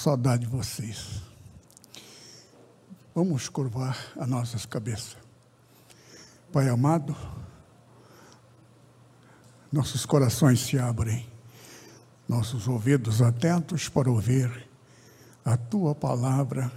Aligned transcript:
saudade 0.00 0.46
de 0.46 0.50
vocês. 0.50 1.20
Vamos 3.14 3.50
curvar 3.50 3.98
as 4.18 4.26
nossas 4.26 4.64
cabeças. 4.64 5.18
Pai 6.50 6.70
amado, 6.70 7.14
nossos 9.70 10.06
corações 10.06 10.60
se 10.60 10.78
abrem, 10.78 11.28
nossos 12.26 12.66
ouvidos 12.66 13.20
atentos 13.20 13.90
para 13.90 14.10
ouvir 14.10 14.66
a 15.44 15.58
tua 15.58 15.94
palavra, 15.94 16.72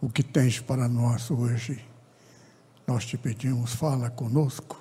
o 0.00 0.10
que 0.10 0.24
tens 0.24 0.58
para 0.58 0.88
nós 0.88 1.30
hoje. 1.30 1.84
Nós 2.84 3.06
te 3.06 3.16
pedimos, 3.16 3.74
fala 3.74 4.10
conosco, 4.10 4.76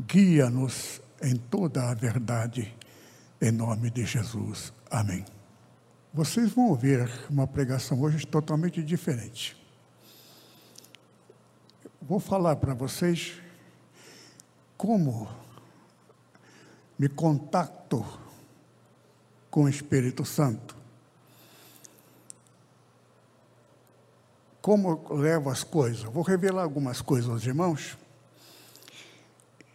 guia-nos 0.00 1.02
em 1.20 1.36
toda 1.36 1.90
a 1.90 1.94
verdade, 1.94 2.74
em 3.38 3.50
nome 3.50 3.90
de 3.90 4.06
Jesus. 4.06 4.72
Amém. 4.90 5.37
Vocês 6.18 6.50
vão 6.50 6.70
ouvir 6.70 7.08
uma 7.30 7.46
pregação 7.46 8.02
hoje 8.02 8.26
totalmente 8.26 8.82
diferente. 8.82 9.56
Vou 12.02 12.18
falar 12.18 12.56
para 12.56 12.74
vocês 12.74 13.40
como 14.76 15.28
me 16.98 17.08
contacto 17.08 18.04
com 19.48 19.62
o 19.62 19.68
Espírito 19.68 20.24
Santo. 20.24 20.76
Como 24.60 25.14
levo 25.14 25.50
as 25.50 25.62
coisas. 25.62 26.02
Vou 26.02 26.24
revelar 26.24 26.64
algumas 26.64 27.00
coisas 27.00 27.30
aos 27.30 27.46
irmãos. 27.46 27.96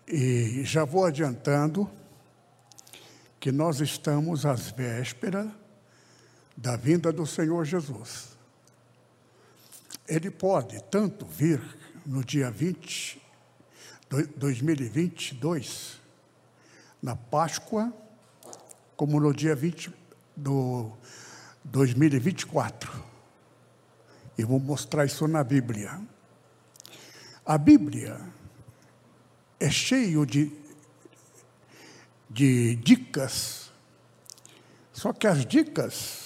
E 0.05 0.61
já 0.65 0.83
vou 0.83 1.05
adiantando 1.05 1.89
que 3.39 3.49
nós 3.49 3.79
estamos 3.79 4.45
às 4.45 4.71
vésperas 4.71 5.62
da 6.55 6.75
vinda 6.75 7.11
do 7.11 7.25
Senhor 7.25 7.65
Jesus. 7.65 8.37
Ele 10.07 10.29
pode 10.29 10.81
tanto 10.85 11.25
vir 11.25 11.61
no 12.05 12.23
dia 12.23 12.51
20, 12.51 13.21
2022, 14.35 15.99
na 17.01 17.15
Páscoa, 17.15 17.91
como 18.95 19.19
no 19.19 19.33
dia 19.33 19.55
20 19.55 19.93
do 20.35 20.91
2024. 21.63 23.03
E 24.37 24.43
vou 24.43 24.59
mostrar 24.59 25.05
isso 25.05 25.27
na 25.27 25.43
Bíblia. 25.43 26.01
A 27.45 27.57
Bíblia 27.57 28.19
é 29.59 29.69
cheio 29.69 30.25
de, 30.25 30.51
de 32.29 32.75
dicas, 32.77 33.71
só 34.91 35.11
que 35.11 35.27
as 35.27 35.45
dicas 35.45 36.22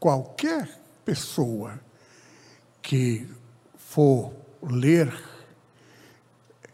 qualquer 0.00 0.80
pessoa 1.04 1.78
que 2.82 3.28
for 3.76 4.34
ler, 4.62 5.12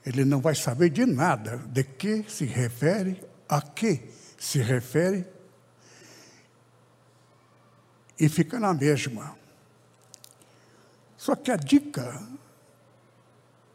ele 0.05 0.25
não 0.25 0.41
vai 0.41 0.55
saber 0.55 0.91
de 0.91 1.05
nada 1.05 1.59
de 1.67 1.83
que 1.83 2.25
se 2.31 2.45
refere, 2.45 3.21
a 3.49 3.61
que 3.61 4.09
se 4.39 4.61
refere, 4.61 5.27
e 8.19 8.29
fica 8.29 8.61
na 8.61 8.73
mesma. 8.73 9.37
Só 11.19 11.35
que 11.35 11.51
a 11.51 11.57
dica 11.57 12.23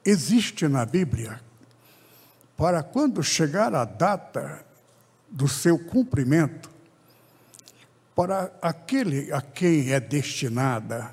existe 0.05 0.67
na 0.67 0.85
Bíblia 0.85 1.41
para 2.55 2.81
quando 2.81 3.21
chegar 3.21 3.75
a 3.75 3.83
data 3.83 4.65
do 5.29 5.47
seu 5.47 5.77
cumprimento, 5.77 6.70
para 8.21 8.53
aquele 8.61 9.33
a 9.33 9.41
quem 9.41 9.93
é 9.93 9.99
destinada 9.99 11.11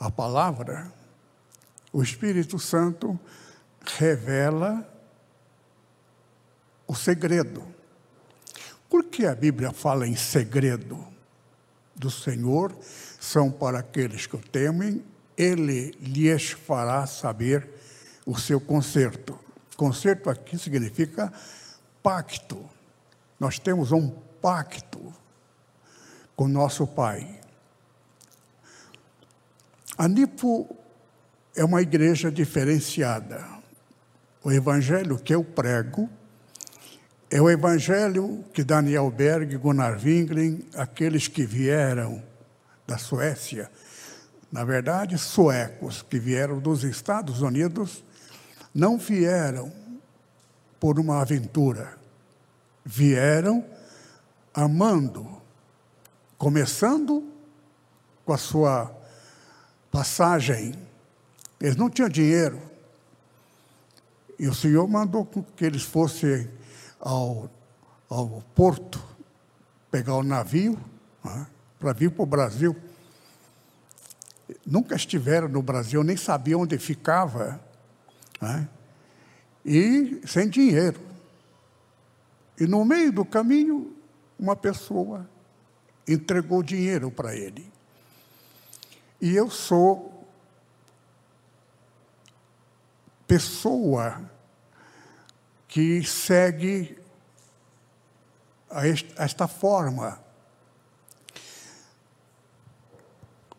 a 0.00 0.10
palavra, 0.10 0.92
o 1.92 2.02
Espírito 2.02 2.58
Santo 2.58 3.16
revela 3.86 4.84
o 6.88 6.94
segredo. 6.96 7.64
Por 8.90 9.04
que 9.04 9.26
a 9.26 9.34
Bíblia 9.36 9.70
fala 9.70 10.08
em 10.08 10.16
segredo 10.16 11.06
do 11.94 12.10
Senhor? 12.10 12.76
São 13.20 13.48
para 13.48 13.78
aqueles 13.78 14.26
que 14.26 14.34
o 14.34 14.40
temem, 14.40 15.04
ele 15.36 15.92
lhes 16.00 16.50
fará 16.50 17.06
saber 17.06 17.70
o 18.26 18.36
seu 18.36 18.60
conserto. 18.60 19.38
Conserto 19.76 20.28
aqui 20.28 20.58
significa 20.58 21.32
pacto. 22.02 22.68
Nós 23.38 23.60
temos 23.60 23.92
um 23.92 24.10
pacto 24.42 25.14
com 26.36 26.48
nosso 26.48 26.86
Pai. 26.86 27.40
A 29.96 30.08
NIPO 30.08 30.76
é 31.54 31.64
uma 31.64 31.80
igreja 31.80 32.30
diferenciada. 32.30 33.44
O 34.42 34.50
evangelho 34.50 35.18
que 35.18 35.34
eu 35.34 35.44
prego 35.44 36.10
é 37.30 37.40
o 37.40 37.48
evangelho 37.48 38.44
que 38.52 38.64
Daniel 38.64 39.10
Berg, 39.10 39.56
Gunnar 39.56 39.98
Wingren, 40.02 40.64
aqueles 40.74 41.28
que 41.28 41.46
vieram 41.46 42.22
da 42.86 42.98
Suécia, 42.98 43.70
na 44.52 44.64
verdade, 44.64 45.18
suecos 45.18 46.02
que 46.02 46.18
vieram 46.18 46.60
dos 46.60 46.84
Estados 46.84 47.40
Unidos, 47.40 48.04
não 48.74 48.98
vieram 48.98 49.72
por 50.78 50.98
uma 51.00 51.20
aventura, 51.22 51.96
vieram 52.84 53.64
amando 54.52 55.43
começando 56.44 57.26
com 58.22 58.34
a 58.34 58.36
sua 58.36 58.94
passagem. 59.90 60.74
Eles 61.58 61.74
não 61.74 61.88
tinham 61.88 62.06
dinheiro. 62.06 62.60
E 64.38 64.46
o 64.46 64.52
Senhor 64.52 64.86
mandou 64.86 65.24
que 65.24 65.64
eles 65.64 65.84
fossem 65.84 66.50
ao, 67.00 67.48
ao 68.10 68.42
porto 68.54 69.02
pegar 69.90 70.16
o 70.16 70.22
navio 70.22 70.78
né, 71.24 71.46
para 71.78 71.94
vir 71.94 72.10
para 72.10 72.22
o 72.22 72.26
Brasil. 72.26 72.76
Nunca 74.66 74.96
estiveram 74.96 75.48
no 75.48 75.62
Brasil, 75.62 76.04
nem 76.04 76.18
sabiam 76.18 76.60
onde 76.60 76.76
ficava. 76.76 77.58
Né, 78.38 78.68
e 79.64 80.20
sem 80.26 80.50
dinheiro. 80.50 81.00
E 82.60 82.66
no 82.66 82.84
meio 82.84 83.10
do 83.10 83.24
caminho, 83.24 83.96
uma 84.38 84.54
pessoa 84.54 85.26
entregou 86.06 86.62
dinheiro 86.62 87.10
para 87.10 87.34
ele. 87.34 87.72
E 89.20 89.34
eu 89.34 89.50
sou 89.50 90.26
pessoa 93.26 94.30
que 95.66 96.04
segue 96.04 96.98
esta 99.16 99.48
forma. 99.48 100.22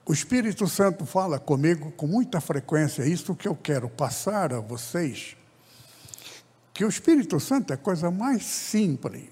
O 0.05 0.13
Espírito 0.13 0.67
Santo 0.67 1.05
fala 1.05 1.39
comigo 1.39 1.91
com 1.93 2.05
muita 2.05 2.39
frequência, 2.39 3.01
é 3.01 3.07
isso 3.07 3.35
que 3.35 3.47
eu 3.47 3.55
quero 3.55 3.89
passar 3.89 4.53
a 4.53 4.59
vocês, 4.59 5.35
que 6.73 6.85
o 6.85 6.89
Espírito 6.89 7.39
Santo 7.39 7.71
é 7.71 7.73
a 7.73 7.77
coisa 7.77 8.11
mais 8.11 8.45
simples, 8.45 9.27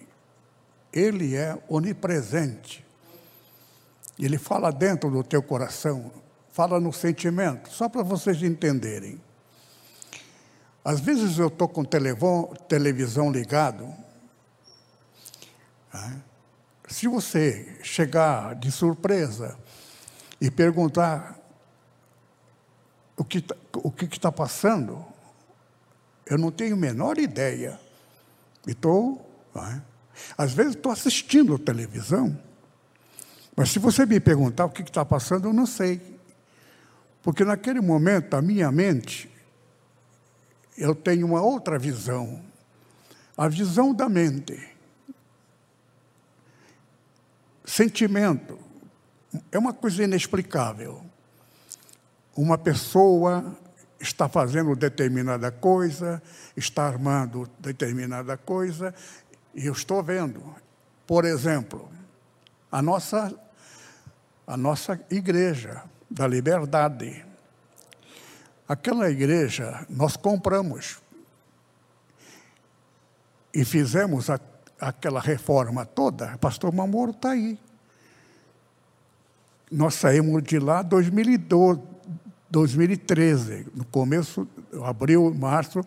ele 0.92 1.36
é 1.36 1.62
onipresente. 1.70 2.83
Ele 4.19 4.38
fala 4.38 4.71
dentro 4.71 5.10
do 5.10 5.24
teu 5.24 5.42
coração, 5.42 6.12
fala 6.51 6.80
no 6.80 6.94
sentimento, 6.94 7.69
só 7.69 7.89
para 7.89 8.04
vocês 8.04 8.42
entenderem. 8.44 9.19
Às 10.86 11.00
vezes 11.00 11.39
eu 11.39 11.48
estou 11.48 11.68
com 11.68 11.83
televisão 11.83 13.31
ligado. 13.31 13.86
Né? 15.94 16.21
Se 16.88 17.07
você 17.07 17.80
chegar 17.81 18.56
de 18.56 18.71
surpresa 18.71 19.57
e 20.39 20.51
perguntar 20.51 21.39
o 23.15 23.24
que 23.24 23.42
tá, 23.42 23.56
o 23.77 23.89
que 23.92 24.06
está 24.06 24.31
passando, 24.31 25.04
eu 26.25 26.38
não 26.38 26.51
tenho 26.51 26.75
a 26.75 26.80
menor 26.80 27.18
ideia. 27.18 27.80
Estou 28.68 29.25
né, 29.56 29.81
Às 30.38 30.54
vezes 30.54 30.75
estou 30.75 30.92
assistindo 30.92 31.57
televisão, 31.57 32.38
mas 33.56 33.70
se 33.70 33.80
você 33.80 34.06
me 34.06 34.20
perguntar 34.20 34.66
o 34.66 34.70
que 34.70 34.82
está 34.82 35.06
passando, 35.06 35.48
eu 35.48 35.54
não 35.54 35.66
sei. 35.66 36.02
Porque 37.22 37.46
naquele 37.46 37.80
momento, 37.80 38.36
a 38.36 38.42
minha 38.42 38.72
mente, 38.72 39.30
eu 40.78 40.96
tenho 40.96 41.26
uma 41.28 41.42
outra 41.42 41.78
visão. 41.78 42.44
A 43.38 43.48
visão 43.48 43.94
da 43.94 44.10
mente. 44.10 44.70
Sentimento. 47.64 48.60
É 49.52 49.58
uma 49.58 49.74
coisa 49.74 50.04
inexplicável. 50.04 51.04
Uma 52.36 52.58
pessoa 52.58 53.56
está 54.00 54.28
fazendo 54.28 54.76
determinada 54.76 55.50
coisa, 55.52 56.22
está 56.58 56.86
armando 56.86 57.50
determinada 57.60 58.36
coisa, 58.36 58.94
e 59.56 59.66
eu 59.66 59.74
estou 59.74 60.04
vendo. 60.04 60.44
Por 61.08 61.24
exemplo, 61.24 61.90
a 62.74 62.81
nossa, 62.81 63.31
a 64.48 64.58
nossa 64.58 65.00
igreja 65.12 65.84
da 66.10 66.25
liberdade. 66.25 67.24
Aquela 68.68 69.12
igreja 69.12 69.86
nós 69.88 70.18
compramos 70.18 71.00
e 73.54 73.64
fizemos 73.64 74.28
a, 74.31 74.40
aquela 74.81 75.22
reforma 75.22 75.86
toda. 75.86 76.36
Pastor 76.40 76.74
Mamoro 76.74 77.12
está 77.12 77.30
aí. 77.30 77.60
Nós 79.72 79.94
saímos 79.94 80.42
de 80.42 80.58
lá 80.58 80.81
em 80.81 80.88
2012, 80.88 81.80
2013, 82.50 83.68
no 83.75 83.86
começo, 83.86 84.48
abril, 84.84 85.31
março, 85.31 85.81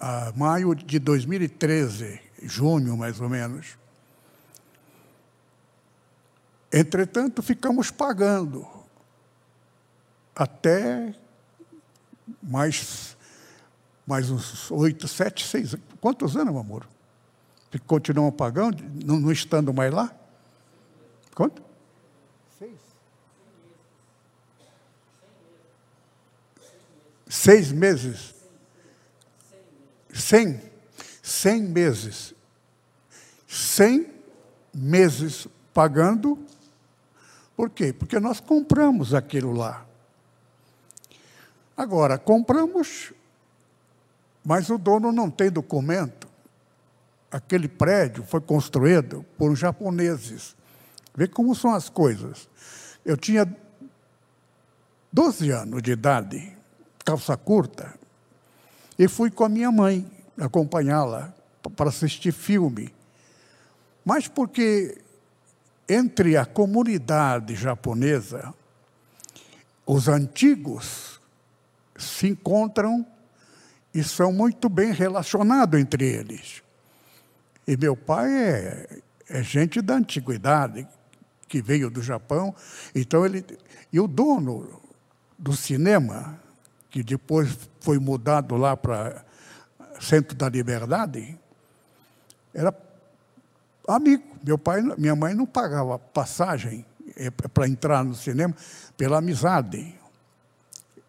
a 0.00 0.32
maio 0.34 0.74
de 0.74 0.98
2013, 0.98 2.18
junho 2.42 2.96
mais 2.96 3.20
ou 3.20 3.28
menos. 3.28 3.81
Entretanto, 6.72 7.42
ficamos 7.42 7.90
pagando 7.90 8.66
até 10.34 11.14
mais, 12.42 13.16
mais 14.06 14.30
uns 14.30 14.70
oito, 14.70 15.06
sete, 15.06 15.46
seis. 15.46 15.76
Quantos 16.00 16.36
anos, 16.36 16.52
meu 16.52 16.60
amor? 16.60 16.88
Continuam 17.86 18.32
pagando, 18.32 18.82
não, 19.04 19.20
não 19.20 19.32
estando 19.32 19.72
mais 19.72 19.92
lá? 19.92 20.14
Quanto? 21.34 21.62
Seis 27.28 27.72
meses. 27.72 28.34
Cem. 30.12 30.60
Cem 31.22 31.62
meses. 31.62 32.34
Cem 33.48 34.12
meses 34.74 35.48
pagando. 35.72 36.38
Por 37.56 37.70
quê? 37.70 37.92
Porque 37.92 38.18
nós 38.18 38.40
compramos 38.40 39.14
aquilo 39.14 39.52
lá. 39.52 39.86
Agora, 41.76 42.18
compramos, 42.18 43.12
mas 44.44 44.70
o 44.70 44.78
dono 44.78 45.12
não 45.12 45.30
tem 45.30 45.50
documento. 45.50 46.28
Aquele 47.30 47.68
prédio 47.68 48.24
foi 48.24 48.40
construído 48.40 49.24
por 49.38 49.54
japoneses. 49.56 50.54
Vê 51.14 51.26
como 51.26 51.54
são 51.54 51.74
as 51.74 51.88
coisas. 51.88 52.48
Eu 53.04 53.16
tinha 53.16 53.46
12 55.12 55.50
anos 55.50 55.82
de 55.82 55.92
idade 55.92 56.56
calça 57.04 57.36
curta, 57.36 57.94
e 58.98 59.08
fui 59.08 59.30
com 59.30 59.44
a 59.44 59.48
minha 59.48 59.70
mãe 59.70 60.06
acompanhá-la 60.38 61.34
para 61.76 61.88
assistir 61.88 62.32
filme. 62.32 62.94
Mas 64.04 64.28
porque 64.28 64.98
entre 65.92 66.36
a 66.36 66.44
comunidade 66.44 67.54
japonesa, 67.54 68.52
os 69.86 70.08
antigos 70.08 71.20
se 71.96 72.28
encontram 72.28 73.06
e 73.94 74.02
são 74.02 74.32
muito 74.32 74.68
bem 74.68 74.92
relacionados 74.92 75.78
entre 75.78 76.04
eles. 76.04 76.62
E 77.66 77.76
meu 77.76 77.96
pai 77.96 78.32
é, 78.32 78.88
é 79.28 79.42
gente 79.42 79.80
da 79.80 79.94
antiguidade, 79.94 80.86
que 81.48 81.60
veio 81.60 81.90
do 81.90 82.02
Japão, 82.02 82.54
então 82.94 83.26
ele. 83.26 83.44
E 83.92 84.00
o 84.00 84.08
dono 84.08 84.80
do 85.38 85.54
cinema 85.54 86.40
que 86.90 87.02
depois 87.02 87.58
foi 87.80 87.98
mudado 87.98 88.56
lá 88.56 88.76
para 88.76 89.24
Centro 90.00 90.36
da 90.36 90.48
Liberdade, 90.48 91.38
era 92.52 92.74
amigo. 93.88 94.31
Meu 94.44 94.58
pai, 94.58 94.82
minha 94.98 95.14
mãe 95.14 95.34
não 95.34 95.46
pagava 95.46 95.98
passagem 95.98 96.84
é, 97.16 97.30
para 97.30 97.68
entrar 97.68 98.04
no 98.04 98.14
cinema 98.14 98.54
pela 98.96 99.18
amizade. 99.18 99.94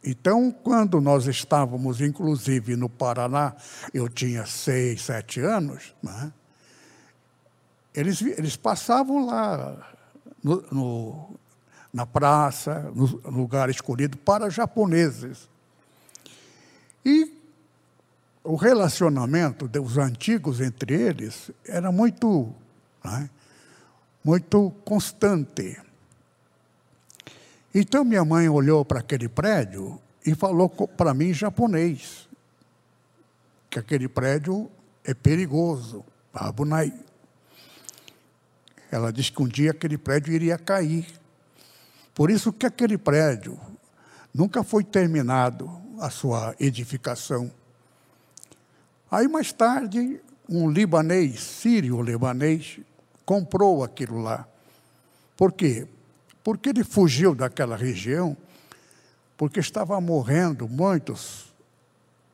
Então, 0.04 0.52
quando 0.52 1.00
nós 1.00 1.28
estávamos, 1.28 2.02
inclusive, 2.02 2.76
no 2.76 2.90
Paraná, 2.90 3.56
eu 3.94 4.10
tinha 4.10 4.46
seis, 4.46 5.04
sete 5.04 5.40
anos, 5.40 5.96
né? 6.04 6.32
eles, 7.94 8.22
eles 8.22 8.56
passavam 8.56 9.26
lá 9.26 9.94
no, 10.44 10.62
no, 10.72 11.30
na 11.94 12.06
praça, 12.06 12.92
no 12.94 13.06
lugar 13.32 13.70
escolhido 13.70 14.18
para 14.18 14.50
japoneses. 14.50 15.48
E 17.06 17.34
o 18.44 18.56
relacionamento 18.56 19.68
dos 19.68 19.98
antigos 19.98 20.60
entre 20.60 20.94
eles 20.94 21.52
era 21.66 21.92
muito, 21.92 22.54
né, 23.04 23.30
muito 24.24 24.72
constante. 24.86 25.80
Então 27.74 28.04
minha 28.04 28.24
mãe 28.24 28.48
olhou 28.48 28.86
para 28.86 29.00
aquele 29.00 29.28
prédio 29.28 30.00
e 30.26 30.36
falou 30.36 30.70
para 30.70 31.14
mim 31.14 31.30
em 31.30 31.34
japonês 31.34 32.28
que 33.70 33.80
aquele 33.80 34.08
prédio 34.08 34.70
é 35.04 35.14
perigoso, 35.14 36.06
Abunai. 36.34 36.94
Ela 38.92 39.12
disse 39.12 39.32
que 39.32 39.42
um 39.42 39.48
dia 39.48 39.72
aquele 39.72 39.98
prédio 39.98 40.32
iria 40.32 40.58
cair. 40.58 41.08
Por 42.14 42.30
isso 42.30 42.54
que 42.54 42.68
aquele 42.68 42.98
prédio 42.98 43.60
nunca 44.32 44.64
foi 44.64 44.84
terminado 44.84 45.70
a 46.00 46.12
sua 46.12 46.56
edificação. 46.60 47.52
Aí, 49.10 49.28
mais 49.28 49.52
tarde, 49.52 50.22
um 50.48 50.70
libanês, 50.70 51.40
sírio-libanês, 51.40 52.80
comprou 53.26 53.84
aquilo 53.84 54.22
lá. 54.22 54.48
Por 55.36 55.52
quê? 55.52 55.88
Porque 56.44 56.70
ele 56.70 56.84
fugiu 56.84 57.34
daquela 57.34 57.76
região, 57.76 58.36
porque 59.38 59.60
estava 59.60 60.00
morrendo 60.00 60.68
muitos 60.68 61.54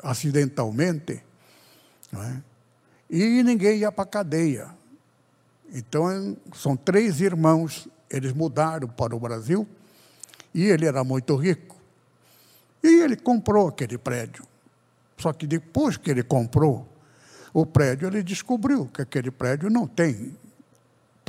acidentalmente, 0.02 1.24
é? 2.14 2.38
e 3.10 3.44
ninguém 3.44 3.80
ia 3.80 3.92
para 3.92 4.04
a 4.04 4.08
cadeia. 4.08 4.70
Então, 5.72 6.36
são 6.54 6.76
três 6.76 7.22
irmãos, 7.22 7.88
eles 8.10 8.34
mudaram 8.34 8.88
para 8.88 9.16
o 9.16 9.20
Brasil, 9.20 9.68
e 10.54 10.64
ele 10.66 10.86
era 10.86 11.04
muito 11.04 11.36
rico. 11.36 11.78
E 12.84 13.02
ele 13.02 13.16
comprou 13.16 13.68
aquele 13.68 13.98
prédio. 13.98 14.46
Só 15.18 15.34
que 15.34 15.46
depois 15.46 15.98
que 15.98 16.10
ele 16.10 16.24
comprou 16.24 16.88
o 17.54 17.66
prédio, 17.66 18.08
ele 18.08 18.24
descobriu 18.24 18.88
que 18.88 19.02
aquele 19.02 19.30
prédio 19.30 19.70
não 19.70 19.86
tem 19.86 20.36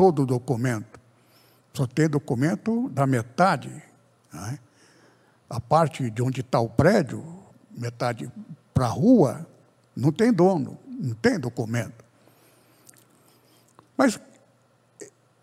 todo 0.00 0.22
o 0.22 0.26
documento. 0.26 0.98
Só 1.74 1.86
tem 1.86 2.08
documento 2.08 2.88
da 2.88 3.06
metade. 3.06 3.68
Né? 4.32 4.58
A 5.50 5.60
parte 5.60 6.08
de 6.08 6.22
onde 6.22 6.40
está 6.40 6.58
o 6.58 6.70
prédio, 6.70 7.22
metade 7.70 8.32
para 8.72 8.86
a 8.86 8.88
rua, 8.88 9.46
não 9.94 10.10
tem 10.10 10.32
dono, 10.32 10.78
não 10.88 11.14
tem 11.14 11.38
documento. 11.38 12.02
Mas 13.94 14.18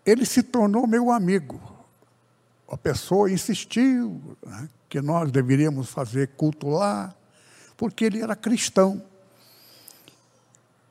ele 0.04 0.26
se 0.26 0.42
tornou 0.42 0.88
meu 0.88 1.12
amigo. 1.12 1.60
A 2.68 2.76
pessoa 2.76 3.30
insistiu, 3.30 4.20
né? 4.44 4.68
que 4.88 5.00
nós 5.00 5.30
deveríamos 5.30 5.88
fazer 5.88 6.30
culto 6.36 6.66
lá, 6.66 7.14
porque 7.76 8.06
ele 8.06 8.20
era 8.20 8.34
cristão. 8.34 9.00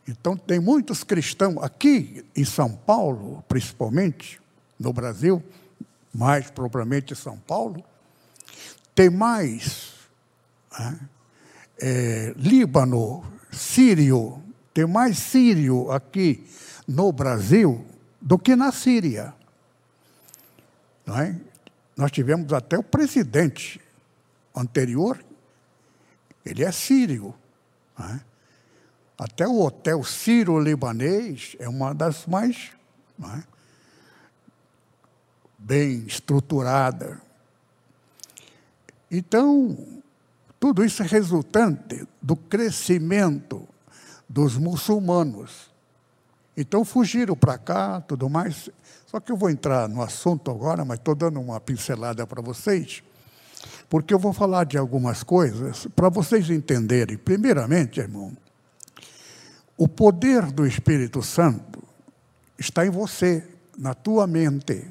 Então, 0.07 0.37
tem 0.37 0.59
muitos 0.59 1.03
cristãos 1.03 1.61
aqui 1.61 2.25
em 2.35 2.45
São 2.45 2.71
Paulo, 2.71 3.43
principalmente, 3.47 4.39
no 4.79 4.93
Brasil, 4.93 5.43
mais 6.13 6.49
propriamente 6.49 7.13
em 7.13 7.15
São 7.15 7.37
Paulo, 7.37 7.83
tem 8.95 9.09
mais 9.09 9.93
né, 10.79 10.99
é, 11.79 12.33
Líbano, 12.37 13.23
Sírio, 13.51 14.41
tem 14.73 14.85
mais 14.85 15.17
sírio 15.17 15.91
aqui 15.91 16.45
no 16.87 17.11
Brasil 17.11 17.85
do 18.21 18.37
que 18.37 18.55
na 18.55 18.71
Síria. 18.71 19.33
Não 21.05 21.19
é? 21.19 21.35
Nós 21.95 22.11
tivemos 22.11 22.53
até 22.53 22.77
o 22.77 22.83
presidente 22.83 23.81
anterior, 24.55 25.23
ele 26.45 26.63
é 26.63 26.71
sírio. 26.71 27.33
Né? 27.97 28.21
Até 29.17 29.47
o 29.47 29.61
Hotel 29.61 30.03
Ciro-Libanês 30.03 31.55
é 31.59 31.67
uma 31.67 31.93
das 31.93 32.25
mais 32.27 32.71
é? 33.23 33.43
bem 35.57 36.05
estruturada. 36.05 37.19
Então, 39.09 39.75
tudo 40.59 40.83
isso 40.85 41.01
é 41.01 41.05
resultante 41.05 42.07
do 42.21 42.35
crescimento 42.35 43.67
dos 44.29 44.55
muçulmanos. 44.55 45.71
Então 46.55 46.83
fugiram 46.83 47.35
para 47.35 47.57
cá, 47.57 48.01
tudo 48.01 48.29
mais. 48.29 48.69
Só 49.05 49.19
que 49.19 49.31
eu 49.31 49.37
vou 49.37 49.49
entrar 49.49 49.87
no 49.87 50.01
assunto 50.01 50.51
agora, 50.51 50.83
mas 50.83 50.99
estou 50.99 51.15
dando 51.15 51.39
uma 51.39 51.59
pincelada 51.59 52.25
para 52.27 52.41
vocês, 52.41 53.03
porque 53.87 54.13
eu 54.13 54.19
vou 54.19 54.33
falar 54.33 54.65
de 54.65 54.77
algumas 54.77 55.23
coisas 55.23 55.87
para 55.95 56.09
vocês 56.09 56.49
entenderem. 56.49 57.17
Primeiramente, 57.17 57.99
irmão, 57.99 58.35
o 59.77 59.87
poder 59.87 60.51
do 60.51 60.65
Espírito 60.65 61.21
Santo 61.21 61.83
está 62.57 62.85
em 62.85 62.89
você, 62.89 63.47
na 63.77 63.93
tua 63.93 64.25
mente. 64.25 64.89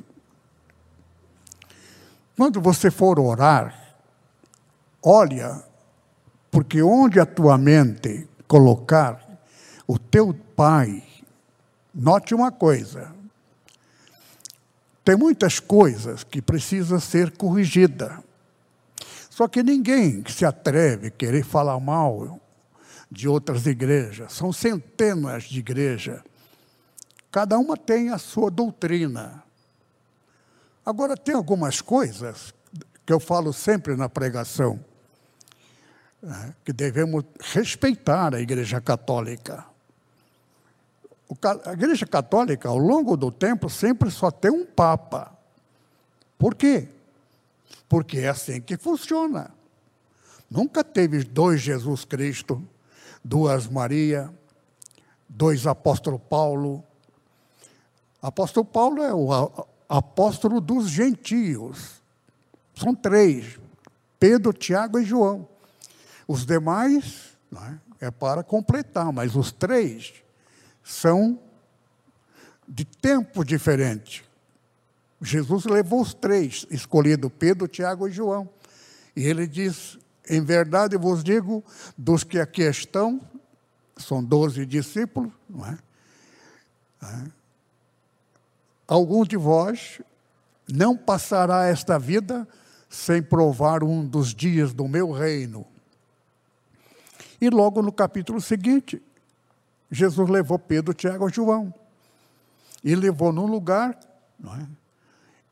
Quando 2.37 2.61
você 2.61 2.91
for 2.91 3.19
orar, 3.19 3.97
olha, 5.03 5.65
porque 6.51 6.81
onde 6.81 7.19
a 7.19 7.27
tua 7.27 7.59
mente 7.59 8.29
colocar 8.47 9.21
o 9.89 9.99
teu 9.99 10.33
pai, 10.33 11.03
note 11.93 12.35
uma 12.35 12.53
coisa, 12.53 13.13
tem 15.05 15.17
muitas 15.17 15.59
coisas 15.59 16.23
que 16.23 16.41
precisam 16.41 17.01
ser 17.01 17.37
corrigidas. 17.37 18.13
Só 19.31 19.49
que 19.49 19.63
ninguém 19.63 20.23
se 20.29 20.45
atreve 20.45 21.09
a 21.09 21.11
querer 21.11 21.45
falar 21.45 21.79
mal 21.81 22.41
de 23.11 23.29
outras 23.29 23.67
igrejas. 23.67 24.33
São 24.33 24.53
centenas 24.53 25.45
de 25.45 25.61
igrejas. 25.61 26.21
Cada 27.31 27.59
uma 27.59 27.77
tem 27.77 28.11
a 28.11 28.19
sua 28.19 28.51
doutrina. 28.51 29.43
Agora, 30.85 31.17
tem 31.17 31.35
algumas 31.35 31.81
coisas 31.81 32.55
que 33.05 33.13
eu 33.13 33.21
falo 33.21 33.53
sempre 33.53 33.95
na 33.97 34.09
pregação, 34.09 34.85
né, 36.23 36.55
que 36.65 36.73
devemos 36.73 37.25
respeitar 37.41 38.35
a 38.35 38.41
Igreja 38.41 38.81
Católica. 38.81 39.65
A 41.67 41.73
Igreja 41.73 42.07
Católica, 42.07 42.69
ao 42.69 42.79
longo 42.79 43.17
do 43.17 43.31
tempo, 43.31 43.69
sempre 43.69 44.11
só 44.11 44.31
tem 44.31 44.51
um 44.51 44.65
Papa. 44.65 45.37
Por 46.39 46.55
quê? 46.55 46.89
Porque 47.89 48.19
é 48.19 48.29
assim 48.29 48.61
que 48.61 48.77
funciona. 48.77 49.51
Nunca 50.51 50.85
teve 50.85 51.25
dois 51.25 51.61
Jesus 51.61 52.05
Cristo, 52.05 52.63
duas 53.27 53.67
Maria, 53.67 54.33
dois 55.29 55.67
apóstolo 55.67 56.19
Paulo. 56.19 56.85
Apóstolo 58.23 58.65
Paulo 58.65 59.03
é 59.03 59.13
o 59.13 59.67
apóstolo 59.89 60.61
dos 60.61 60.89
gentios. 60.89 62.01
São 62.75 62.95
três: 62.95 63.59
Pedro, 64.19 64.53
Tiago 64.53 64.99
e 64.99 65.05
João. 65.05 65.49
Os 66.29 66.47
demais 66.47 67.37
é, 68.01 68.07
é 68.07 68.11
para 68.11 68.45
completar, 68.45 69.13
mas 69.13 69.35
os 69.35 69.51
três 69.51 70.15
são 70.85 71.39
de 72.67 72.85
tempo 72.85 73.45
diferente. 73.45 74.25
Jesus 75.21 75.65
levou 75.65 76.03
os 76.03 76.15
três, 76.15 76.67
escolhido 76.71 77.29
Pedro, 77.29 77.67
Tiago 77.67 78.07
e 78.07 78.13
João. 78.13 78.49
E 79.17 79.25
ele 79.25 79.49
diz: 79.49 79.99
Em 80.29 80.43
verdade 80.43 80.97
vos 80.97 81.23
digo, 81.23 81.65
dos 81.97 82.25
que 82.25 82.39
aqui 82.39 82.63
estão, 82.63 83.21
são 83.97 84.23
doze 84.23 84.67
discípulos, 84.67 85.33
não 85.49 85.67
é? 85.67 85.79
é? 87.03 87.25
Algum 88.87 89.25
de 89.25 89.37
vós 89.37 90.01
não 90.69 90.97
passará 90.97 91.67
esta 91.67 91.99
vida 91.99 92.47
sem 92.89 93.23
provar 93.23 93.83
um 93.83 94.07
dos 94.07 94.35
dias 94.35 94.73
do 94.73 94.87
meu 94.87 95.11
reino. 95.11 95.67
E 97.41 97.51
logo 97.51 97.83
no 97.83 97.93
capítulo 97.93 98.41
seguinte, 98.41 99.03
Jesus 99.91 100.29
levou 100.29 100.59
Pedro, 100.59 100.95
Tiago 100.95 101.29
e 101.29 101.33
João. 101.33 101.73
E 102.83 102.95
levou 102.95 103.33
num 103.33 103.47
lugar, 103.47 103.99
não 104.39 104.55
é? 104.55 104.67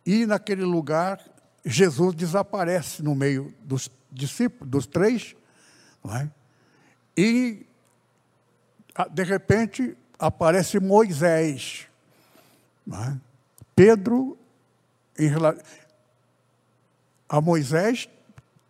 e 0.06 0.26
naquele 0.26 0.64
lugar 0.64 1.20
Jesus 1.64 2.14
desaparece 2.14 3.02
no 3.02 3.14
meio 3.14 3.54
dos 3.62 3.88
discípulos, 4.14 4.70
dos 4.70 4.86
três, 4.86 5.34
é? 6.08 6.28
e 7.16 7.66
de 9.10 9.22
repente 9.24 9.96
aparece 10.18 10.78
Moisés. 10.78 11.86
É? 12.90 13.16
Pedro, 13.74 14.38
em 15.18 15.28
relação 15.28 15.62
a 17.28 17.40
Moisés, 17.40 18.08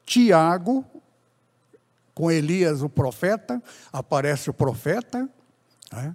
Tiago, 0.06 0.84
com 2.14 2.30
Elias 2.30 2.82
o 2.82 2.88
profeta, 2.88 3.62
aparece 3.92 4.48
o 4.48 4.54
profeta, 4.54 5.28
né? 5.92 6.14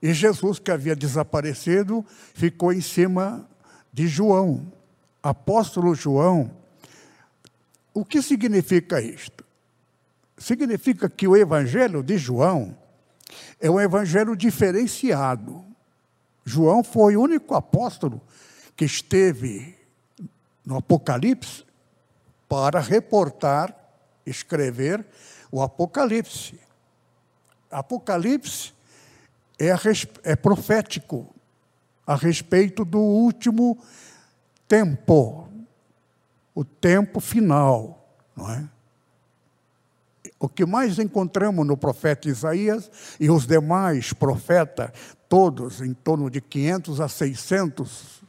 e 0.00 0.12
Jesus, 0.12 0.58
que 0.58 0.70
havia 0.70 0.94
desaparecido, 0.94 2.04
ficou 2.34 2.72
em 2.72 2.80
cima 2.80 3.48
de 3.92 4.06
João. 4.06 4.70
Apóstolo 5.22 5.94
João. 5.94 6.50
O 7.98 8.04
que 8.04 8.22
significa 8.22 9.00
isto? 9.00 9.44
Significa 10.36 11.10
que 11.10 11.26
o 11.26 11.36
evangelho 11.36 12.00
de 12.00 12.16
João 12.16 12.78
é 13.58 13.68
um 13.68 13.80
evangelho 13.80 14.36
diferenciado. 14.36 15.64
João 16.44 16.84
foi 16.84 17.16
o 17.16 17.22
único 17.22 17.56
apóstolo 17.56 18.22
que 18.76 18.84
esteve 18.84 19.76
no 20.64 20.76
Apocalipse 20.76 21.64
para 22.48 22.78
reportar, 22.78 23.74
escrever 24.24 25.04
o 25.50 25.60
Apocalipse. 25.60 26.56
Apocalipse 27.68 28.72
é, 29.58 29.70
é 30.22 30.36
profético 30.36 31.34
a 32.06 32.14
respeito 32.14 32.84
do 32.84 33.00
último 33.00 33.76
tempo, 34.68 35.47
o 36.58 36.64
tempo 36.64 37.20
final, 37.20 38.04
não 38.34 38.50
é? 38.50 38.68
O 40.40 40.48
que 40.48 40.66
mais 40.66 40.98
encontramos 40.98 41.64
no 41.64 41.76
profeta 41.76 42.28
Isaías 42.28 42.90
e 43.20 43.30
os 43.30 43.46
demais 43.46 44.12
profetas, 44.12 44.90
todos 45.28 45.80
em 45.80 45.94
torno 45.94 46.28
de 46.28 46.40
500 46.40 47.00
a 47.00 47.08
600, 47.08 48.24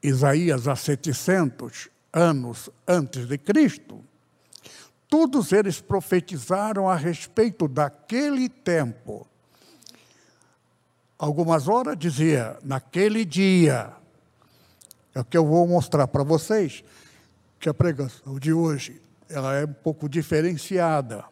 Isaías 0.00 0.68
a 0.68 0.76
700 0.76 1.88
anos 2.12 2.70
antes 2.86 3.26
de 3.26 3.36
Cristo, 3.36 4.00
todos 5.08 5.50
eles 5.50 5.80
profetizaram 5.80 6.88
a 6.88 6.94
respeito 6.94 7.66
daquele 7.66 8.48
tempo. 8.48 9.26
Algumas 11.18 11.66
horas 11.66 11.98
dizia, 11.98 12.56
naquele 12.62 13.24
dia, 13.24 13.92
é 15.14 15.20
o 15.20 15.24
que 15.24 15.36
eu 15.36 15.46
vou 15.46 15.66
mostrar 15.66 16.06
para 16.08 16.22
vocês, 16.22 16.82
que 17.58 17.68
a 17.68 17.74
pregação 17.74 18.38
de 18.38 18.52
hoje 18.52 19.00
ela 19.28 19.54
é 19.54 19.64
um 19.64 19.72
pouco 19.72 20.08
diferenciada. 20.08 21.24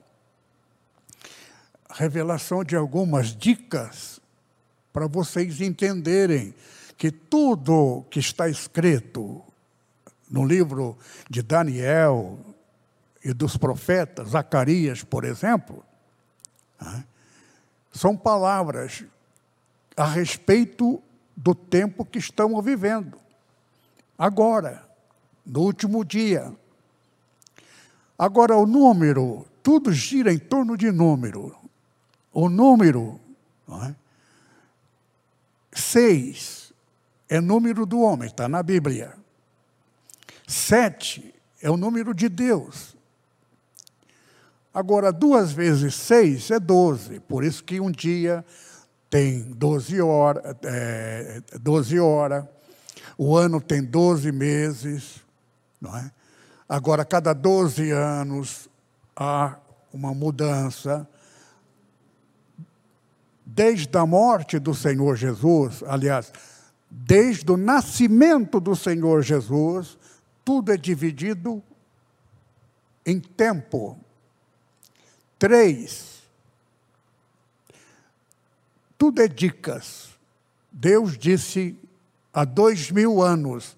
Revelação 1.90 2.62
de 2.62 2.76
algumas 2.76 3.34
dicas 3.36 4.20
para 4.92 5.06
vocês 5.06 5.60
entenderem 5.60 6.54
que 6.96 7.10
tudo 7.10 8.04
que 8.10 8.18
está 8.18 8.48
escrito 8.48 9.42
no 10.30 10.44
livro 10.44 10.96
de 11.28 11.42
Daniel 11.42 12.38
e 13.24 13.32
dos 13.32 13.56
profetas, 13.56 14.30
Zacarias, 14.30 15.02
por 15.02 15.24
exemplo, 15.24 15.84
né, 16.80 17.04
são 17.92 18.16
palavras 18.16 19.04
a 19.96 20.06
respeito 20.06 21.02
do 21.36 21.54
tempo 21.54 22.04
que 22.04 22.18
estamos 22.18 22.64
vivendo. 22.64 23.18
Agora, 24.20 24.86
no 25.46 25.62
último 25.62 26.04
dia, 26.04 26.54
Agora, 28.20 28.54
o 28.54 28.66
número, 28.66 29.46
tudo 29.62 29.90
gira 29.90 30.30
em 30.30 30.38
torno 30.38 30.76
de 30.76 30.92
número. 30.92 31.56
O 32.30 32.50
número, 32.50 33.18
é? 33.82 33.94
seis, 35.72 36.70
é 37.30 37.40
número 37.40 37.86
do 37.86 37.98
homem, 38.02 38.28
está 38.28 38.46
na 38.46 38.62
Bíblia. 38.62 39.14
Sete 40.46 41.34
é 41.62 41.70
o 41.70 41.78
número 41.78 42.12
de 42.12 42.28
Deus. 42.28 42.94
Agora, 44.74 45.10
duas 45.10 45.50
vezes 45.50 45.94
seis 45.94 46.50
é 46.50 46.60
doze, 46.60 47.20
por 47.20 47.42
isso 47.42 47.64
que 47.64 47.80
um 47.80 47.90
dia 47.90 48.44
tem 49.08 49.44
doze 49.44 49.98
horas, 49.98 50.44
é, 50.62 51.42
doze 51.58 51.98
horas, 51.98 52.44
o 53.16 53.36
ano 53.36 53.60
tem 53.60 53.82
doze 53.82 54.32
meses, 54.32 55.20
não 55.80 55.96
é? 55.96 56.10
Agora, 56.68 57.04
cada 57.04 57.32
12 57.32 57.90
anos 57.90 58.68
há 59.16 59.56
uma 59.92 60.14
mudança 60.14 61.08
desde 63.44 63.98
a 63.98 64.06
morte 64.06 64.58
do 64.58 64.72
Senhor 64.74 65.16
Jesus, 65.16 65.82
aliás, 65.86 66.32
desde 66.88 67.50
o 67.50 67.56
nascimento 67.56 68.60
do 68.60 68.76
Senhor 68.76 69.22
Jesus, 69.22 69.98
tudo 70.44 70.72
é 70.72 70.76
dividido 70.76 71.62
em 73.04 73.18
tempo. 73.18 73.98
Três, 75.38 76.22
tudo 78.96 79.22
é 79.22 79.26
dicas. 79.26 80.10
Deus 80.70 81.18
disse 81.18 81.76
há 82.32 82.44
dois 82.44 82.90
mil 82.90 83.22
anos 83.22 83.76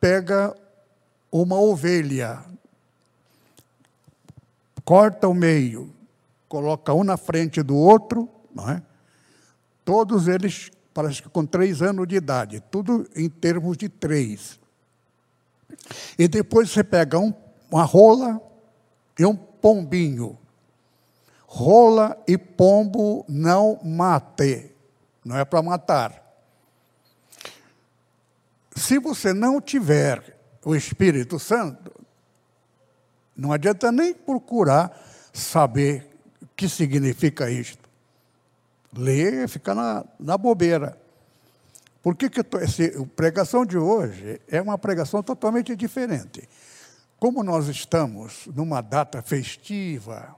pega 0.00 0.54
uma 1.30 1.58
ovelha, 1.58 2.44
corta 4.84 5.26
o 5.26 5.34
meio, 5.34 5.92
coloca 6.48 6.92
um 6.92 7.02
na 7.02 7.16
frente 7.16 7.62
do 7.62 7.76
outro, 7.76 8.28
não 8.54 8.68
é? 8.70 8.82
Todos 9.84 10.28
eles, 10.28 10.70
parece 10.94 11.22
que 11.22 11.28
com 11.28 11.44
três 11.44 11.82
anos 11.82 12.06
de 12.06 12.16
idade, 12.16 12.62
tudo 12.70 13.08
em 13.16 13.28
termos 13.28 13.76
de 13.76 13.88
três. 13.88 14.60
E 16.18 16.28
depois 16.28 16.70
você 16.70 16.84
pega 16.84 17.18
um, 17.18 17.32
uma 17.70 17.84
rola 17.84 18.40
e 19.18 19.24
um 19.24 19.34
pombinho. 19.34 20.38
Rola 21.46 22.16
e 22.26 22.38
pombo 22.38 23.24
não 23.28 23.78
mate, 23.82 24.70
não 25.24 25.36
é 25.36 25.44
para 25.44 25.62
matar. 25.62 26.21
Se 28.74 28.98
você 28.98 29.32
não 29.32 29.60
tiver 29.60 30.38
o 30.64 30.74
Espírito 30.74 31.38
Santo, 31.38 31.92
não 33.36 33.52
adianta 33.52 33.90
nem 33.90 34.14
procurar 34.14 34.98
saber 35.32 36.08
que 36.56 36.68
significa 36.68 37.50
isto? 37.50 37.88
Ler 38.94 39.48
fica 39.48 39.74
na, 39.74 40.04
na 40.18 40.36
bobeira. 40.36 40.98
Por 42.02 42.16
que, 42.16 42.28
que 42.28 42.42
tô, 42.42 42.58
a 42.58 43.06
pregação 43.16 43.64
de 43.64 43.78
hoje 43.78 44.40
é 44.48 44.60
uma 44.60 44.76
pregação 44.76 45.22
totalmente 45.22 45.74
diferente? 45.76 46.48
Como 47.18 47.42
nós 47.42 47.68
estamos 47.68 48.48
numa 48.54 48.80
data 48.80 49.22
festiva, 49.22 50.34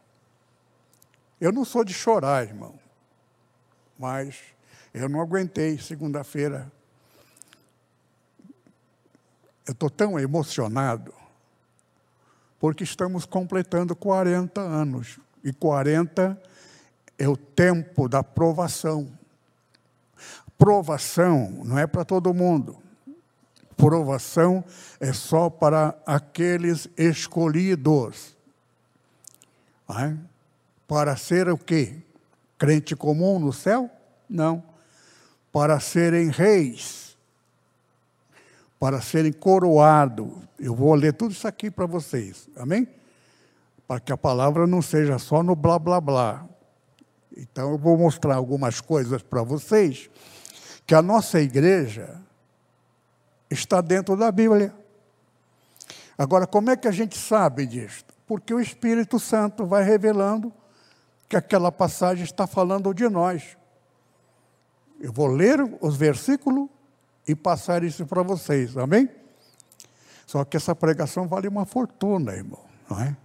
eu 1.41 1.51
não 1.51 1.65
sou 1.65 1.83
de 1.83 1.95
chorar, 1.95 2.45
irmão, 2.45 2.75
mas 3.99 4.37
eu 4.93 5.09
não 5.09 5.21
aguentei 5.21 5.79
segunda-feira. 5.79 6.71
Eu 9.67 9.73
estou 9.73 9.89
tão 9.89 10.19
emocionado, 10.19 11.15
porque 12.59 12.85
estamos 12.85 13.25
completando 13.25 13.97
40 13.97 14.61
anos 14.61 15.19
e 15.43 15.53
40 15.53 16.41
é 17.19 17.29
o 17.29 17.37
tempo 17.37 18.09
da 18.09 18.23
provação. 18.23 19.11
Provação 20.59 21.63
não 21.65 21.79
é 21.79 21.87
para 21.87 22.05
todo 22.05 22.33
mundo. 22.35 22.77
Provação 23.77 24.65
é 25.01 25.13
só 25.13 25.51
para 25.51 25.99
aqueles 26.07 26.89
escolhidos. 26.97 28.37
É? 30.01 30.15
Para 30.87 31.17
ser 31.17 31.49
o 31.49 31.59
quê? 31.59 31.97
Crente 32.57 32.95
comum 32.97 33.39
no 33.39 33.53
céu? 33.53 33.91
Não. 34.29 34.63
Para 35.53 35.81
serem 35.81 36.31
reis. 36.31 37.04
Para 38.85 39.01
serem 39.01 39.33
coroados. 39.33 40.29
Eu 40.59 40.75
vou 40.75 40.95
ler 40.95 41.15
tudo 41.15 41.33
isso 41.33 41.49
aqui 41.49 41.71
para 41.71 41.87
vocês. 41.87 42.51
Amém? 42.55 42.87
para 43.87 44.01
que 44.01 44.13
a 44.13 44.17
palavra 44.17 44.67
não 44.67 44.81
seja 44.81 45.19
só 45.19 45.43
no 45.43 45.55
blá 45.55 45.79
blá 45.79 46.01
blá. 46.01 46.47
Então 47.37 47.73
eu 47.73 47.79
vou 47.79 47.97
mostrar 47.99 48.37
algumas 48.37 48.81
coisas 48.81 49.23
para 49.23 49.43
vocês 49.43 50.09
que 50.87 50.95
a 50.95 51.03
nossa 51.03 51.41
igreja 51.41 52.21
está 53.51 53.81
dentro 53.81 54.17
da 54.17 54.31
Bíblia. 54.31 54.75
Agora, 56.17 56.47
como 56.47 56.71
é 56.71 56.77
que 56.77 56.87
a 56.87 56.93
gente 56.93 57.19
sabe 57.19 57.67
disso? 57.67 58.05
Porque 58.27 58.55
o 58.55 58.61
Espírito 58.61 59.19
Santo 59.19 59.67
vai 59.67 59.83
revelando 59.83 60.53
que 61.29 61.37
aquela 61.37 61.73
passagem 61.73 62.25
está 62.25 62.47
falando 62.47 62.95
de 62.95 63.09
nós. 63.09 63.57
Eu 65.01 65.13
vou 65.13 65.27
ler 65.27 65.61
os 65.81 65.97
versículos 65.97 66.69
e 67.27 67.35
passar 67.35 67.83
isso 67.83 68.07
para 68.07 68.23
vocês, 68.23 68.77
amém? 68.77 69.09
Só 70.27 70.45
que 70.45 70.57
essa 70.57 70.75
pregação 70.75 71.29
vale 71.29 71.49
uma 71.49 71.65
fortuna, 71.65 72.33
irmão, 72.33 72.65
não 72.89 73.01
é? 73.01 73.17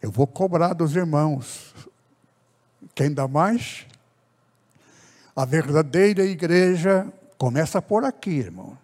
Eu 0.00 0.10
vou 0.10 0.26
cobrar 0.26 0.74
dos 0.74 0.94
irmãos. 0.94 1.74
Que 2.94 3.04
ainda 3.04 3.26
mais 3.26 3.86
a 5.34 5.44
verdadeira 5.44 6.22
igreja 6.22 7.10
começa 7.36 7.82
por 7.82 8.04
aqui, 8.04 8.30
irmão. 8.30 8.78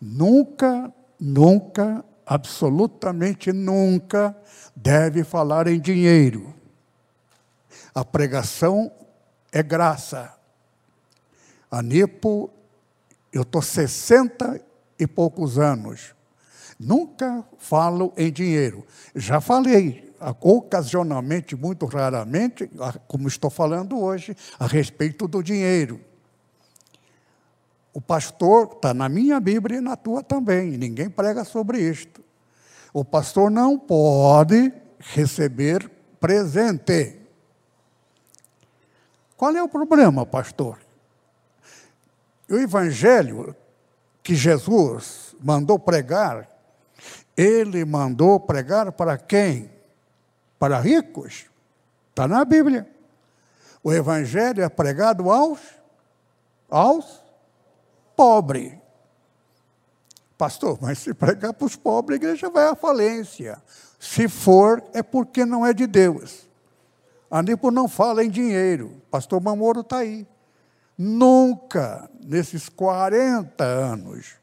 Nunca, 0.00 0.92
nunca, 1.18 2.04
absolutamente 2.26 3.52
nunca 3.52 4.36
deve 4.74 5.24
falar 5.24 5.66
em 5.66 5.80
dinheiro. 5.80 6.54
A 7.94 8.04
pregação 8.04 8.92
é 9.50 9.62
graça. 9.62 10.34
A 11.70 11.82
Nipo, 11.82 12.50
eu 13.32 13.42
estou 13.42 13.62
60 13.62 14.60
e 14.98 15.06
poucos 15.06 15.58
anos. 15.58 16.14
Nunca 16.78 17.44
falo 17.58 18.12
em 18.16 18.32
dinheiro. 18.32 18.86
Já 19.14 19.40
falei, 19.40 20.14
ocasionalmente, 20.40 21.56
muito 21.56 21.86
raramente, 21.86 22.70
como 23.06 23.28
estou 23.28 23.50
falando 23.50 23.98
hoje, 23.98 24.36
a 24.58 24.66
respeito 24.66 25.26
do 25.26 25.42
dinheiro. 25.42 26.00
O 27.92 28.00
pastor 28.00 28.72
está 28.74 28.94
na 28.94 29.08
minha 29.08 29.40
Bíblia 29.40 29.78
e 29.78 29.80
na 29.80 29.96
tua 29.96 30.22
também, 30.22 30.76
ninguém 30.76 31.10
prega 31.10 31.44
sobre 31.44 31.80
isto. 31.80 32.22
O 32.92 33.04
pastor 33.04 33.50
não 33.50 33.78
pode 33.78 34.72
receber 34.98 35.90
presente. 36.20 37.18
Qual 39.36 39.54
é 39.54 39.62
o 39.62 39.68
problema, 39.68 40.24
pastor? 40.26 40.78
O 42.50 42.56
evangelho 42.56 43.54
que 44.22 44.34
Jesus 44.34 45.34
mandou 45.40 45.78
pregar, 45.78 46.48
ele 47.36 47.84
mandou 47.84 48.40
pregar 48.40 48.90
para 48.92 49.16
quem? 49.16 49.70
Para 50.58 50.80
ricos. 50.80 51.46
Está 52.10 52.26
na 52.26 52.44
Bíblia. 52.44 52.88
O 53.82 53.92
evangelho 53.92 54.62
é 54.62 54.68
pregado 54.68 55.30
aos 55.30 55.60
aos 56.70 57.22
pobres. 58.14 58.74
Pastor, 60.36 60.78
mas 60.80 60.98
se 60.98 61.12
pregar 61.14 61.52
para 61.52 61.66
os 61.66 61.74
pobres, 61.74 62.20
a 62.20 62.22
igreja 62.22 62.50
vai 62.50 62.68
à 62.68 62.74
falência. 62.74 63.60
Se 63.98 64.28
for, 64.28 64.82
é 64.92 65.02
porque 65.02 65.44
não 65.44 65.66
é 65.66 65.72
de 65.72 65.86
Deus. 65.86 66.48
A 67.30 67.42
Nipo 67.42 67.70
não 67.70 67.88
fala 67.88 68.24
em 68.24 68.30
dinheiro. 68.30 69.02
Pastor 69.10 69.40
Mamoro 69.40 69.80
está 69.80 69.98
aí. 69.98 70.26
Nunca, 70.98 72.10
nesses 72.20 72.68
40 72.68 73.62
anos, 73.62 74.34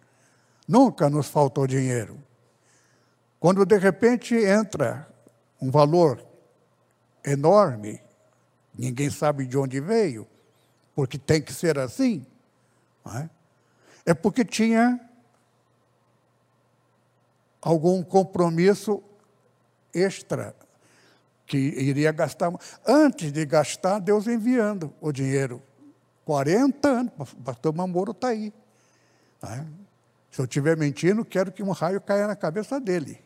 nunca 0.66 1.10
nos 1.10 1.28
faltou 1.28 1.68
dinheiro. 1.68 2.18
Quando 3.42 3.66
de 3.66 3.78
repente 3.78 4.34
entra 4.34 5.06
um 5.62 5.70
valor 5.70 6.26
enorme, 7.26 8.02
ninguém 8.74 9.10
sabe 9.10 9.46
de 9.46 9.58
onde 9.58 9.82
veio, 9.82 10.26
porque 10.96 11.18
tem 11.18 11.42
que 11.42 11.52
ser 11.52 11.78
assim, 11.78 12.26
é? 13.06 13.30
é 14.06 14.14
porque 14.14 14.46
tinha 14.46 14.98
algum 17.62 18.02
compromisso 18.02 19.04
extra 19.94 20.56
que 21.46 21.58
iria 21.58 22.12
gastar. 22.12 22.52
Antes 22.88 23.32
de 23.32 23.46
gastar, 23.46 24.00
Deus 24.00 24.26
enviando 24.26 24.94
o 25.02 25.12
dinheiro. 25.12 25.62
40 26.26 26.88
anos, 26.88 27.12
o 27.20 27.36
pastor 27.38 27.74
Mamoro 27.74 28.12
está 28.12 28.30
aí. 28.30 28.52
É? 29.44 29.64
Se 30.32 30.42
eu 30.42 30.46
estiver 30.46 30.76
mentindo, 30.76 31.24
quero 31.24 31.52
que 31.52 31.64
um 31.64 31.72
raio 31.72 32.02
caia 32.02 32.28
na 32.28 32.36
cabeça 32.36 32.80
dele. 32.80 33.20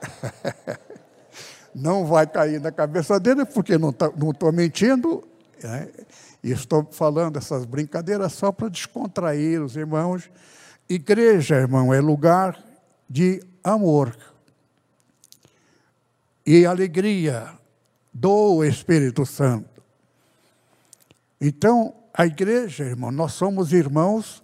não 1.74 2.06
vai 2.06 2.26
cair 2.26 2.60
na 2.60 2.72
cabeça 2.72 3.18
dele, 3.18 3.44
porque 3.44 3.76
não 3.76 3.92
tá, 3.92 4.06
estou 4.06 4.52
mentindo. 4.52 5.26
É? 5.62 5.88
E 6.42 6.52
estou 6.52 6.86
falando 6.92 7.36
essas 7.36 7.64
brincadeiras 7.64 8.32
só 8.32 8.52
para 8.52 8.68
descontrair 8.68 9.60
os 9.60 9.76
irmãos. 9.76 10.30
Igreja, 10.88 11.56
irmão, 11.56 11.92
é 11.92 12.00
lugar 12.00 12.62
de 13.10 13.42
amor 13.62 14.16
e 16.46 16.64
alegria 16.64 17.52
do 18.14 18.64
Espírito 18.64 19.26
Santo. 19.26 19.77
Então, 21.40 21.94
a 22.12 22.26
igreja, 22.26 22.84
irmão, 22.84 23.12
nós 23.12 23.32
somos 23.32 23.72
irmãos 23.72 24.42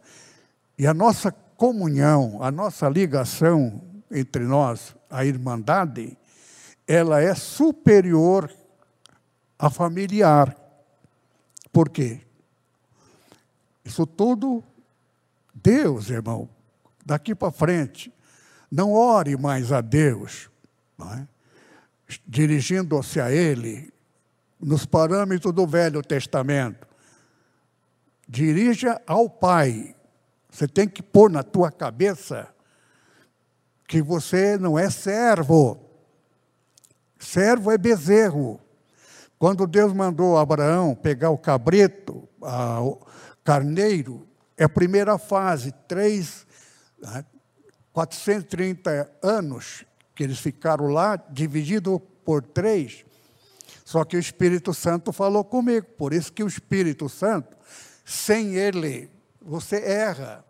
e 0.79 0.87
a 0.87 0.95
nossa 0.95 1.33
comunhão, 1.33 2.43
a 2.43 2.51
nossa 2.51 2.89
ligação 2.89 3.83
entre 4.11 4.45
nós, 4.45 4.95
a 5.11 5.25
irmandade, 5.25 6.17
ela 6.87 7.21
é 7.21 7.35
superior 7.35 8.51
à 9.59 9.71
familiar. 9.71 10.57
Por 11.73 11.89
quê? 11.89 12.21
Isso 13.85 14.07
tudo, 14.07 14.63
Deus, 15.55 16.11
irmão, 16.11 16.49
daqui 17.05 17.35
para 17.35 17.51
frente, 17.51 18.13
não 18.71 18.93
ore 18.93 19.37
mais 19.37 19.73
a 19.73 19.81
Deus, 19.81 20.51
é? 21.01 21.27
dirigindo-se 22.27 23.21
a 23.21 23.31
Ele, 23.31 23.93
nos 24.65 24.87
parâmetros 24.87 25.53
do 25.53 25.67
Velho 25.67 26.03
Testamento. 26.03 26.89
Dirija 28.27 29.01
ao 29.07 29.29
Pai. 29.29 29.95
Você 30.51 30.67
tem 30.67 30.89
que 30.89 31.03
pôr 31.03 31.31
na 31.31 31.43
tua 31.43 31.71
cabeça 31.71 32.49
que 33.87 34.01
você 34.01 34.57
não 34.57 34.79
é 34.79 34.89
servo. 34.89 35.79
Servo 37.19 37.71
é 37.71 37.77
bezerro. 37.77 38.59
Quando 39.39 39.67
Deus 39.67 39.93
mandou 39.93 40.39
Abraão 40.39 40.95
pegar 40.95 41.29
o 41.29 41.37
cabrito, 41.37 42.27
o 42.41 42.99
carneiro, 43.45 44.27
é 44.57 44.65
a 44.65 44.69
primeira 44.69 45.19
fase, 45.19 45.73
três, 45.87 46.47
430 47.93 48.91
né, 48.91 49.07
anos 49.23 49.85
que 50.15 50.23
eles 50.23 50.39
ficaram 50.39 50.87
lá, 50.87 51.17
dividido 51.17 52.01
por 52.25 52.43
três. 52.43 53.05
Só 53.85 54.05
que 54.05 54.17
o 54.17 54.21
Espírito 54.21 54.73
Santo 54.73 55.13
falou 55.13 55.45
comigo. 55.45 55.87
Por 55.99 56.13
isso 56.13 56.33
que 56.33 56.43
o 56.43 56.49
Espírito 56.49 57.09
Santo, 57.09 57.57
sem 58.05 58.55
ele, 58.55 59.11
você 59.41 59.77
erra. 59.77 60.45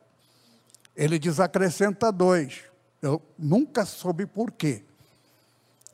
Ele 0.97 1.19
diz: 1.19 1.41
acrescenta 1.41 2.13
dois. 2.13 2.63
Eu 3.03 3.21
nunca 3.37 3.85
soube 3.85 4.25
por 4.25 4.53
quê. 4.53 4.85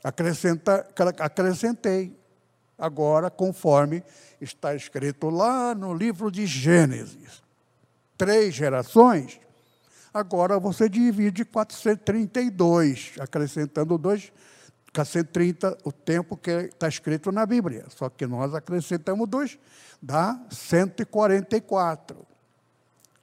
Acrescenta, 0.05 0.87
acrescentei. 1.19 2.17
Agora, 2.79 3.31
conforme 3.31 4.03
está 4.41 4.75
escrito 4.75 5.29
lá 5.29 5.75
no 5.75 5.93
livro 5.93 6.31
de 6.31 6.47
Gênesis. 6.47 7.43
Três 8.17 8.55
gerações 8.55 9.41
Agora 10.13 10.59
você 10.59 10.89
divide 10.89 11.45
432, 11.45 13.13
acrescentando 13.21 13.97
dois. 13.97 14.33
Fica 14.91 15.05
130 15.05 15.79
o 15.85 15.93
tempo 15.93 16.37
que 16.37 16.51
está 16.51 16.89
escrito 16.89 17.31
na 17.31 17.47
Bíblia. 17.47 17.87
Só 17.91 18.11
que 18.11 18.27
nós 18.27 18.53
acrescentamos 18.53 19.29
dois, 19.29 19.57
dá 20.03 20.45
144. 20.51 22.27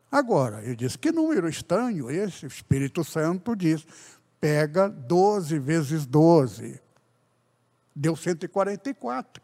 Agora, 0.10 0.64
eu 0.64 0.74
disse, 0.78 0.98
que 0.98 1.12
número 1.12 1.50
estranho 1.50 2.10
esse? 2.10 2.46
O 2.46 2.48
Espírito 2.48 3.04
Santo 3.04 3.54
diz, 3.54 3.86
pega 4.40 4.88
12 4.88 5.60
vezes 5.60 6.06
12. 6.06 6.80
Deu 7.94 8.16
144. 8.16 9.44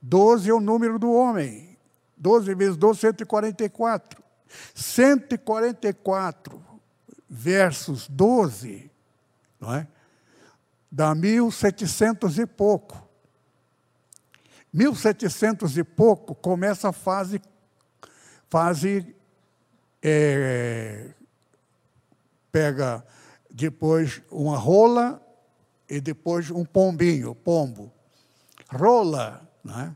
12 0.00 0.48
é 0.48 0.54
o 0.54 0.60
número 0.60 0.98
do 0.98 1.12
homem. 1.12 1.76
12 2.16 2.54
vezes 2.54 2.78
12, 2.78 2.98
144. 2.98 4.22
144 4.74 6.64
versus 7.28 8.08
12, 8.08 8.90
não 9.60 9.74
é? 9.74 9.86
Dá 10.90 11.14
1700 11.14 12.38
e 12.38 12.46
pouco. 12.46 13.08
1700 14.72 15.78
e 15.78 15.84
pouco 15.84 16.34
começa 16.34 16.88
a 16.88 16.92
fase, 16.92 17.40
fase 18.48 19.14
é, 20.02 21.10
pega 22.52 23.04
depois 23.50 24.22
uma 24.30 24.56
rola 24.56 25.20
e 25.88 26.00
depois 26.00 26.50
um 26.50 26.64
pombinho, 26.64 27.34
pombo. 27.34 27.92
Rola, 28.68 29.48
né? 29.64 29.94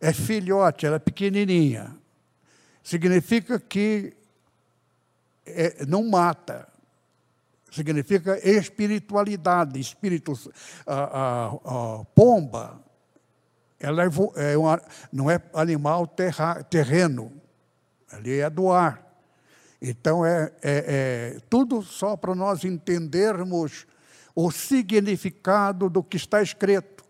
é 0.00 0.12
filhote, 0.12 0.84
ela 0.84 0.96
é 0.96 1.00
pequenininha 1.00 1.98
significa 2.88 3.60
que 3.60 4.14
é, 5.44 5.84
não 5.86 6.08
mata. 6.08 6.66
Significa 7.70 8.38
espiritualidade, 8.48 9.78
espírito, 9.78 10.32
a, 10.86 10.94
a, 10.94 11.46
a 11.46 12.04
pomba, 12.14 12.82
ela 13.78 14.02
é, 14.02 14.08
é 14.52 14.58
uma, 14.58 14.82
não 15.12 15.30
é 15.30 15.40
animal 15.54 16.06
terra, 16.06 16.62
terreno, 16.64 17.32
ali 18.10 18.40
é 18.40 18.50
do 18.50 18.70
ar. 18.70 19.06
Então, 19.80 20.26
é, 20.26 20.52
é, 20.62 21.34
é 21.36 21.40
tudo 21.48 21.82
só 21.82 22.16
para 22.16 22.34
nós 22.34 22.64
entendermos 22.64 23.86
o 24.34 24.50
significado 24.50 25.88
do 25.88 26.02
que 26.02 26.16
está 26.16 26.42
escrito. 26.42 27.04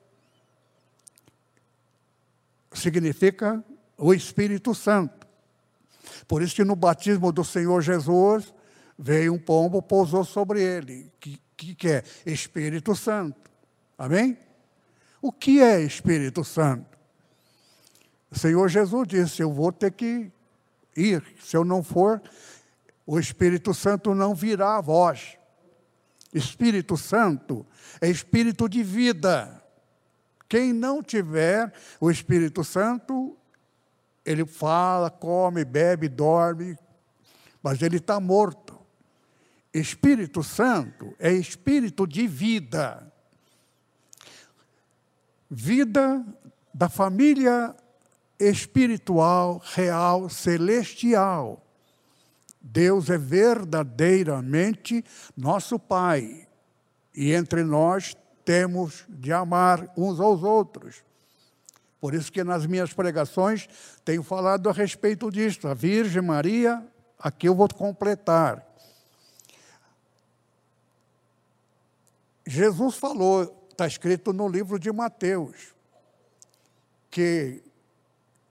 Significa 2.73 3.65
o 3.97 4.13
Espírito 4.13 4.75
Santo. 4.75 5.27
Por 6.27 6.43
isso 6.43 6.55
que 6.55 6.65
no 6.65 6.77
batismo 6.77 7.33
do 7.33 7.45
Senhor 7.45 7.81
Jesus, 7.81 8.53
veio 8.99 9.35
um 9.35 9.39
pombo, 9.39 9.81
pousou 9.81 10.25
sobre 10.25 10.63
ele. 10.63 11.13
Que, 11.21 11.41
que 11.75 11.89
é? 11.89 12.05
Espírito 12.27 12.95
Santo. 12.95 13.51
Amém? 13.97 14.39
O 15.21 15.33
que 15.33 15.61
é 15.61 15.81
Espírito 15.81 16.45
Santo? 16.45 16.99
O 18.31 18.39
Senhor 18.39 18.69
Jesus 18.69 19.07
disse: 19.09 19.43
Eu 19.43 19.53
vou 19.53 19.73
ter 19.73 19.93
que 19.93 20.31
ir. 20.97 21.25
Se 21.41 21.57
eu 21.57 21.65
não 21.65 21.83
for, 21.83 22.23
o 23.07 23.19
Espírito 23.19 23.73
Santo 23.73 24.15
não 24.15 24.35
virá 24.35 24.77
a 24.77 24.81
vós. 24.81 25.37
Espírito 26.33 26.97
Santo 26.97 27.67
é 28.01 28.09
espírito 28.09 28.69
de 28.69 28.83
vida. 28.83 29.63
Quem 30.49 30.73
não 30.73 31.03
tiver 31.03 31.73
o 32.01 32.11
Espírito 32.11 32.63
Santo 32.63 33.39
ele 34.29 34.45
fala, 34.45 35.11
come, 35.11 35.65
bebe, 35.65 36.07
dorme, 36.07 36.77
mas 37.63 37.81
ele 37.81 37.97
está 37.97 38.21
morto. 38.21 38.68
Espírito 39.73 40.43
Santo 40.43 41.15
é 41.19 41.33
espírito 41.33 42.07
de 42.07 42.27
vida. 42.27 43.13
Vida 45.51 46.25
da 46.73 46.89
família 46.89 47.75
espiritual, 48.39 49.61
real, 49.65 50.29
celestial. 50.29 51.65
Deus 52.61 53.11
é 53.11 53.19
verdadeiramente 53.19 55.05
nosso 55.37 55.79
Pai. 55.79 56.47
E 57.15 57.33
entre 57.33 57.65
nós 57.65 58.17
temos 58.45 59.05
de 59.09 59.33
amar 59.33 59.93
uns 59.97 60.21
aos 60.21 60.43
outros. 60.43 61.03
Por 62.01 62.15
isso 62.15 62.31
que 62.31 62.45
nas 62.45 62.65
minhas 62.65 62.93
pregações 62.93 63.69
tenho 64.05 64.23
falado 64.23 64.69
a 64.69 64.73
respeito 64.73 65.31
disto. 65.31 65.67
A 65.67 65.75
Virgem 65.75 66.23
Maria, 66.23 66.87
aqui 67.19 67.49
eu 67.49 67.55
vou 67.55 67.69
completar. 67.69 68.68
Jesus 72.49 72.97
falou, 72.97 73.69
está 73.71 73.87
escrito 73.87 74.33
no 74.33 74.49
livro 74.49 74.79
de 74.79 74.91
Mateus, 74.91 75.75
que 77.11 77.63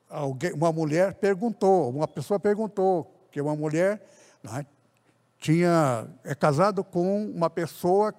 alguém, 0.08 0.54
uma 0.54 0.72
mulher 0.72 1.16
perguntou, 1.16 1.90
uma 1.90 2.08
pessoa 2.08 2.40
perguntou, 2.40 3.12
que 3.32 3.42
uma 3.42 3.56
mulher 3.56 4.08
né, 4.44 4.64
tinha, 5.40 6.08
é 6.24 6.36
casado 6.36 6.84
com 6.84 7.26
uma 7.26 7.50
pessoa 7.50 8.14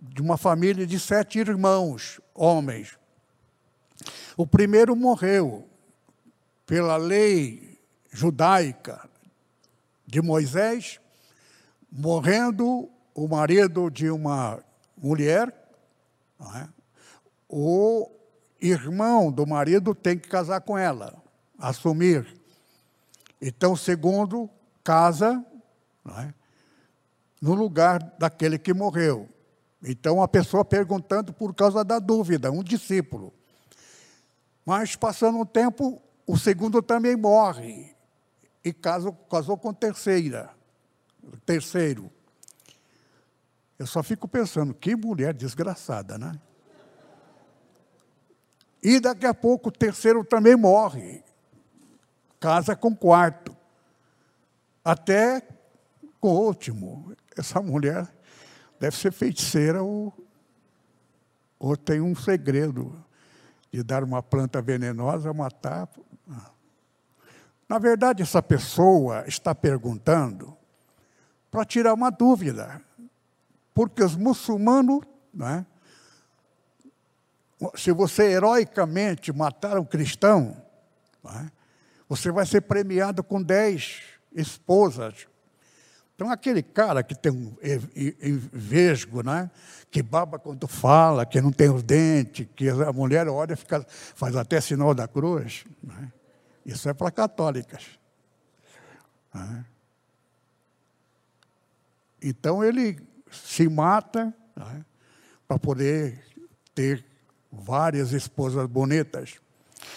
de 0.00 0.22
uma 0.22 0.38
família 0.38 0.86
de 0.86 0.98
sete 0.98 1.38
irmãos, 1.38 2.18
homens. 2.34 2.98
O 4.38 4.46
primeiro 4.46 4.96
morreu 4.96 5.68
pela 6.64 6.96
lei 6.96 7.78
judaica 8.10 9.06
de 10.06 10.22
Moisés, 10.22 10.98
morrendo 11.90 12.88
o 13.14 13.28
marido 13.28 13.90
de 13.90 14.10
uma 14.10 14.62
mulher, 14.96 15.54
é? 16.56 16.68
o 17.48 18.10
irmão 18.60 19.30
do 19.30 19.46
marido 19.46 19.94
tem 19.94 20.18
que 20.18 20.28
casar 20.28 20.60
com 20.60 20.78
ela, 20.78 21.22
assumir. 21.58 22.26
Então, 23.40 23.72
o 23.72 23.76
segundo 23.76 24.48
casa 24.84 25.44
é? 26.18 26.32
no 27.40 27.54
lugar 27.54 28.00
daquele 28.18 28.58
que 28.58 28.72
morreu. 28.72 29.28
Então, 29.82 30.22
a 30.22 30.28
pessoa 30.28 30.64
perguntando 30.64 31.32
por 31.32 31.52
causa 31.54 31.84
da 31.84 31.98
dúvida, 31.98 32.52
um 32.52 32.62
discípulo. 32.62 33.32
Mas, 34.64 34.94
passando 34.94 35.38
um 35.38 35.44
tempo, 35.44 36.00
o 36.24 36.38
segundo 36.38 36.80
também 36.80 37.16
morre 37.16 37.92
e 38.64 38.72
casou, 38.72 39.12
casou 39.12 39.58
com 39.58 39.74
terceira, 39.74 40.50
terceiro. 41.44 42.10
Eu 43.78 43.86
só 43.86 44.02
fico 44.02 44.28
pensando, 44.28 44.74
que 44.74 44.94
mulher 44.94 45.34
desgraçada, 45.34 46.16
né? 46.18 46.32
E 48.82 48.98
daqui 48.98 49.26
a 49.26 49.34
pouco 49.34 49.68
o 49.68 49.72
terceiro 49.72 50.24
também 50.24 50.56
morre. 50.56 51.22
Casa 52.40 52.74
com 52.74 52.94
quarto. 52.94 53.56
Até 54.84 55.40
com 56.20 56.28
o 56.28 56.46
último. 56.46 57.14
Essa 57.36 57.62
mulher 57.62 58.08
deve 58.80 58.96
ser 58.96 59.12
feiticeira 59.12 59.82
ou, 59.82 60.12
ou 61.58 61.76
tem 61.76 62.00
um 62.00 62.16
segredo 62.16 63.04
de 63.72 63.82
dar 63.82 64.02
uma 64.02 64.22
planta 64.22 64.60
venenosa, 64.60 65.32
matar. 65.32 65.88
Na 67.68 67.78
verdade, 67.78 68.22
essa 68.22 68.42
pessoa 68.42 69.24
está 69.26 69.54
perguntando 69.54 70.54
para 71.50 71.64
tirar 71.64 71.94
uma 71.94 72.10
dúvida. 72.10 72.82
Porque 73.74 74.02
os 74.02 74.16
muçulmanos, 74.16 75.00
né, 75.32 75.64
se 77.74 77.92
você 77.92 78.24
heroicamente 78.24 79.32
matar 79.32 79.78
um 79.78 79.84
cristão, 79.84 80.56
né, 81.22 81.50
você 82.08 82.30
vai 82.30 82.44
ser 82.44 82.62
premiado 82.62 83.22
com 83.22 83.42
dez 83.42 84.02
esposas. 84.34 85.26
Então, 86.14 86.30
aquele 86.30 86.62
cara 86.62 87.02
que 87.02 87.14
tem 87.14 87.32
um 87.32 87.56
vesgo, 88.52 89.22
né, 89.22 89.50
que 89.90 90.02
baba 90.02 90.38
quando 90.38 90.68
fala, 90.68 91.24
que 91.24 91.40
não 91.40 91.50
tem 91.50 91.70
os 91.70 91.82
dentes, 91.82 92.46
que 92.54 92.68
a 92.68 92.92
mulher 92.92 93.26
olha 93.28 93.54
e 93.54 93.56
fica, 93.56 93.84
faz 93.88 94.36
até 94.36 94.60
sinal 94.60 94.94
da 94.94 95.08
cruz, 95.08 95.64
né, 95.82 96.12
isso 96.66 96.88
é 96.88 96.94
para 96.94 97.10
católicas. 97.10 97.98
Né. 99.32 99.64
Então, 102.20 102.62
ele 102.62 103.00
se 103.32 103.68
mata 103.68 104.32
né, 104.56 104.84
para 105.48 105.58
poder 105.58 106.22
ter 106.74 107.04
várias 107.50 108.12
esposas 108.12 108.66
bonitas. 108.66 109.34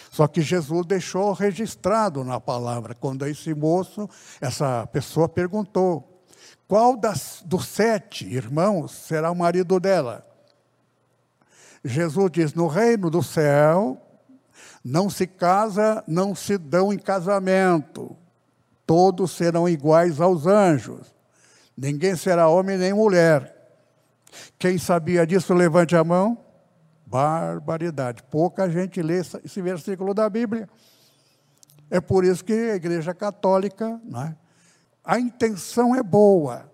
Só 0.09 0.27
que 0.27 0.41
Jesus 0.41 0.85
deixou 0.85 1.33
registrado 1.33 2.23
na 2.23 2.39
palavra, 2.39 2.95
quando 2.95 3.25
esse 3.27 3.53
moço, 3.53 4.09
essa 4.41 4.87
pessoa 4.87 5.29
perguntou: 5.29 6.23
qual 6.67 6.97
das, 6.97 7.43
dos 7.45 7.67
sete 7.67 8.25
irmãos 8.25 8.91
será 8.91 9.31
o 9.31 9.35
marido 9.35 9.79
dela? 9.79 10.25
Jesus 11.83 12.31
diz: 12.31 12.53
no 12.53 12.67
reino 12.67 13.09
do 13.09 13.21
céu, 13.21 14.01
não 14.83 15.09
se 15.09 15.27
casa, 15.27 16.03
não 16.07 16.33
se 16.33 16.57
dão 16.57 16.91
em 16.91 16.97
casamento, 16.97 18.15
todos 18.85 19.31
serão 19.31 19.67
iguais 19.69 20.19
aos 20.19 20.45
anjos. 20.45 21.14
Ninguém 21.77 22.15
será 22.15 22.47
homem 22.47 22.77
nem 22.77 22.93
mulher. 22.93 23.53
Quem 24.57 24.77
sabia 24.77 25.25
disso, 25.25 25.53
levante 25.53 25.95
a 25.95 26.03
mão. 26.03 26.37
Barbaridade. 27.05 28.23
Pouca 28.23 28.69
gente 28.69 29.01
lê 29.01 29.19
esse 29.43 29.61
versículo 29.61 30.13
da 30.13 30.29
Bíblia. 30.29 30.69
É 31.89 32.01
por 32.01 32.23
isso 32.23 32.43
que 32.43 32.53
a 32.53 32.75
Igreja 32.75 33.13
Católica, 33.13 33.99
é? 34.27 34.35
a 35.03 35.19
intenção 35.19 35.95
é 35.95 36.01
boa. 36.01 36.71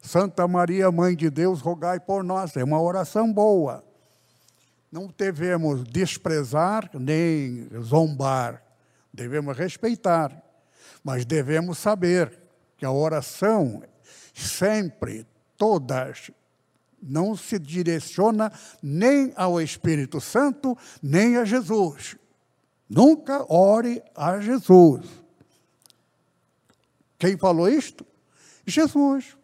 Santa 0.00 0.48
Maria, 0.48 0.90
Mãe 0.90 1.14
de 1.14 1.30
Deus, 1.30 1.60
rogai 1.60 2.00
por 2.00 2.24
nós. 2.24 2.56
É 2.56 2.64
uma 2.64 2.80
oração 2.80 3.32
boa. 3.32 3.84
Não 4.90 5.12
devemos 5.16 5.84
desprezar 5.84 6.90
nem 6.92 7.68
zombar. 7.80 8.62
Devemos 9.14 9.56
respeitar. 9.56 10.42
Mas 11.04 11.24
devemos 11.24 11.78
saber 11.78 12.36
que 12.76 12.84
a 12.84 12.90
oração 12.90 13.82
sempre, 14.32 15.26
todas, 15.56 16.30
não 17.02 17.36
se 17.36 17.58
direciona 17.58 18.52
nem 18.82 19.32
ao 19.36 19.60
Espírito 19.60 20.20
Santo, 20.20 20.76
nem 21.02 21.36
a 21.36 21.44
Jesus. 21.44 22.16
Nunca 22.88 23.44
ore 23.52 24.02
a 24.14 24.38
Jesus. 24.40 25.06
Quem 27.18 27.36
falou 27.36 27.68
isto? 27.68 28.06
Jesus. 28.66 29.36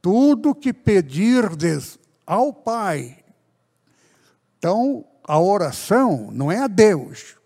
Tudo 0.00 0.54
que 0.54 0.72
pedirdes 0.72 1.98
ao 2.26 2.52
Pai. 2.52 3.24
Então, 4.58 5.04
a 5.22 5.38
oração 5.38 6.30
não 6.32 6.50
é 6.50 6.58
a 6.58 6.66
Deus. 6.66 7.36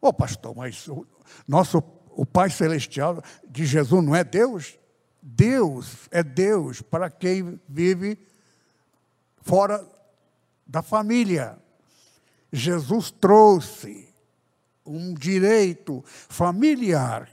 Ô 0.00 0.08
oh, 0.08 0.12
pastor, 0.12 0.54
mas 0.54 0.86
o 0.88 1.06
nosso 1.46 1.82
o 2.10 2.24
Pai 2.24 2.48
Celestial 2.48 3.22
de 3.48 3.66
Jesus 3.66 4.02
não 4.02 4.14
é 4.14 4.24
Deus? 4.24 4.78
Deus 5.28 6.08
é 6.12 6.22
Deus 6.22 6.80
para 6.80 7.10
quem 7.10 7.60
vive 7.68 8.16
fora 9.42 9.84
da 10.64 10.82
família. 10.82 11.58
Jesus 12.52 13.10
trouxe 13.10 14.08
um 14.86 15.12
direito 15.12 16.04
familiar. 16.06 17.28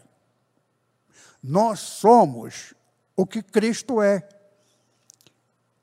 Nós 1.42 1.82
somos 1.82 2.74
o 3.16 3.28
que 3.28 3.44
Cristo 3.44 4.02
é. 4.02 4.28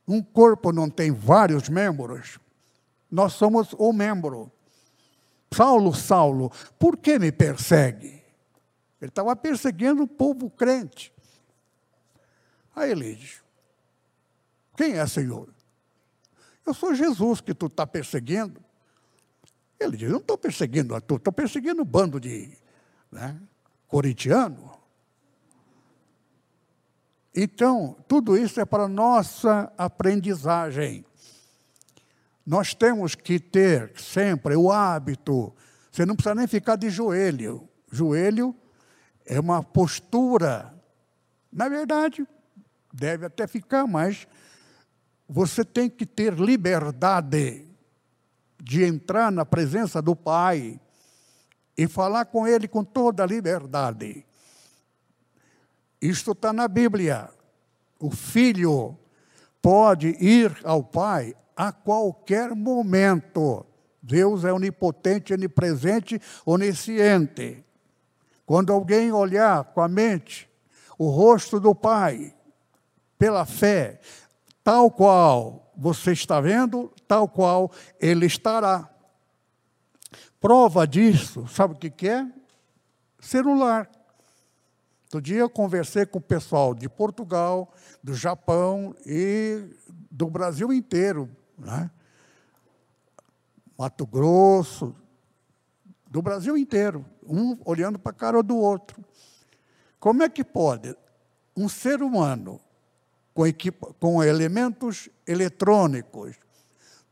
Um 0.04 0.20
corpo 0.20 0.72
não 0.72 0.90
tem 0.90 1.12
vários 1.12 1.68
membros. 1.68 2.40
Nós 3.08 3.34
somos 3.34 3.72
o 3.78 3.92
membro. 3.92 4.50
Saulo, 5.54 5.94
Saulo, 5.94 6.50
por 6.76 6.96
que 6.96 7.20
me 7.20 7.30
persegue? 7.30 8.20
Ele 9.00 9.10
estava 9.10 9.36
perseguindo 9.36 10.02
o 10.02 10.08
povo 10.08 10.50
crente. 10.50 11.12
Aí 12.80 12.92
ele 12.92 13.14
diz: 13.14 13.42
Quem 14.74 14.94
é, 14.94 15.06
Senhor? 15.06 15.48
Eu 16.66 16.72
sou 16.72 16.94
Jesus 16.94 17.42
que 17.42 17.52
tu 17.52 17.66
está 17.66 17.86
perseguindo. 17.86 18.58
Ele 19.78 19.98
diz: 19.98 20.10
Não 20.10 20.18
estou 20.18 20.38
perseguindo 20.38 20.94
a 20.94 21.00
tu, 21.00 21.16
estou 21.16 21.32
perseguindo 21.32 21.82
um 21.82 21.84
bando 21.84 22.18
de 22.18 22.56
né, 23.12 23.38
corintiano. 23.86 24.70
Então, 27.34 27.96
tudo 28.08 28.36
isso 28.36 28.58
é 28.60 28.64
para 28.64 28.88
nossa 28.88 29.70
aprendizagem. 29.76 31.04
Nós 32.46 32.72
temos 32.72 33.14
que 33.14 33.38
ter 33.38 33.92
sempre 33.96 34.56
o 34.56 34.72
hábito 34.72 35.54
Você 35.92 36.06
não 36.06 36.16
precisa 36.16 36.34
nem 36.34 36.46
ficar 36.46 36.76
de 36.76 36.88
joelho. 36.88 37.68
Joelho 37.92 38.56
é 39.26 39.38
uma 39.38 39.62
postura. 39.62 40.74
Na 41.52 41.68
verdade, 41.68 42.26
deve 42.92 43.26
até 43.26 43.46
ficar, 43.46 43.86
mas 43.86 44.26
você 45.28 45.64
tem 45.64 45.88
que 45.88 46.04
ter 46.04 46.34
liberdade 46.34 47.64
de 48.62 48.84
entrar 48.84 49.30
na 49.30 49.44
presença 49.44 50.02
do 50.02 50.14
Pai 50.14 50.80
e 51.76 51.86
falar 51.86 52.26
com 52.26 52.46
Ele 52.46 52.68
com 52.68 52.84
toda 52.84 53.22
a 53.22 53.26
liberdade. 53.26 54.26
Isto 56.00 56.32
está 56.32 56.52
na 56.52 56.66
Bíblia. 56.66 57.30
O 57.98 58.10
filho 58.10 58.98
pode 59.62 60.08
ir 60.20 60.56
ao 60.64 60.82
Pai 60.82 61.34
a 61.56 61.70
qualquer 61.72 62.54
momento. 62.54 63.66
Deus 64.02 64.44
é 64.44 64.52
onipotente, 64.52 65.32
onipresente, 65.32 66.20
onisciente. 66.44 67.64
Quando 68.46 68.72
alguém 68.72 69.12
olhar 69.12 69.64
com 69.64 69.80
a 69.80 69.88
mente 69.88 70.50
o 70.98 71.08
rosto 71.08 71.60
do 71.60 71.74
Pai, 71.74 72.34
pela 73.20 73.44
fé, 73.44 74.00
tal 74.64 74.90
qual 74.90 75.70
você 75.76 76.12
está 76.12 76.40
vendo, 76.40 76.90
tal 77.06 77.28
qual 77.28 77.70
ele 78.00 78.24
estará. 78.24 78.88
Prova 80.40 80.86
disso, 80.86 81.46
sabe 81.46 81.74
o 81.74 81.76
que, 81.76 82.08
é? 82.08 82.26
Celular. 83.20 83.90
Outro 85.02 85.20
dia 85.20 85.40
eu 85.40 85.50
conversei 85.50 86.06
com 86.06 86.16
o 86.16 86.22
pessoal 86.22 86.74
de 86.74 86.88
Portugal, 86.88 87.70
do 88.02 88.14
Japão 88.14 88.94
e 89.04 89.68
do 90.10 90.30
Brasil 90.30 90.72
inteiro. 90.72 91.28
Né? 91.58 91.90
Mato 93.76 94.06
Grosso, 94.06 94.96
do 96.08 96.22
Brasil 96.22 96.56
inteiro, 96.56 97.04
um 97.22 97.58
olhando 97.66 97.98
para 97.98 98.12
a 98.12 98.14
cara 98.14 98.42
do 98.42 98.56
outro. 98.56 99.04
Como 99.98 100.22
é 100.22 100.28
que 100.30 100.42
pode 100.42 100.96
um 101.54 101.68
ser 101.68 102.00
humano 102.00 102.58
com, 103.44 103.92
com 103.94 104.22
elementos 104.22 105.08
eletrônicos 105.26 106.36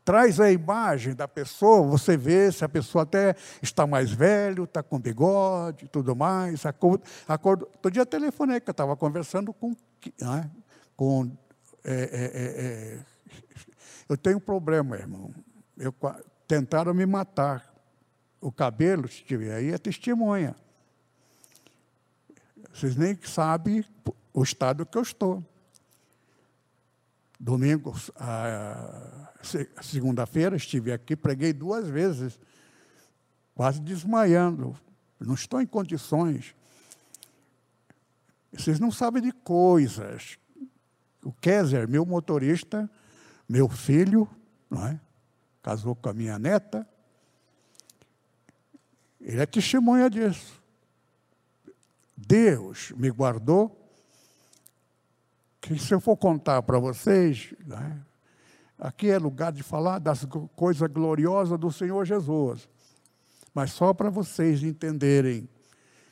traz 0.09 0.39
a 0.39 0.51
imagem 0.51 1.13
da 1.13 1.27
pessoa, 1.27 1.87
você 1.87 2.17
vê 2.17 2.51
se 2.51 2.65
a 2.65 2.67
pessoa 2.67 3.03
até 3.03 3.35
está 3.61 3.85
mais 3.85 4.11
velho, 4.11 4.63
está 4.63 4.81
com 4.81 4.99
bigode 4.99 5.87
tudo 5.87 6.15
mais. 6.15 6.65
Acordo, 6.65 7.03
acordo. 7.27 7.67
Outro 7.67 7.91
dia 7.91 8.03
telefonei, 8.07 8.59
que 8.59 8.67
eu 8.67 8.71
estava 8.71 8.97
conversando 8.97 9.53
com. 9.53 9.75
Né, 10.19 10.49
com 10.95 11.31
é, 11.83 11.93
é, 11.93 11.97
é, 12.01 12.97
é, 12.97 12.99
eu 14.09 14.17
tenho 14.17 14.37
um 14.37 14.41
problema, 14.41 14.97
irmão. 14.97 15.31
Eu, 15.77 15.93
tentaram 16.47 16.91
me 16.91 17.05
matar. 17.05 17.71
O 18.41 18.51
cabelo, 18.51 19.07
se 19.07 19.23
tiver 19.23 19.53
aí, 19.53 19.71
é 19.71 19.77
testemunha. 19.77 20.55
Vocês 22.73 22.95
nem 22.95 23.15
sabem 23.21 23.85
o 24.33 24.41
estado 24.41 24.87
que 24.87 24.97
eu 24.97 25.03
estou. 25.03 25.43
Domingo, 27.39 27.95
segunda-feira, 29.81 30.57
estive 30.57 30.91
aqui, 30.91 31.15
preguei 31.15 31.53
duas 31.53 31.87
vezes, 31.87 32.37
quase 33.55 33.79
desmaiando. 33.79 34.77
Não 35.19 35.35
estou 35.35 35.61
em 35.61 35.65
condições. 35.65 36.53
Vocês 38.51 38.79
não 38.79 38.91
sabem 38.91 39.21
de 39.21 39.31
coisas. 39.31 40.37
O 41.23 41.31
Kézer, 41.31 41.87
meu 41.87 42.05
motorista, 42.05 42.89
meu 43.47 43.69
filho, 43.69 44.27
não 44.69 44.85
é? 44.85 44.99
casou 45.61 45.95
com 45.95 46.09
a 46.09 46.13
minha 46.13 46.39
neta, 46.39 46.87
ele 49.19 49.41
é 49.41 49.45
testemunha 49.45 50.09
disso. 50.09 50.61
Deus 52.15 52.91
me 52.97 53.09
guardou 53.09 53.88
que 55.61 55.77
se 55.77 55.93
eu 55.93 55.99
for 55.99 56.15
contar 56.15 56.61
para 56.63 56.79
vocês, 56.79 57.53
né, 57.65 57.99
aqui 58.77 59.09
é 59.09 59.17
lugar 59.17 59.51
de 59.51 59.63
falar 59.63 59.99
das 59.99 60.25
coisas 60.55 60.89
gloriosas 60.89 61.59
do 61.59 61.71
Senhor 61.71 62.05
Jesus, 62.05 62.67
mas 63.53 63.71
só 63.71 63.93
para 63.93 64.09
vocês 64.09 64.63
entenderem 64.63 65.49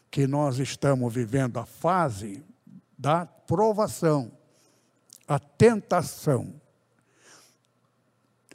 que 0.10 0.28
nós 0.28 0.60
estamos 0.60 1.14
vivendo 1.14 1.60
a 1.60 1.66
fase 1.66 2.44
da 2.98 3.26
provação, 3.26 4.32
a 5.28 5.38
tentação. 5.38 6.60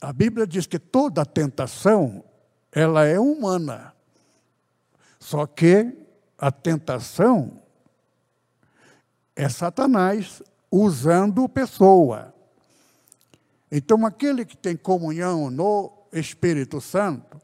A 0.01 0.13
Bíblia 0.13 0.47
diz 0.47 0.67
que 0.67 0.79
toda 0.79 1.25
tentação 1.25 2.25
ela 2.73 3.05
é 3.05 3.21
humana. 3.21 3.95
Só 5.21 5.47
que 5.47 5.97
a 6.37 6.51
tentação 6.51 7.63
é 9.37 9.49
Satanás 9.49 10.43
usando 10.73 11.47
pessoa. 11.47 12.35
Então, 13.71 14.07
aquele 14.07 14.47
que 14.47 14.57
tem 14.57 14.75
comunhão 14.75 15.51
no 15.51 15.93
Espírito 16.11 16.81
Santo 16.81 17.39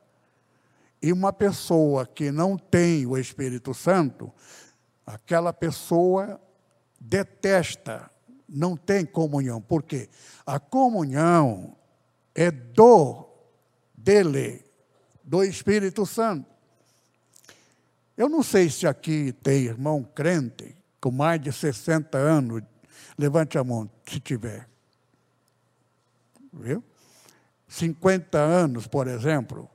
e 1.03 1.13
uma 1.13 1.33
pessoa 1.33 2.07
que 2.07 2.31
não 2.31 2.57
tem 2.57 3.07
o 3.07 3.19
Espírito 3.19 3.75
Santo, 3.75 4.33
aquela 5.07 5.53
pessoa 5.53 6.41
detesta, 6.99 8.11
não 8.49 8.77
tem 8.77 9.05
comunhão. 9.05 9.61
Por 9.61 9.83
quê? 9.83 10.09
A 10.47 10.59
comunhão 10.59 11.77
é 12.35 12.51
do 12.51 13.27
dele, 13.95 14.65
do 15.23 15.45
Espírito 15.45 16.07
Santo. 16.07 16.47
Eu 18.17 18.29
não 18.29 18.43
sei 18.43 18.71
se 18.71 18.87
aqui 18.87 19.33
tem 19.43 19.65
irmão 19.65 20.03
crente 20.03 20.75
com 21.01 21.11
mais 21.11 21.41
de 21.41 21.53
60 21.53 22.17
anos 22.19 22.63
Levante 23.17 23.59
a 23.59 23.65
mão, 23.65 23.91
se 24.07 24.21
tiver. 24.21 24.69
Viu? 26.53 26.83
50 27.69 28.39
anos, 28.39 28.87
por 28.87 29.07
exemplo. 29.07 29.69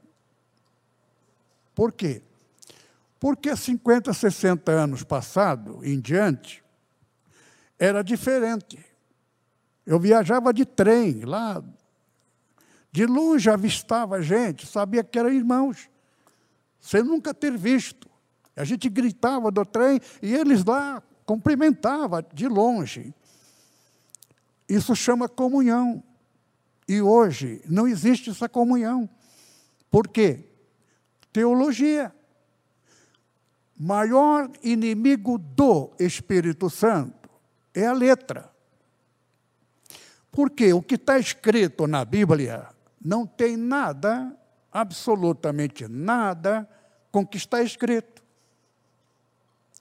Por 1.75 1.91
quê? 1.91 2.21
Porque 3.19 3.55
50, 3.55 4.11
60 4.13 4.71
anos 4.71 5.03
passado 5.03 5.79
em 5.83 5.99
diante, 5.99 6.63
era 7.79 8.03
diferente. 8.03 8.83
Eu 9.85 9.99
viajava 9.99 10.53
de 10.53 10.65
trem 10.65 11.25
lá, 11.25 11.63
de 12.91 13.05
longe 13.05 13.49
avistava 13.49 14.21
gente, 14.21 14.65
sabia 14.65 15.03
que 15.03 15.17
eram 15.17 15.31
irmãos, 15.31 15.89
sem 16.79 17.03
nunca 17.03 17.33
ter 17.33 17.57
visto. 17.57 18.09
A 18.55 18.63
gente 18.63 18.87
gritava 18.89 19.49
do 19.51 19.65
trem 19.65 19.99
e 20.21 20.33
eles 20.33 20.63
lá 20.63 21.01
cumprimentavam 21.25 22.23
de 22.33 22.47
longe. 22.47 23.13
Isso 24.67 24.95
chama 24.95 25.27
comunhão. 25.27 26.03
E 26.87 27.01
hoje 27.01 27.61
não 27.65 27.87
existe 27.87 28.29
essa 28.29 28.49
comunhão. 28.49 29.09
Por 29.89 30.07
quê? 30.07 30.49
Teologia. 31.31 32.13
Maior 33.77 34.51
inimigo 34.61 35.37
do 35.37 35.91
Espírito 35.99 36.69
Santo 36.69 37.29
é 37.73 37.85
a 37.85 37.93
letra. 37.93 38.51
Porque 40.31 40.73
o 40.73 40.81
que 40.81 40.95
está 40.95 41.17
escrito 41.17 41.87
na 41.87 42.03
Bíblia 42.03 42.67
não 43.03 43.25
tem 43.25 43.57
nada, 43.57 44.35
absolutamente 44.71 45.87
nada, 45.87 46.67
com 47.11 47.21
o 47.21 47.27
que 47.27 47.37
está 47.37 47.61
escrito. 47.61 48.12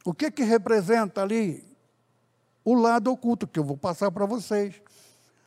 O 0.04 0.12
que, 0.12 0.30
que 0.30 0.42
representa 0.42 1.22
ali? 1.22 1.72
o 2.64 2.74
lado 2.74 3.10
oculto, 3.10 3.46
que 3.46 3.58
eu 3.58 3.64
vou 3.64 3.76
passar 3.76 4.10
para 4.10 4.26
vocês, 4.26 4.80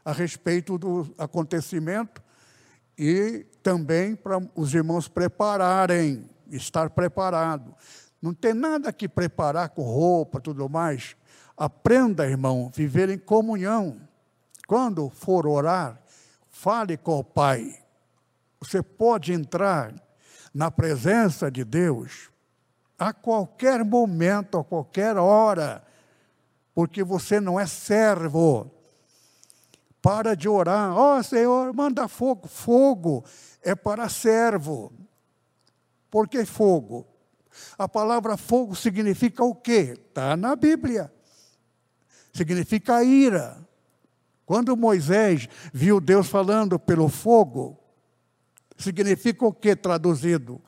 a 0.04 0.12
respeito 0.12 0.78
do 0.78 1.14
acontecimento 1.18 2.22
e 2.98 3.46
também 3.64 4.16
para 4.16 4.40
os 4.56 4.74
irmãos 4.74 5.08
prepararem, 5.08 6.30
estar 6.52 6.90
preparado. 6.90 7.74
Não 8.22 8.34
tem 8.34 8.54
nada 8.54 8.94
que 8.94 9.08
preparar 9.08 9.70
com 9.70 9.82
roupa, 9.82 10.40
tudo 10.40 10.70
mais. 10.70 11.16
Aprenda, 11.58 12.28
irmão, 12.28 12.72
viver 12.74 13.10
em 13.10 13.18
comunhão. 13.18 14.00
Quando 14.68 15.10
for 15.10 15.48
orar, 15.48 16.00
fale 16.50 16.98
com 16.98 17.20
o 17.20 17.24
Pai. 17.24 17.80
Você 18.60 18.82
pode 18.82 19.34
entrar 19.34 19.94
na 20.54 20.70
presença 20.70 21.50
de 21.50 21.64
Deus 21.64 22.30
a 22.98 23.14
qualquer 23.14 23.84
momento, 23.84 24.58
a 24.58 24.64
qualquer 24.64 25.18
hora 25.18 25.86
porque 26.76 27.02
você 27.02 27.40
não 27.40 27.58
é 27.58 27.66
servo. 27.66 28.70
Para 30.02 30.36
de 30.36 30.48
orar, 30.48 30.94
ó 30.94 31.18
oh, 31.18 31.24
Senhor, 31.24 31.74
manda 31.74 32.08
fogo. 32.08 32.48
Fogo 32.48 33.24
é 33.64 33.74
para 33.74 34.10
servo. 34.10 34.94
Por 36.12 36.28
que 36.28 36.46
fogo? 36.46 37.08
A 37.78 37.88
palavra 37.88 38.36
fogo 38.36 38.76
significa 38.76 39.44
o 39.44 39.56
quê? 39.56 39.98
Está 40.08 40.36
na 40.36 40.56
Bíblia. 40.56 41.12
Significa 42.34 43.04
ira. 43.04 43.58
Quando 44.46 44.78
Moisés 44.78 45.48
viu 45.74 46.00
Deus 46.00 46.28
falando 46.28 46.78
pelo 46.78 47.08
fogo, 47.08 47.80
significa 48.78 49.46
o 49.46 49.54
que 49.54 49.76
traduzido? 49.76 50.62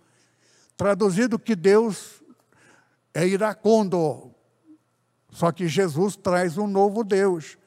Traduzido 0.75 1.37
que 1.37 1.55
Deus 1.55 2.16
é 3.17 3.27
iracundo. 3.27 4.31
Só 5.31 5.51
que 5.51 5.67
Jesus 5.67 6.15
traz 6.15 6.55
um 6.55 6.67
novo 6.67 7.03
Deus. 7.03 7.57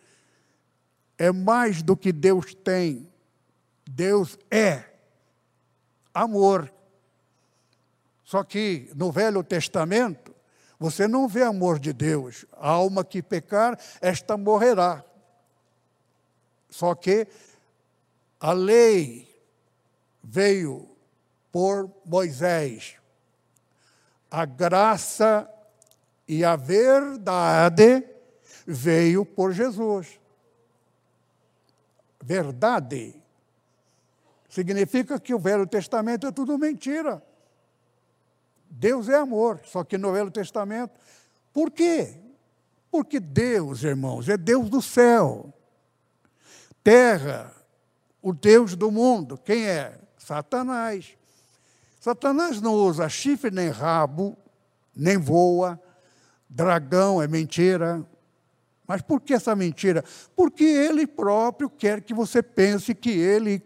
É 1.19 1.33
mais 1.33 1.83
do 1.83 1.97
que 1.97 2.13
Deus 2.13 2.55
tem. 2.55 3.13
Deus 3.85 4.39
é 4.49 4.85
amor. 6.15 6.73
Só 8.23 8.45
que 8.45 8.93
no 8.95 9.11
Velho 9.11 9.43
Testamento, 9.43 10.33
você 10.79 11.09
não 11.09 11.27
vê 11.27 11.43
amor 11.43 11.81
de 11.81 11.93
Deus. 11.93 12.47
A 12.53 12.71
alma 12.71 13.05
que 13.05 13.21
pecar, 13.21 13.77
esta 14.01 14.37
morrerá. 14.37 15.05
Só 16.69 16.95
que 16.95 17.27
a 18.39 18.53
lei 18.53 19.29
veio 20.23 20.89
por 21.51 21.91
Moisés. 22.05 23.00
A 24.31 24.45
graça 24.45 25.51
e 26.27 26.45
a 26.45 26.55
verdade 26.55 28.07
veio 28.67 29.25
por 29.27 29.53
Jesus. 29.53 30.21
Verdade 32.23 33.21
significa 34.49 35.19
que 35.19 35.33
o 35.33 35.39
Velho 35.39 35.67
Testamento 35.67 36.27
é 36.27 36.33
tudo 36.33 36.59
mentira. 36.59 37.23
Deus 38.69 39.09
é 39.09 39.17
amor, 39.17 39.61
só 39.65 39.83
que 39.83 39.97
no 39.97 40.13
Velho 40.13 40.31
Testamento. 40.31 40.93
Por 41.53 41.71
quê? 41.71 42.21
Porque 42.91 43.19
Deus, 43.19 43.83
irmãos, 43.85 44.29
é 44.29 44.37
Deus 44.37 44.69
do 44.69 44.83
céu. 44.83 45.53
Terra, 46.83 47.53
o 48.21 48.33
Deus 48.33 48.75
do 48.75 48.91
mundo. 48.91 49.39
Quem 49.39 49.67
é? 49.67 49.99
Satanás. 50.19 51.17
Satanás 52.01 52.63
não 52.63 52.73
usa 52.73 53.11
chifre 53.11 53.51
nem 53.51 53.69
rabo, 53.69 54.35
nem 54.97 55.19
voa. 55.19 55.79
Dragão 56.49 57.23
é 57.23 57.29
mentira. 57.29 58.05
Mas 58.87 59.03
por 59.03 59.21
que 59.21 59.35
essa 59.35 59.55
mentira? 59.55 60.03
Porque 60.35 60.65
ele 60.65 61.07
próprio 61.07 61.69
quer 61.69 62.01
que 62.01 62.15
você 62.15 62.43
pense 62.43 62.95
que 62.95 63.11
ele 63.11 63.63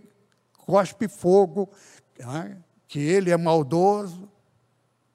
cospe 0.67 1.07
fogo, 1.07 1.71
né? 2.19 2.59
que 2.89 2.99
ele 2.99 3.31
é 3.31 3.37
maldoso, 3.37 4.29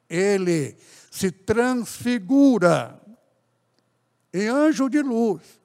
ele 0.09 0.77
se 1.11 1.29
transfigura 1.29 2.99
em 4.33 4.47
anjo 4.47 4.89
de 4.89 5.01
luz. 5.01 5.59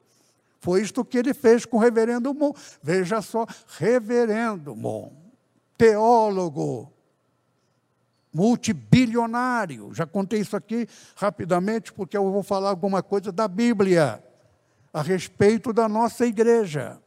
Foi 0.61 0.83
isto 0.83 1.05
que 1.05 1.19
ele 1.19 1.33
fez 1.33 1.65
com 1.65 1.77
o 1.77 1.81
reverendo 1.81 2.35
Mon. 2.35 2.53
Veja 2.83 3.23
só, 3.23 3.47
reverendo 3.79 4.75
Mon, 4.75 5.13
teólogo, 5.79 6.94
multibilionário. 8.35 9.95
Já 9.95 10.05
contei 10.05 10.41
isso 10.41 10.57
aqui 10.57 10.89
rapidamente, 11.15 11.93
porque 11.93 12.17
eu 12.17 12.31
vou 12.33 12.43
falar 12.43 12.71
alguma 12.71 13.01
coisa 13.01 13.31
da 13.31 13.47
Bíblia 13.47 14.23
a 14.93 15.01
respeito 15.01 15.73
da 15.73 15.89
nossa 15.89 16.27
igreja. 16.27 16.99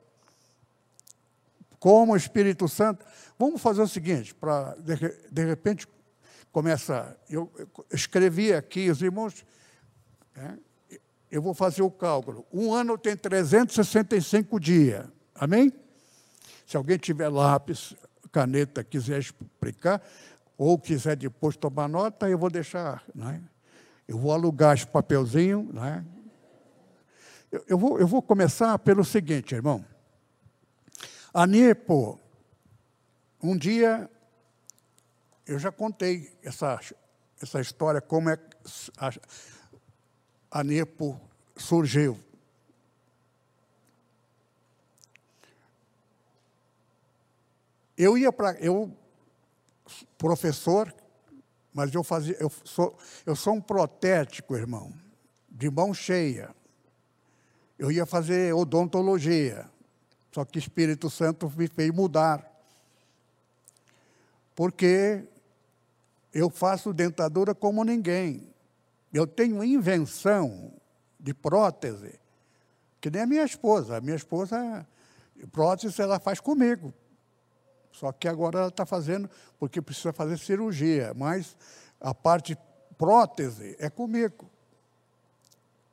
Como 1.79 2.13
o 2.13 2.17
Espírito 2.17 2.67
Santo. 2.69 3.05
Vamos 3.37 3.61
fazer 3.61 3.81
o 3.81 3.87
seguinte, 3.87 4.33
para 4.33 4.75
de, 4.79 4.95
de 5.29 5.45
repente 5.45 5.87
começa. 6.51 7.15
Eu, 7.29 7.51
escrevi 7.91 8.53
aqui, 8.53 8.89
os 8.89 9.01
irmãos. 9.01 9.45
Né, 10.33 10.57
eu 11.29 11.41
vou 11.41 11.53
fazer 11.53 11.81
o 11.81 11.91
cálculo. 11.91 12.45
Um 12.53 12.73
ano 12.73 12.97
tem 12.97 13.15
365 13.15 14.59
dias. 14.59 15.05
Amém? 15.35 15.73
Se 16.65 16.77
alguém 16.77 16.97
tiver 16.97 17.27
lápis, 17.27 17.93
caneta, 18.31 18.83
quiser 18.83 19.19
explicar, 19.19 20.01
ou 20.57 20.79
quiser 20.79 21.15
depois 21.15 21.55
tomar 21.55 21.87
nota, 21.87 22.27
eu 22.27 22.37
vou 22.37 22.49
deixar. 22.49 23.03
Né? 23.13 23.41
Eu 24.07 24.17
vou 24.17 24.33
alugar 24.33 24.73
esse 24.75 24.87
papelzinho. 24.87 25.69
Né? 25.71 26.03
Eu, 27.51 27.63
eu, 27.67 27.77
vou, 27.77 27.99
eu 27.99 28.07
vou 28.07 28.21
começar 28.21 28.77
pelo 28.79 29.05
seguinte, 29.05 29.53
irmão. 29.53 29.85
A 31.33 31.45
Nepo, 31.45 32.19
um 33.41 33.55
dia 33.55 34.09
eu 35.45 35.59
já 35.59 35.71
contei 35.71 36.35
essa, 36.43 36.79
essa 37.41 37.61
história, 37.61 38.01
como 38.01 38.29
é 38.29 38.37
a, 38.97 39.11
a 40.59 40.63
Nepo 40.63 41.19
surgiu. 41.55 42.19
Eu 47.97 48.17
ia 48.17 48.31
para. 48.31 48.59
Eu, 48.59 48.95
professor, 50.17 50.93
mas 51.73 51.93
eu 51.93 52.03
fazia. 52.03 52.35
Eu 52.39 52.51
sou, 52.63 52.97
eu 53.25 53.35
sou 53.35 53.53
um 53.53 53.61
protético, 53.61 54.55
irmão, 54.55 54.93
de 55.49 55.69
mão 55.69 55.93
cheia. 55.93 56.55
Eu 57.77 57.91
ia 57.91 58.05
fazer 58.05 58.53
odontologia, 58.53 59.69
só 60.31 60.43
que 60.43 60.57
Espírito 60.57 61.09
Santo 61.09 61.51
me 61.55 61.67
fez 61.67 61.91
mudar 61.91 62.57
porque 64.57 65.23
eu 66.33 66.49
faço 66.49 66.91
dentadura 66.91 67.53
como 67.53 67.83
ninguém. 67.83 68.51
Eu 69.13 69.27
tenho 69.27 69.63
invenção 69.63 70.73
de 71.19 71.31
prótese, 71.31 72.19
que 72.99 73.11
nem 73.11 73.21
a 73.21 73.27
minha 73.27 73.43
esposa. 73.43 73.97
A 73.97 74.01
minha 74.01 74.15
esposa, 74.15 74.87
prótese, 75.51 76.01
ela 76.01 76.19
faz 76.19 76.39
comigo. 76.39 76.91
Só 77.99 78.11
que 78.11 78.27
agora 78.27 78.59
ela 78.59 78.67
está 78.67 78.85
fazendo, 78.85 79.27
porque 79.59 79.81
precisa 79.81 80.13
fazer 80.13 80.37
cirurgia, 80.37 81.13
mas 81.15 81.55
a 81.99 82.13
parte 82.13 82.55
prótese 82.95 83.75
é 83.79 83.89
comigo. 83.89 84.47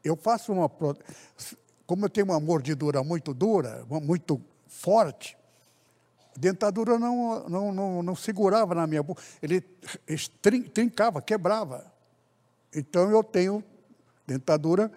Eu 0.03 0.15
faço 0.15 0.53
uma 0.53 0.69
prótese. 0.69 1.57
Como 1.87 2.05
eu 2.05 2.11
tenho 2.11 2.27
uma 2.27 2.39
mordidura 2.39 3.03
muito 3.03 3.33
dura, 3.33 3.87
muito 3.89 4.39
forte, 4.67 5.35
a 6.37 6.39
dentadura 6.39 6.99
não, 6.99 7.49
não, 7.49 7.73
não, 7.73 8.03
não 8.03 8.15
segurava 8.15 8.75
na 8.75 8.87
minha 8.87 9.03
boca, 9.03 9.23
ele 9.43 9.63
trincava, 10.75 11.23
quebrava. 11.23 11.91
Então 12.75 13.11
eu 13.11 13.25
tenho 13.25 13.65
dentadura 14.27 14.93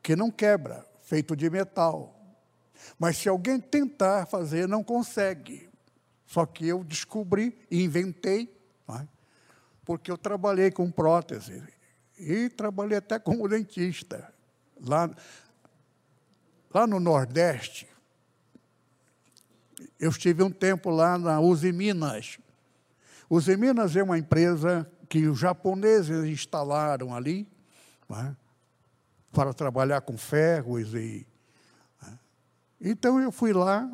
que 0.00 0.14
não 0.14 0.30
quebra, 0.30 0.86
feito 1.02 1.34
de 1.34 1.50
metal. 1.50 2.14
Mas 2.98 3.16
se 3.16 3.28
alguém 3.28 3.58
tentar 3.58 4.26
fazer, 4.26 4.68
não 4.68 4.84
consegue. 4.84 5.71
Só 6.32 6.46
que 6.46 6.66
eu 6.66 6.82
descobri 6.82 7.54
e 7.70 7.84
inventei, 7.84 8.50
é? 8.88 9.06
porque 9.84 10.10
eu 10.10 10.16
trabalhei 10.16 10.70
com 10.70 10.90
prótese 10.90 11.62
e 12.18 12.48
trabalhei 12.48 12.96
até 12.96 13.18
como 13.18 13.46
dentista. 13.46 14.32
Lá, 14.80 15.14
lá 16.72 16.86
no 16.86 16.98
Nordeste, 16.98 17.86
eu 20.00 20.08
estive 20.08 20.42
um 20.42 20.50
tempo 20.50 20.88
lá 20.88 21.18
na 21.18 21.38
Uzi 21.38 21.70
Minas. 21.70 22.38
Uzi 23.28 23.54
Minas 23.54 23.94
é 23.94 24.02
uma 24.02 24.16
empresa 24.16 24.90
que 25.10 25.26
os 25.26 25.38
japoneses 25.38 26.24
instalaram 26.24 27.14
ali 27.14 27.46
né, 28.08 28.34
para 29.30 29.52
trabalhar 29.52 30.00
com 30.00 30.16
ferros 30.16 30.94
e 30.94 31.26
né. 32.00 32.18
então 32.80 33.20
eu 33.20 33.30
fui 33.30 33.52
lá, 33.52 33.86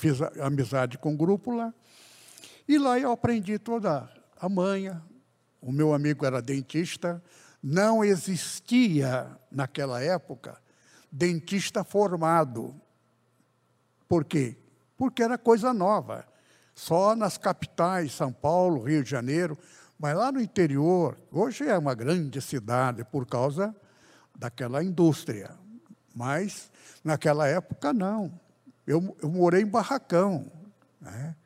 fiz 0.00 0.20
amizade 0.40 0.98
com 0.98 1.10
o 1.10 1.12
um 1.12 1.16
grupo 1.16 1.52
lá 1.52 1.72
e 2.66 2.78
lá 2.78 2.98
eu 2.98 3.12
aprendi 3.12 3.58
toda 3.58 4.08
a 4.40 4.48
manha. 4.48 5.02
O 5.60 5.70
meu 5.70 5.92
amigo 5.92 6.24
era 6.24 6.40
dentista, 6.40 7.22
não 7.62 8.02
existia 8.02 9.30
naquela 9.50 10.02
época 10.02 10.58
dentista 11.12 11.84
formado. 11.84 12.74
Por 14.08 14.24
quê? 14.24 14.56
porque 15.00 15.22
era 15.22 15.38
coisa 15.38 15.72
nova. 15.72 16.26
Só 16.74 17.16
nas 17.16 17.38
capitais, 17.38 18.12
São 18.12 18.30
Paulo, 18.30 18.82
Rio 18.82 19.02
de 19.02 19.08
Janeiro, 19.08 19.56
mas 19.98 20.14
lá 20.14 20.30
no 20.30 20.38
interior, 20.42 21.16
hoje 21.32 21.66
é 21.66 21.78
uma 21.78 21.94
grande 21.94 22.38
cidade 22.42 23.02
por 23.02 23.24
causa 23.24 23.74
daquela 24.36 24.84
indústria. 24.84 25.52
Mas 26.14 26.70
naquela 27.02 27.48
época 27.48 27.94
não. 27.94 28.30
Eu, 28.90 29.16
eu 29.22 29.28
morei 29.28 29.62
em 29.62 29.66
barracão. 29.66 30.50
Né? 31.00 31.36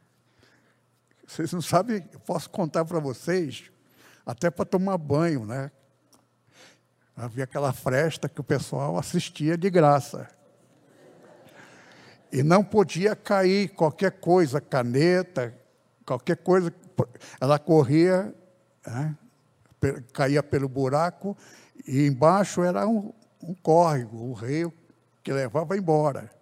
Vocês 1.26 1.52
não 1.52 1.60
sabem, 1.60 2.02
eu 2.10 2.20
posso 2.20 2.48
contar 2.48 2.86
para 2.86 2.98
vocês, 2.98 3.70
até 4.24 4.50
para 4.50 4.64
tomar 4.64 4.96
banho, 4.96 5.44
né? 5.44 5.70
Havia 7.14 7.44
aquela 7.44 7.70
fresta 7.74 8.30
que 8.30 8.40
o 8.40 8.44
pessoal 8.44 8.96
assistia 8.96 9.58
de 9.58 9.68
graça. 9.68 10.26
E 12.32 12.42
não 12.42 12.64
podia 12.64 13.14
cair 13.14 13.68
qualquer 13.74 14.12
coisa, 14.12 14.58
caneta, 14.58 15.54
qualquer 16.06 16.38
coisa. 16.38 16.72
Ela 17.38 17.58
corria, 17.58 18.34
né, 18.86 19.14
caía 20.14 20.42
pelo 20.42 20.66
buraco, 20.66 21.36
e 21.86 22.06
embaixo 22.06 22.62
era 22.62 22.88
um, 22.88 23.12
um 23.42 23.54
córrego, 23.54 24.30
um 24.30 24.32
rio, 24.32 24.72
que 25.22 25.30
levava 25.30 25.76
embora. 25.76 26.33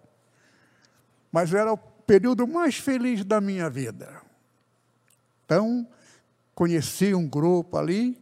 Mas 1.33 1.51
era 1.51 1.73
o 1.73 1.77
período 1.77 2.47
mais 2.47 2.75
feliz 2.75 3.25
da 3.25 3.41
minha 3.41 3.69
vida. 3.69 4.21
Então, 5.43 5.85
conheci 6.53 7.13
um 7.13 7.27
grupo 7.27 7.75
ali 7.75 8.21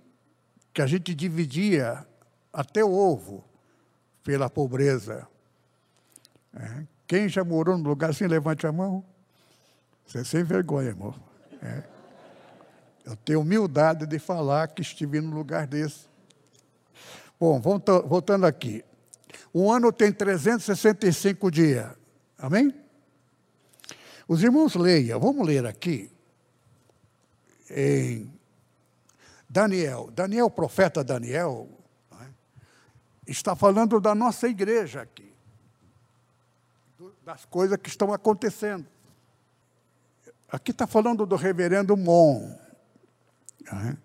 que 0.74 0.82
a 0.82 0.88
gente 0.88 1.14
dividia 1.14 2.08
até 2.54 2.84
o 2.84 2.92
ovo 2.92 3.44
pela 4.24 4.50
pobreza. 4.50 5.28
É. 6.56 6.84
Quem 7.06 7.28
já 7.28 7.44
morou 7.44 7.78
num 7.78 7.84
lugar 7.84 8.12
assim, 8.12 8.26
levante 8.28 8.66
a 8.66 8.72
mão. 8.72 9.04
Você 10.08 10.20
é 10.20 10.24
sem 10.24 10.44
vergonha, 10.44 10.88
irmão. 10.88 11.14
É. 11.62 11.84
Eu 13.04 13.16
tenho 13.18 13.42
humildade 13.42 14.06
de 14.06 14.20
falar 14.20 14.70
que 14.70 14.82
estive 14.82 15.20
num 15.20 15.36
lugar 15.36 15.68
desse. 15.68 16.06
Bom, 17.38 17.60
voltando 17.60 18.46
aqui. 18.46 18.86
Um 19.54 19.70
ano 19.70 19.92
tem 19.92 20.14
365 20.14 21.52
dias. 21.52 21.90
Amém? 22.38 22.74
Os 24.32 24.42
irmãos 24.42 24.76
leiam, 24.76 25.20
vamos 25.20 25.46
ler 25.46 25.66
aqui 25.66 26.10
em 27.70 28.32
Daniel. 29.50 30.10
Daniel, 30.16 30.50
profeta 30.50 31.04
Daniel, 31.04 31.68
é? 32.14 32.28
está 33.28 33.58
falando 33.58 34.00
da 34.00 34.16
nossa 34.16 34.48
igreja 34.48 35.02
aqui, 35.02 35.34
das 37.26 37.44
coisas 37.44 37.78
que 37.78 37.90
estão 37.90 38.14
acontecendo. 38.14 38.88
Aqui 40.50 40.72
está 40.72 40.88
falando 40.88 41.26
do 41.26 41.36
reverendo 41.36 41.98
Mon, 41.98 42.56
é? 43.70 43.98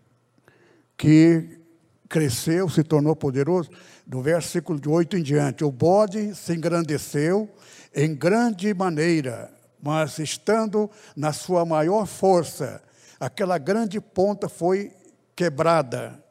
que 0.97 1.61
cresceu, 2.09 2.69
se 2.69 2.83
tornou 2.83 3.15
poderoso, 3.15 3.71
do 4.05 4.21
versículo 4.21 4.81
de 4.81 4.89
8 4.89 5.19
em 5.19 5.23
diante. 5.23 5.63
O 5.63 5.71
bode 5.71 6.35
se 6.35 6.53
engrandeceu 6.53 7.49
em 7.95 8.13
grande 8.13 8.75
maneira, 8.75 9.56
mas 9.83 10.19
estando 10.19 10.91
na 11.15 11.33
sua 11.33 11.65
maior 11.65 12.07
força, 12.07 12.83
aquela 13.21 13.59
grande 13.59 14.01
ponta 14.01 14.49
foi 14.49 14.93
quebrada. 15.35 16.23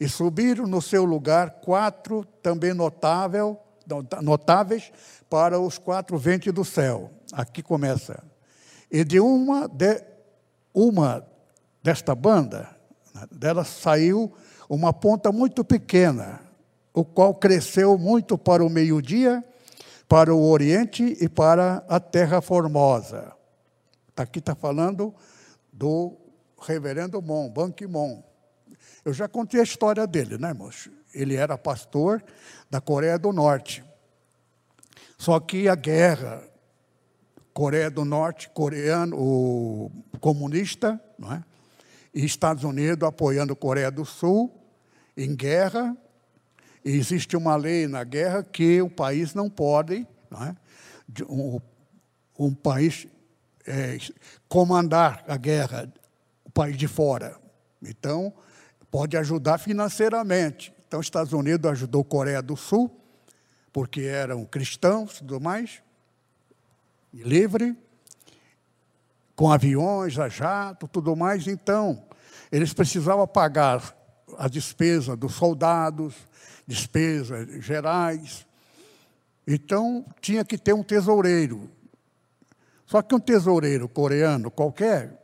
E 0.00 0.08
subiram 0.08 0.66
no 0.66 0.80
seu 0.80 1.04
lugar 1.04 1.60
quatro 1.60 2.24
também 2.42 2.72
notável, 2.72 3.58
notáveis 4.22 4.92
para 5.28 5.58
os 5.58 5.76
quatro 5.76 6.16
ventos 6.16 6.52
do 6.52 6.64
céu. 6.64 7.10
Aqui 7.32 7.62
começa. 7.62 8.22
E 8.90 9.02
de 9.04 9.18
uma, 9.18 9.66
de, 9.68 10.02
uma 10.72 11.26
desta 11.82 12.14
banda, 12.14 12.68
dela 13.30 13.64
saiu 13.64 14.32
uma 14.68 14.92
ponta 14.92 15.32
muito 15.32 15.64
pequena, 15.64 16.40
o 16.94 17.04
qual 17.04 17.34
cresceu 17.34 17.98
muito 17.98 18.38
para 18.38 18.64
o 18.64 18.70
meio-dia 18.70 19.44
para 20.08 20.34
o 20.34 20.50
Oriente 20.50 21.16
e 21.20 21.28
para 21.28 21.84
a 21.88 22.00
Terra 22.00 22.40
Formosa. 22.40 23.32
Aqui 24.16 24.38
está 24.38 24.54
falando 24.54 25.14
do 25.72 26.16
reverendo 26.60 27.20
Mon, 27.22 27.48
Ban 27.48 27.70
Ki-moon. 27.70 28.22
Eu 29.04 29.12
já 29.12 29.28
contei 29.28 29.60
a 29.60 29.64
história 29.64 30.06
dele, 30.06 30.38
né, 30.38 30.48
irmãos? 30.48 30.88
Ele 31.14 31.36
era 31.36 31.56
pastor 31.56 32.24
da 32.68 32.80
Coreia 32.80 33.18
do 33.18 33.32
Norte. 33.32 33.84
Só 35.16 35.38
que 35.38 35.68
a 35.68 35.74
guerra, 35.74 36.42
Coreia 37.52 37.90
do 37.90 38.04
Norte, 38.04 38.48
coreano, 38.50 39.16
o 39.16 39.90
comunista, 40.20 41.00
não 41.18 41.32
é? 41.32 41.44
e 42.14 42.24
Estados 42.24 42.64
Unidos 42.64 43.06
apoiando 43.06 43.52
a 43.52 43.56
Coreia 43.56 43.90
do 43.90 44.04
Sul 44.04 44.52
em 45.16 45.34
guerra, 45.34 45.96
existe 46.84 47.36
uma 47.36 47.56
lei 47.56 47.86
na 47.86 48.04
guerra 48.04 48.42
que 48.42 48.80
o 48.80 48.90
país 48.90 49.34
não 49.34 49.50
pode, 49.50 50.06
não 50.30 50.44
é? 50.44 50.56
um, 51.28 51.60
um, 52.38 52.54
país 52.54 53.06
é, 53.66 53.98
comandar 54.48 55.24
a 55.26 55.36
guerra, 55.36 55.92
o 56.44 56.50
país 56.50 56.76
de 56.76 56.86
fora. 56.86 57.36
Então, 57.82 58.32
pode 58.90 59.16
ajudar 59.16 59.58
financeiramente. 59.58 60.72
Então, 60.86 61.00
os 61.00 61.06
Estados 61.06 61.32
Unidos 61.32 61.70
ajudou 61.70 62.04
Coreia 62.04 62.42
do 62.42 62.56
Sul, 62.56 62.90
porque 63.72 64.02
eram 64.02 64.44
cristãos 64.44 65.16
e 65.16 65.18
tudo 65.18 65.40
mais, 65.40 65.82
livre, 67.12 67.76
com 69.36 69.52
aviões, 69.52 70.18
a 70.18 70.28
jato, 70.28 70.88
tudo 70.88 71.14
mais. 71.14 71.46
Então, 71.46 72.02
eles 72.50 72.72
precisavam 72.72 73.26
pagar 73.26 73.94
a 74.36 74.48
despesa 74.48 75.16
dos 75.16 75.34
soldados, 75.34 76.14
despesas 76.68 77.64
gerais. 77.64 78.46
Então, 79.46 80.04
tinha 80.20 80.44
que 80.44 80.58
ter 80.58 80.74
um 80.74 80.82
tesoureiro. 80.82 81.70
Só 82.84 83.00
que 83.00 83.14
um 83.14 83.18
tesoureiro 83.18 83.88
coreano 83.88 84.50
qualquer, 84.50 85.18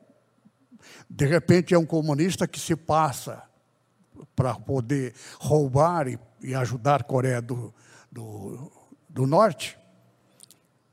de 1.09 1.27
repente 1.27 1.75
é 1.75 1.79
um 1.79 1.85
comunista 1.85 2.49
que 2.49 2.59
se 2.59 2.75
passa 2.75 3.43
para 4.35 4.55
poder 4.55 5.15
roubar 5.39 6.09
e, 6.09 6.19
e, 6.43 6.55
ajudar 6.55 7.03
a 7.03 7.05
Coreia 7.05 7.43
do, 7.43 7.75
do, 8.11 8.73
do 9.09 9.27
Norte. 9.27 9.79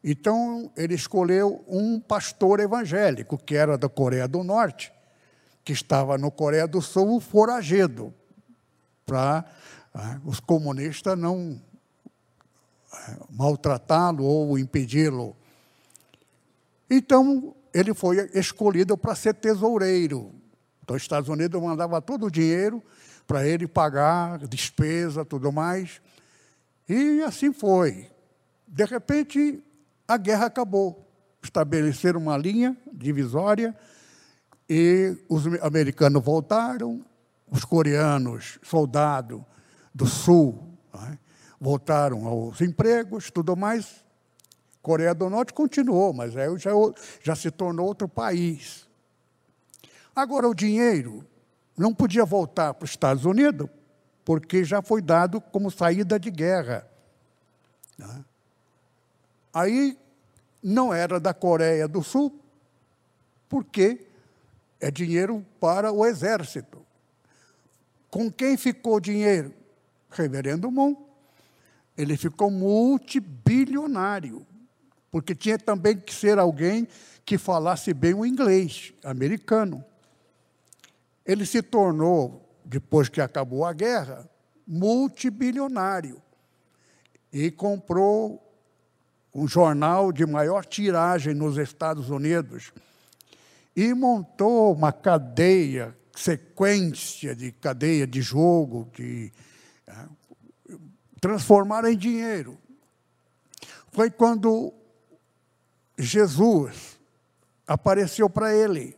Então, 0.04 0.70
ele 0.76 0.95
escolheu 0.95 1.64
um 1.68 1.99
pastor 1.99 2.60
evangélico, 2.60 3.38
que 3.38 3.56
era 3.56 3.78
da 3.78 3.88
Coreia 3.88 4.28
do 4.28 4.43
Norte, 4.43 4.91
que 5.64 5.72
estava 5.72 6.18
no 6.18 6.30
Coreia 6.30 6.68
do 6.68 6.82
Sul 6.82 7.22
foragido, 7.22 8.14
para 9.06 9.45
os 10.25 10.39
comunistas 10.39 11.17
não 11.17 11.61
é, 12.93 13.17
maltratá-lo 13.29 14.23
ou 14.23 14.57
impedi-lo. 14.57 15.35
Então, 16.89 17.55
ele 17.73 17.93
foi 17.93 18.29
escolhido 18.33 18.97
para 18.97 19.15
ser 19.15 19.33
tesoureiro. 19.33 20.31
Então, 20.83 20.95
os 20.95 21.01
Estados 21.01 21.29
Unidos 21.29 21.61
mandava 21.61 22.01
todo 22.01 22.25
o 22.25 22.31
dinheiro 22.31 22.81
para 23.25 23.47
ele 23.47 23.67
pagar 23.67 24.39
despesa, 24.39 25.23
tudo 25.23 25.51
mais. 25.51 26.01
E 26.87 27.21
assim 27.21 27.53
foi. 27.53 28.09
De 28.67 28.83
repente, 28.85 29.63
a 30.07 30.17
guerra 30.17 30.47
acabou. 30.47 31.07
Estabeleceram 31.41 32.19
uma 32.19 32.37
linha 32.37 32.77
divisória 32.91 33.75
e 34.69 35.17
os 35.27 35.45
americanos 35.61 36.23
voltaram, 36.23 37.03
os 37.49 37.65
coreanos, 37.65 38.59
soldados 38.61 39.41
do 39.93 40.05
Sul, 40.05 40.63
é? 40.93 41.17
voltaram 41.59 42.25
aos 42.25 42.61
empregos, 42.61 43.29
tudo 43.29 43.55
mais. 43.55 44.03
Coreia 44.81 45.13
do 45.13 45.29
Norte 45.29 45.53
continuou, 45.53 46.11
mas 46.11 46.35
aí 46.35 46.57
já, 46.57 46.71
já 47.21 47.35
se 47.35 47.51
tornou 47.51 47.85
outro 47.85 48.07
país. 48.07 48.87
Agora, 50.15 50.47
o 50.47 50.55
dinheiro 50.55 51.25
não 51.77 51.93
podia 51.93 52.25
voltar 52.25 52.73
para 52.73 52.85
os 52.85 52.91
Estados 52.91 53.25
Unidos, 53.25 53.69
porque 54.25 54.63
já 54.63 54.81
foi 54.81 55.01
dado 55.01 55.39
como 55.39 55.69
saída 55.69 56.19
de 56.19 56.31
guerra. 56.31 56.87
Né? 57.97 58.25
Aí 59.53 59.97
não 60.63 60.93
era 60.93 61.19
da 61.19 61.33
Coreia 61.33 61.87
do 61.87 62.03
Sul, 62.03 62.39
porque 63.47 64.05
é 64.79 64.89
dinheiro 64.89 65.45
para 65.59 65.91
o 65.91 66.05
exército. 66.05 66.81
Com 68.09 68.31
quem 68.31 68.57
ficou 68.57 68.95
o 68.95 68.99
dinheiro? 68.99 69.53
Reverendo 70.12 70.70
Mon. 70.70 70.95
Ele 71.97 72.16
ficou 72.18 72.51
multibilionário, 72.51 74.45
porque 75.09 75.34
tinha 75.34 75.57
também 75.57 75.97
que 75.97 76.14
ser 76.14 76.38
alguém 76.38 76.88
que 77.26 77.38
falasse 77.38 77.93
bem 77.93 78.14
o 78.14 78.26
inglês 78.26 78.93
americano. 79.03 79.84
Ele 81.26 81.45
se 81.45 81.62
tornou, 81.62 82.47
depois 82.64 83.09
que 83.09 83.22
acabou 83.22 83.66
a 83.66 83.74
guerra, 83.74 84.30
multibilionário 84.68 86.22
e 87.32 87.49
comprou 87.51 88.41
um 89.34 89.47
jornal 89.47 90.12
de 90.12 90.26
maior 90.26 90.66
tiragem 90.66 91.34
nos 91.34 91.57
Estados 91.57 92.09
Unidos 92.09 92.74
e 93.76 93.93
montou 93.93 94.74
uma 94.74 94.91
cadeia, 94.91 95.95
sequência 96.16 97.34
de 97.34 97.51
cadeia 97.51 98.05
de 98.05 98.22
jogo, 98.22 98.89
que 98.93 99.32
é, 99.91 100.77
transformaram 101.19 101.89
em 101.89 101.97
dinheiro. 101.97 102.57
Foi 103.91 104.09
quando 104.09 104.73
Jesus 105.97 106.99
apareceu 107.67 108.29
para 108.29 108.53
ele. 108.55 108.97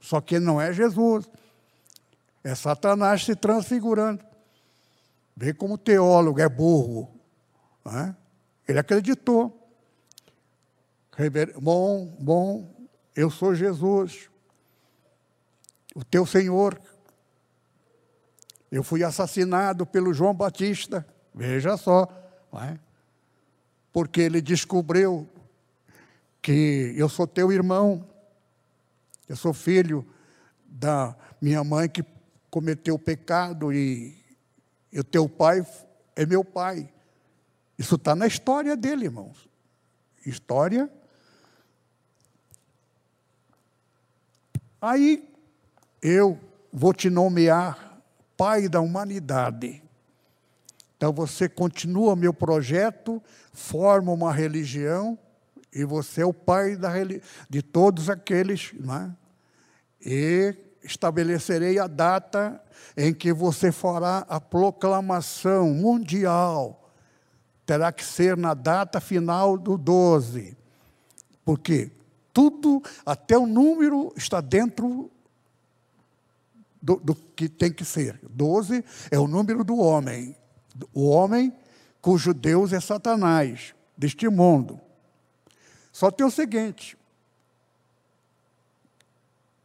Só 0.00 0.20
que 0.20 0.38
não 0.38 0.60
é 0.60 0.72
Jesus. 0.72 1.30
É 2.42 2.54
Satanás 2.54 3.24
se 3.24 3.34
transfigurando. 3.34 4.24
Vê 5.36 5.54
como 5.54 5.78
teólogo 5.78 6.40
é 6.40 6.48
burro. 6.48 7.10
É? 7.86 8.14
Ele 8.68 8.78
acreditou. 8.78 9.60
Bom, 11.60 12.16
bom, 12.18 12.88
eu 13.14 13.30
sou 13.30 13.54
Jesus, 13.54 14.28
o 15.94 16.04
teu 16.04 16.26
Senhor. 16.26 16.80
Eu 18.74 18.82
fui 18.82 19.04
assassinado 19.04 19.86
pelo 19.86 20.12
João 20.12 20.34
Batista, 20.34 21.06
veja 21.32 21.76
só, 21.76 22.08
é? 22.54 22.76
porque 23.92 24.20
ele 24.20 24.40
descobriu 24.40 25.28
que 26.42 26.92
eu 26.96 27.08
sou 27.08 27.24
teu 27.24 27.52
irmão, 27.52 28.04
eu 29.28 29.36
sou 29.36 29.54
filho 29.54 30.04
da 30.66 31.14
minha 31.40 31.62
mãe 31.62 31.88
que 31.88 32.04
cometeu 32.50 32.98
pecado 32.98 33.72
e, 33.72 34.20
e 34.90 34.98
o 34.98 35.04
teu 35.04 35.28
pai 35.28 35.64
é 36.16 36.26
meu 36.26 36.44
pai. 36.44 36.92
Isso 37.78 37.94
está 37.94 38.16
na 38.16 38.26
história 38.26 38.76
dele, 38.76 39.04
irmãos. 39.04 39.48
História. 40.26 40.90
Aí 44.82 45.32
eu 46.02 46.40
vou 46.72 46.92
te 46.92 47.08
nomear 47.08 47.93
pai 48.36 48.68
da 48.68 48.80
humanidade. 48.80 49.82
Então 50.96 51.12
você 51.12 51.48
continua 51.48 52.16
meu 52.16 52.32
projeto, 52.32 53.22
forma 53.52 54.12
uma 54.12 54.32
religião 54.32 55.18
e 55.72 55.84
você 55.84 56.22
é 56.22 56.26
o 56.26 56.32
pai 56.32 56.76
da, 56.76 56.90
de 57.50 57.62
todos 57.62 58.08
aqueles. 58.08 58.72
É? 58.88 59.10
E 60.00 60.56
estabelecerei 60.82 61.78
a 61.78 61.86
data 61.86 62.60
em 62.96 63.12
que 63.12 63.32
você 63.32 63.72
fará 63.72 64.24
a 64.28 64.40
proclamação 64.40 65.70
mundial. 65.70 66.90
Terá 67.66 67.90
que 67.90 68.04
ser 68.04 68.36
na 68.36 68.54
data 68.54 69.00
final 69.00 69.56
do 69.56 69.76
12. 69.76 70.56
Porque 71.44 71.90
tudo, 72.32 72.82
até 73.04 73.36
o 73.38 73.46
número, 73.46 74.12
está 74.16 74.40
dentro 74.40 75.10
do, 76.84 76.96
do 76.96 77.14
que 77.14 77.48
tem 77.48 77.72
que 77.72 77.84
ser. 77.84 78.20
12 78.28 78.84
é 79.10 79.18
o 79.18 79.26
número 79.26 79.64
do 79.64 79.78
homem. 79.78 80.36
O 80.92 81.08
homem 81.08 81.50
cujo 82.02 82.34
Deus 82.34 82.74
é 82.74 82.80
Satanás, 82.80 83.74
deste 83.96 84.28
mundo. 84.28 84.78
Só 85.90 86.10
tem 86.10 86.26
o 86.26 86.30
seguinte: 86.30 86.98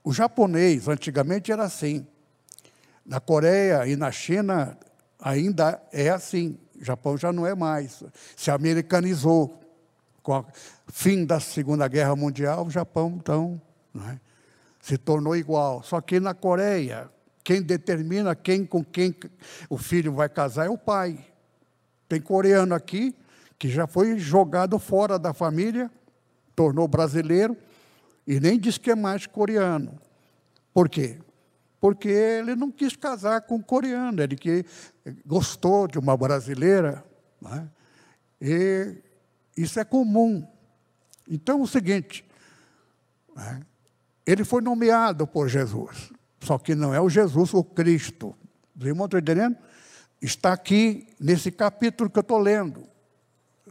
o 0.01 0.13
japonês, 0.13 0.87
antigamente 0.87 1.51
era 1.51 1.63
assim. 1.63 2.07
Na 3.05 3.19
Coreia 3.19 3.85
e 3.85 3.97
na 3.97 4.11
China 4.11 4.77
ainda 5.19 5.81
é 5.91 6.09
assim. 6.09 6.57
O 6.79 6.85
Japão 6.85 7.17
já 7.17 7.33
não 7.33 7.45
é 7.45 7.53
mais. 7.53 8.01
Se 8.37 8.49
americanizou. 8.49 9.57
Com 10.21 10.39
o 10.39 10.45
fim 10.87 11.25
da 11.25 11.39
Segunda 11.39 11.87
Guerra 11.87 12.15
Mundial, 12.15 12.65
o 12.65 12.69
Japão, 12.69 13.17
então, 13.19 13.59
é? 13.95 14.19
Se 14.79 14.97
tornou 14.97 15.35
igual. 15.35 15.83
Só 15.83 16.01
que 16.01 16.19
na 16.19 16.33
Coreia, 16.33 17.09
quem 17.43 17.61
determina 17.61 18.35
quem 18.35 18.65
com 18.65 18.83
quem 18.83 19.15
o 19.69 19.77
filho 19.77 20.13
vai 20.13 20.29
casar 20.29 20.67
é 20.67 20.69
o 20.69 20.77
pai. 20.77 21.25
Tem 22.07 22.19
coreano 22.19 22.73
aqui 22.73 23.15
que 23.57 23.67
já 23.69 23.85
foi 23.85 24.17
jogado 24.17 24.79
fora 24.79 25.19
da 25.19 25.33
família, 25.33 25.91
tornou 26.55 26.87
brasileiro, 26.87 27.57
e 28.25 28.39
nem 28.39 28.57
diz 28.57 28.77
que 28.77 28.91
é 28.91 28.95
mais 28.95 29.27
coreano. 29.27 29.99
Por 30.73 30.87
quê? 30.87 31.19
Porque 31.79 32.07
ele 32.07 32.55
não 32.55 32.71
quis 32.71 32.95
casar 32.95 33.41
com 33.41 33.61
coreano, 33.61 34.21
ele 34.21 34.35
que 34.35 34.65
gostou 35.25 35.87
de 35.87 35.97
uma 35.99 36.15
brasileira. 36.15 37.03
Né? 37.41 37.69
E 38.41 38.97
isso 39.57 39.79
é 39.79 39.83
comum. 39.83 40.47
Então, 41.27 41.59
é 41.59 41.63
o 41.63 41.67
seguinte, 41.67 42.25
né? 43.35 43.61
Ele 44.25 44.43
foi 44.43 44.61
nomeado 44.61 45.25
por 45.25 45.47
Jesus, 45.47 46.11
só 46.41 46.57
que 46.57 46.75
não 46.75 46.93
é 46.93 47.01
o 47.01 47.09
Jesus, 47.09 47.53
o 47.53 47.63
Cristo. 47.63 48.35
Os 48.77 48.85
irmãos 48.85 49.05
estão 49.05 49.19
entendendo? 49.19 49.57
Está 50.21 50.53
aqui 50.53 51.07
nesse 51.19 51.51
capítulo 51.51 52.09
que 52.09 52.19
eu 52.19 52.21
estou 52.21 52.37
lendo, 52.37 52.83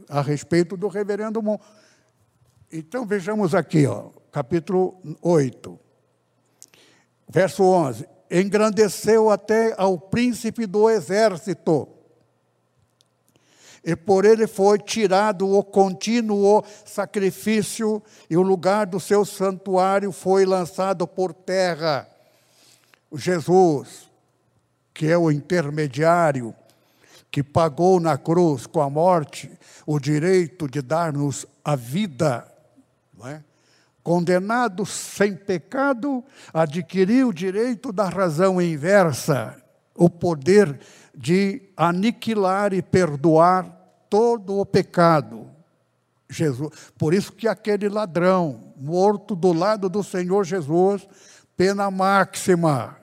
a 0.08 0.20
respeito 0.20 0.76
do 0.76 0.88
reverendo 0.88 1.42
Mon. 1.42 1.58
Então 2.72 3.06
vejamos 3.06 3.54
aqui, 3.54 3.86
ó, 3.86 4.10
capítulo 4.32 5.00
8, 5.22 5.78
verso 7.28 7.62
11: 7.62 8.08
Engrandeceu 8.30 9.30
até 9.30 9.74
ao 9.76 9.98
príncipe 9.98 10.66
do 10.66 10.88
exército, 10.88 11.88
e 13.84 13.96
por 13.96 14.24
ele 14.24 14.46
foi 14.46 14.78
tirado 14.78 15.48
o 15.48 15.62
contínuo 15.62 16.64
sacrifício, 16.84 18.02
e 18.28 18.36
o 18.36 18.42
lugar 18.42 18.86
do 18.86 19.00
seu 19.00 19.24
santuário 19.24 20.12
foi 20.12 20.44
lançado 20.44 21.06
por 21.06 21.32
terra. 21.32 22.08
Jesus, 23.14 24.08
que 24.92 25.06
é 25.06 25.16
o 25.16 25.30
intermediário, 25.30 26.54
que 27.30 27.42
pagou 27.42 28.00
na 28.00 28.16
cruz 28.16 28.66
com 28.66 28.80
a 28.80 28.88
morte 28.88 29.50
o 29.86 29.98
direito 29.98 30.68
de 30.68 30.82
dar-nos 30.82 31.46
a 31.64 31.76
vida 31.76 32.46
é? 33.26 33.42
Condenado 34.02 34.86
sem 34.86 35.34
pecado, 35.34 36.24
adquiriu 36.52 37.28
o 37.28 37.32
direito 37.32 37.92
da 37.92 38.08
razão 38.08 38.60
inversa, 38.60 39.60
o 39.94 40.08
poder 40.08 40.78
de 41.18 41.60
aniquilar 41.76 42.72
e 42.72 42.80
perdoar 42.80 43.64
todo 44.08 44.56
o 44.56 44.64
pecado. 44.64 45.50
Jesus. 46.30 46.70
Por 46.96 47.12
isso 47.12 47.32
que 47.32 47.48
aquele 47.48 47.88
ladrão 47.88 48.72
morto 48.76 49.34
do 49.34 49.52
lado 49.52 49.88
do 49.88 50.04
Senhor 50.04 50.44
Jesus, 50.44 51.08
pena 51.56 51.90
máxima, 51.90 52.96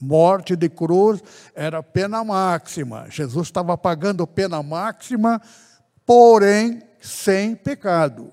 morte 0.00 0.54
de 0.54 0.68
cruz 0.68 1.20
era 1.56 1.82
pena 1.82 2.22
máxima. 2.22 3.06
Jesus 3.10 3.48
estava 3.48 3.76
pagando 3.76 4.24
pena 4.28 4.62
máxima, 4.62 5.42
porém 6.04 6.82
sem 7.00 7.56
pecado 7.56 8.30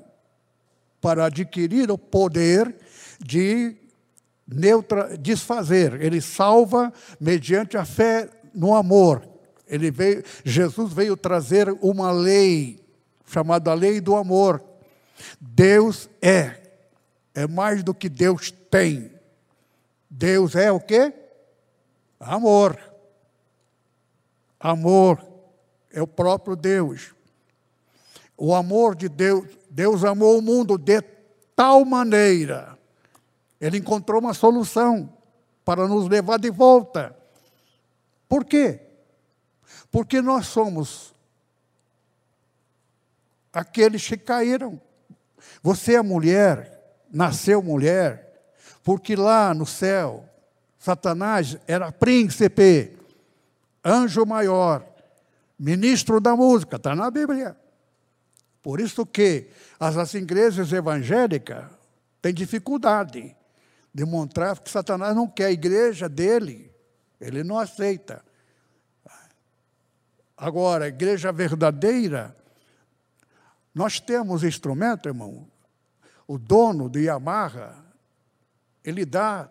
para 1.01 1.25
adquirir 1.25 1.89
o 1.89 1.97
poder 1.97 2.75
de 3.19 3.75
neutra, 4.47 5.17
desfazer. 5.17 5.99
Ele 5.99 6.21
salva 6.21 6.93
mediante 7.19 7.75
a 7.77 7.83
fé 7.83 8.29
no 8.53 8.75
amor. 8.75 9.27
Ele 9.67 9.89
veio, 9.89 10.23
Jesus 10.43 10.91
veio 10.93 11.17
trazer 11.17 11.69
uma 11.81 12.11
lei 12.11 12.83
chamada 13.25 13.73
lei 13.73 13.99
do 13.99 14.15
amor. 14.15 14.63
Deus 15.39 16.09
é, 16.21 16.61
é 17.33 17.47
mais 17.47 17.83
do 17.83 17.93
que 17.93 18.09
Deus 18.09 18.51
tem. 18.51 19.11
Deus 20.09 20.55
é 20.55 20.71
o 20.71 20.79
quê? 20.79 21.13
Amor. 22.19 22.77
Amor 24.59 25.25
é 25.91 26.01
o 26.01 26.07
próprio 26.07 26.55
Deus. 26.55 27.13
O 28.37 28.53
amor 28.53 28.95
de 28.95 29.07
Deus, 29.07 29.47
Deus 29.69 30.03
amou 30.03 30.37
o 30.37 30.41
mundo 30.41 30.77
de 30.77 31.01
tal 31.55 31.85
maneira, 31.85 32.77
Ele 33.61 33.77
encontrou 33.77 34.19
uma 34.19 34.33
solução 34.33 35.11
para 35.63 35.87
nos 35.87 36.07
levar 36.07 36.37
de 36.39 36.49
volta. 36.49 37.15
Por 38.27 38.45
quê? 38.45 38.79
Porque 39.91 40.21
nós 40.21 40.47
somos 40.47 41.13
aqueles 43.53 44.07
que 44.07 44.17
caíram. 44.17 44.81
Você 45.61 45.95
é 45.95 46.01
mulher, 46.01 46.97
nasceu 47.11 47.61
mulher, 47.61 48.51
porque 48.83 49.15
lá 49.15 49.53
no 49.53 49.65
céu, 49.65 50.27
Satanás 50.79 51.57
era 51.67 51.91
príncipe, 51.91 52.97
anjo 53.85 54.25
maior, 54.25 54.85
ministro 55.57 56.19
da 56.19 56.35
música, 56.35 56.77
está 56.77 56.95
na 56.95 57.09
Bíblia. 57.11 57.55
Por 58.61 58.79
isso 58.81 59.05
que 59.05 59.47
as, 59.79 59.97
as 59.97 60.13
igrejas 60.13 60.71
evangélicas 60.71 61.65
têm 62.21 62.33
dificuldade 62.33 63.35
de 63.93 64.05
mostrar 64.05 64.57
que 64.59 64.71
Satanás 64.71 65.15
não 65.15 65.27
quer 65.27 65.45
a 65.45 65.51
igreja 65.51 66.09
dele, 66.09 66.72
ele 67.23 67.43
não 67.43 67.57
aceita. 67.57 68.23
Agora, 70.35 70.87
igreja 70.87 71.31
verdadeira, 71.31 72.35
nós 73.73 73.99
temos 73.99 74.43
instrumento, 74.43 75.07
irmão. 75.07 75.47
O 76.27 76.37
dono 76.37 76.89
do 76.89 76.99
Yamaha, 76.99 77.83
ele 78.83 79.05
dá 79.05 79.49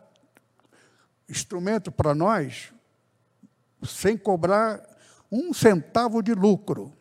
instrumento 1.29 1.91
para 1.91 2.14
nós 2.14 2.73
sem 3.83 4.16
cobrar 4.16 4.81
um 5.31 5.53
centavo 5.53 6.23
de 6.23 6.35
lucro. 6.35 6.93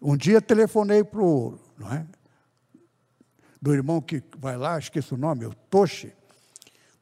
Um 0.00 0.16
dia 0.16 0.42
telefonei 0.42 1.02
para 1.02 1.22
o, 1.22 1.58
não 1.78 1.92
é? 1.92 2.06
Do 3.60 3.74
irmão 3.74 4.00
que 4.00 4.22
vai 4.38 4.56
lá, 4.56 4.78
esqueço 4.78 5.14
o 5.14 5.18
nome, 5.18 5.46
o 5.46 5.54
Toshi. 5.54 6.12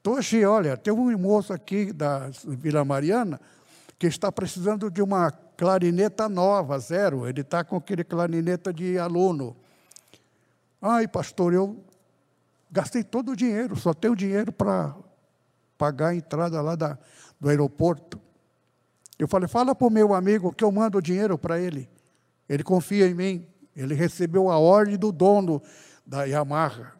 Toshi, 0.02 0.44
olha, 0.44 0.76
tem 0.76 0.92
um 0.92 1.16
moço 1.18 1.52
aqui 1.52 1.92
da 1.92 2.30
Vila 2.44 2.84
Mariana 2.84 3.40
que 3.98 4.06
está 4.06 4.30
precisando 4.30 4.90
de 4.90 5.02
uma 5.02 5.30
clarineta 5.30 6.28
nova, 6.28 6.78
zero. 6.78 7.26
Ele 7.26 7.40
está 7.40 7.64
com 7.64 7.76
aquele 7.76 8.04
clarineta 8.04 8.72
de 8.72 8.98
aluno. 8.98 9.56
Ai, 10.80 11.08
pastor, 11.08 11.52
eu 11.52 11.84
gastei 12.70 13.02
todo 13.02 13.32
o 13.32 13.36
dinheiro, 13.36 13.74
só 13.76 13.92
tenho 13.92 14.14
dinheiro 14.14 14.52
para 14.52 14.94
pagar 15.76 16.08
a 16.08 16.14
entrada 16.14 16.60
lá 16.60 16.76
da, 16.76 16.96
do 17.40 17.48
aeroporto. 17.48 18.20
Eu 19.18 19.26
falei, 19.26 19.48
fala 19.48 19.74
para 19.74 19.86
o 19.86 19.90
meu 19.90 20.14
amigo 20.14 20.52
que 20.52 20.62
eu 20.62 20.70
mando 20.70 20.98
o 20.98 21.02
dinheiro 21.02 21.36
para 21.36 21.58
ele. 21.58 21.88
Ele 22.48 22.62
confia 22.62 23.06
em 23.08 23.14
mim. 23.14 23.46
Ele 23.74 23.94
recebeu 23.94 24.48
a 24.48 24.58
ordem 24.58 24.96
do 24.96 25.10
dono 25.10 25.60
da 26.06 26.24
Yamaha. 26.24 26.97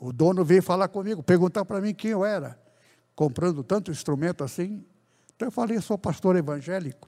O 0.00 0.14
dono 0.14 0.42
veio 0.42 0.62
falar 0.62 0.88
comigo, 0.88 1.22
perguntar 1.22 1.62
para 1.66 1.78
mim 1.78 1.92
quem 1.92 2.12
eu 2.12 2.24
era, 2.24 2.58
comprando 3.14 3.62
tanto 3.62 3.90
instrumento 3.90 4.42
assim. 4.42 4.82
Então 5.36 5.48
eu 5.48 5.52
falei, 5.52 5.78
sou 5.82 5.98
pastor 5.98 6.36
evangélico. 6.36 7.06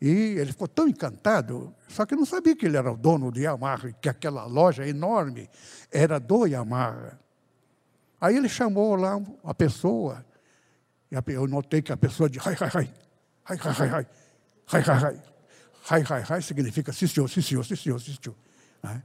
E 0.00 0.08
ele 0.08 0.50
ficou 0.50 0.66
tão 0.66 0.88
encantado, 0.88 1.74
só 1.88 2.06
que 2.06 2.16
não 2.16 2.24
sabia 2.24 2.56
que 2.56 2.64
ele 2.64 2.78
era 2.78 2.90
o 2.90 2.96
dono 2.96 3.30
do 3.30 3.38
Yamaha, 3.38 3.92
que 3.92 4.08
aquela 4.08 4.46
loja 4.46 4.88
enorme 4.88 5.48
era 5.92 6.18
do 6.18 6.46
Yamaha. 6.46 7.20
Aí 8.18 8.34
ele 8.34 8.48
chamou 8.48 8.96
lá 8.96 9.16
uma 9.16 9.54
pessoa, 9.54 10.24
e 11.10 11.32
eu 11.32 11.46
notei 11.46 11.82
que 11.82 11.92
a 11.92 11.96
pessoa 11.98 12.30
de 12.30 12.40
hai, 12.40 12.56
hai, 12.58 12.70
hai, 12.74 12.94
hai, 13.44 13.58
hai, 13.58 13.88
hai, 13.88 14.06
hai, 14.66 14.82
hai, 14.82 14.82
hai, 14.94 15.22
hai, 15.84 16.02
hai, 16.08 16.24
hai, 16.30 16.42
significa 16.42 16.92
sim 16.94 17.06
senhor, 17.06 17.28
sim 17.28 17.42
senhor, 17.42 17.64
sim 17.64 17.76
senhor, 17.76 18.00
sim 18.00 18.16
senhor. 18.20 18.36
Né? 18.82 19.02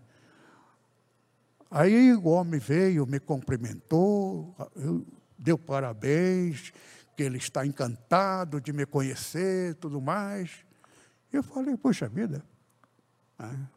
Aí 1.70 2.14
o 2.14 2.28
homem 2.28 2.60
veio, 2.60 3.06
me 3.06 3.20
cumprimentou, 3.20 4.56
deu 5.38 5.58
parabéns, 5.58 6.72
que 7.16 7.24
ele 7.24 7.38
está 7.38 7.66
encantado 7.66 8.62
de 8.62 8.72
me 8.72 8.86
conhecer 8.86 9.76
tudo 9.76 10.00
mais. 10.00 10.66
Eu 11.32 11.44
falei, 11.44 11.76
poxa 11.76 12.08
vida. 12.08 12.44
Né? 13.38 13.68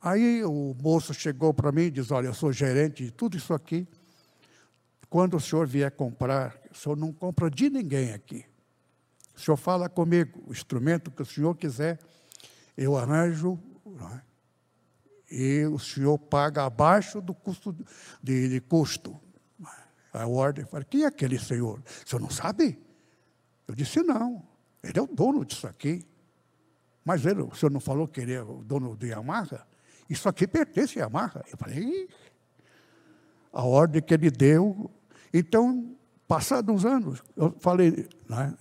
Aí 0.00 0.44
o 0.44 0.74
moço 0.80 1.12
chegou 1.12 1.52
para 1.52 1.72
mim 1.72 1.82
e 1.82 1.90
disse: 1.90 2.12
Olha, 2.12 2.28
eu 2.28 2.34
sou 2.34 2.52
gerente 2.52 3.04
de 3.04 3.10
tudo 3.10 3.36
isso 3.36 3.52
aqui. 3.52 3.86
Quando 5.10 5.36
o 5.36 5.40
senhor 5.40 5.66
vier 5.66 5.90
comprar, 5.90 6.56
o 6.70 6.76
senhor 6.76 6.96
não 6.96 7.12
compra 7.12 7.50
de 7.50 7.68
ninguém 7.68 8.12
aqui. 8.12 8.44
O 9.34 9.40
senhor 9.40 9.56
fala 9.56 9.88
comigo, 9.88 10.42
o 10.46 10.52
instrumento 10.52 11.10
que 11.10 11.22
o 11.22 11.26
senhor 11.26 11.54
quiser, 11.56 11.98
eu 12.76 12.96
arranjo, 12.96 13.58
é? 14.14 14.27
E 15.30 15.64
o 15.66 15.78
senhor 15.78 16.18
paga 16.18 16.64
abaixo 16.64 17.20
do 17.20 17.34
custo 17.34 17.76
de, 18.22 18.48
de 18.48 18.60
custo. 18.60 19.18
A 20.12 20.26
ordem, 20.26 20.64
falei, 20.64 20.86
quem 20.88 21.02
é 21.02 21.06
aquele 21.06 21.38
senhor? 21.38 21.80
O 21.80 22.08
senhor 22.08 22.20
não 22.20 22.30
sabe? 22.30 22.78
Eu 23.66 23.74
disse, 23.74 24.02
não, 24.02 24.42
ele 24.82 24.98
é 24.98 25.02
o 25.02 25.06
dono 25.06 25.44
disso 25.44 25.66
aqui. 25.66 26.06
Mas 27.04 27.26
ele, 27.26 27.42
o 27.42 27.54
senhor 27.54 27.70
não 27.70 27.80
falou 27.80 28.08
que 28.08 28.20
ele 28.20 28.32
é 28.32 28.42
o 28.42 28.64
dono 28.64 28.96
do 28.96 29.06
Yamaha? 29.06 29.66
Isso 30.08 30.28
aqui 30.28 30.46
pertence 30.46 30.98
à 30.98 31.04
Yamaha. 31.04 31.44
Eu 31.50 31.58
falei, 31.58 32.08
a 33.52 33.62
ordem 33.62 34.00
que 34.00 34.14
ele 34.14 34.30
deu. 34.30 34.90
Então, 35.32 35.94
passados 36.26 36.74
uns 36.74 36.84
anos, 36.84 37.22
eu 37.36 37.54
falei, 37.60 38.08
né, 38.28 38.54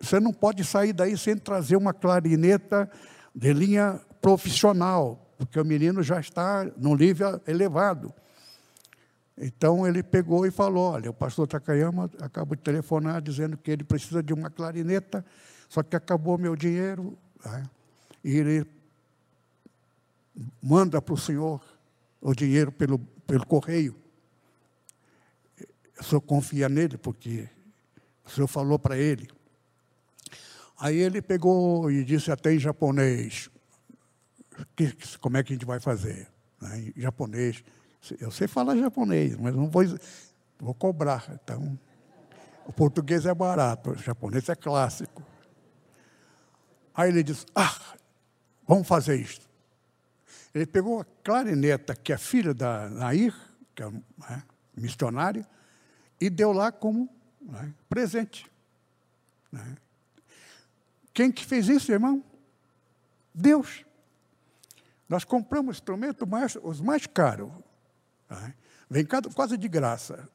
você 0.00 0.18
não 0.18 0.32
pode 0.32 0.64
sair 0.64 0.92
daí 0.92 1.16
sem 1.16 1.36
trazer 1.36 1.76
uma 1.76 1.92
clarineta 1.92 2.90
de 3.34 3.52
linha 3.52 4.00
profissional, 4.20 5.34
porque 5.38 5.58
o 5.58 5.64
menino 5.64 6.02
já 6.02 6.20
está 6.20 6.64
no 6.76 6.94
nível 6.94 7.40
elevado. 7.46 8.12
Então 9.36 9.86
ele 9.86 10.02
pegou 10.02 10.46
e 10.46 10.50
falou: 10.50 10.92
Olha, 10.92 11.10
o 11.10 11.14
pastor 11.14 11.46
Takayama 11.46 12.10
acabou 12.20 12.54
de 12.54 12.62
telefonar 12.62 13.22
dizendo 13.22 13.56
que 13.56 13.70
ele 13.70 13.82
precisa 13.82 14.22
de 14.22 14.34
uma 14.34 14.50
clarineta, 14.50 15.24
só 15.68 15.82
que 15.82 15.96
acabou 15.96 16.36
meu 16.36 16.54
dinheiro. 16.54 17.16
Né? 17.44 17.64
E 18.22 18.36
ele 18.36 18.66
manda 20.62 21.00
para 21.00 21.14
o 21.14 21.18
senhor 21.18 21.60
o 22.20 22.34
dinheiro 22.34 22.70
pelo, 22.70 22.98
pelo 23.26 23.46
correio. 23.46 23.96
O 25.98 26.04
senhor 26.04 26.20
confia 26.20 26.68
nele, 26.68 26.98
porque 26.98 27.48
o 28.26 28.30
senhor 28.30 28.46
falou 28.46 28.78
para 28.78 28.98
ele. 28.98 29.28
Aí 30.78 30.96
ele 30.96 31.20
pegou 31.20 31.90
e 31.90 32.04
disse 32.04 32.30
até 32.30 32.54
em 32.54 32.58
japonês, 32.58 33.50
que, 34.76 35.18
como 35.18 35.36
é 35.36 35.42
que 35.42 35.52
a 35.52 35.56
gente 35.56 35.66
vai 35.66 35.80
fazer? 35.80 36.28
Né? 36.60 36.92
Em 36.96 37.00
japonês. 37.00 37.62
Eu 38.20 38.30
sei 38.30 38.48
falar 38.48 38.76
japonês, 38.76 39.36
mas 39.36 39.54
não 39.54 39.68
vou, 39.68 39.82
vou 40.58 40.74
cobrar. 40.74 41.24
Então, 41.42 41.78
o 42.66 42.72
português 42.72 43.26
é 43.26 43.34
barato, 43.34 43.90
o 43.90 43.96
japonês 43.96 44.48
é 44.48 44.54
clássico. 44.54 45.22
Aí 46.94 47.10
ele 47.10 47.22
disse, 47.22 47.46
ah, 47.54 47.96
vamos 48.66 48.86
fazer 48.86 49.20
isso. 49.20 49.48
Ele 50.54 50.66
pegou 50.66 51.00
a 51.00 51.04
clarineta, 51.22 51.94
que 51.94 52.12
é 52.12 52.18
filha 52.18 52.52
da 52.52 52.88
Nair, 52.88 53.34
que 53.74 53.82
é 53.82 53.90
né, 53.90 54.42
missionária, 54.76 55.46
e 56.20 56.28
deu 56.28 56.52
lá 56.52 56.72
como 56.72 57.08
né, 57.40 57.72
presente. 57.88 58.50
Né. 59.50 59.76
Quem 61.12 61.30
que 61.30 61.44
fez 61.44 61.68
isso, 61.68 61.92
irmão? 61.92 62.22
Deus. 63.34 63.84
Nós 65.10 65.24
compramos 65.24 65.76
instrumentos 65.76 66.26
mais, 66.26 66.56
os 66.62 66.80
mais 66.80 67.04
caros. 67.04 67.50
Né. 68.30 68.54
Vem 68.88 69.04
quase 69.34 69.56
de 69.56 69.68
graça. 69.68 70.28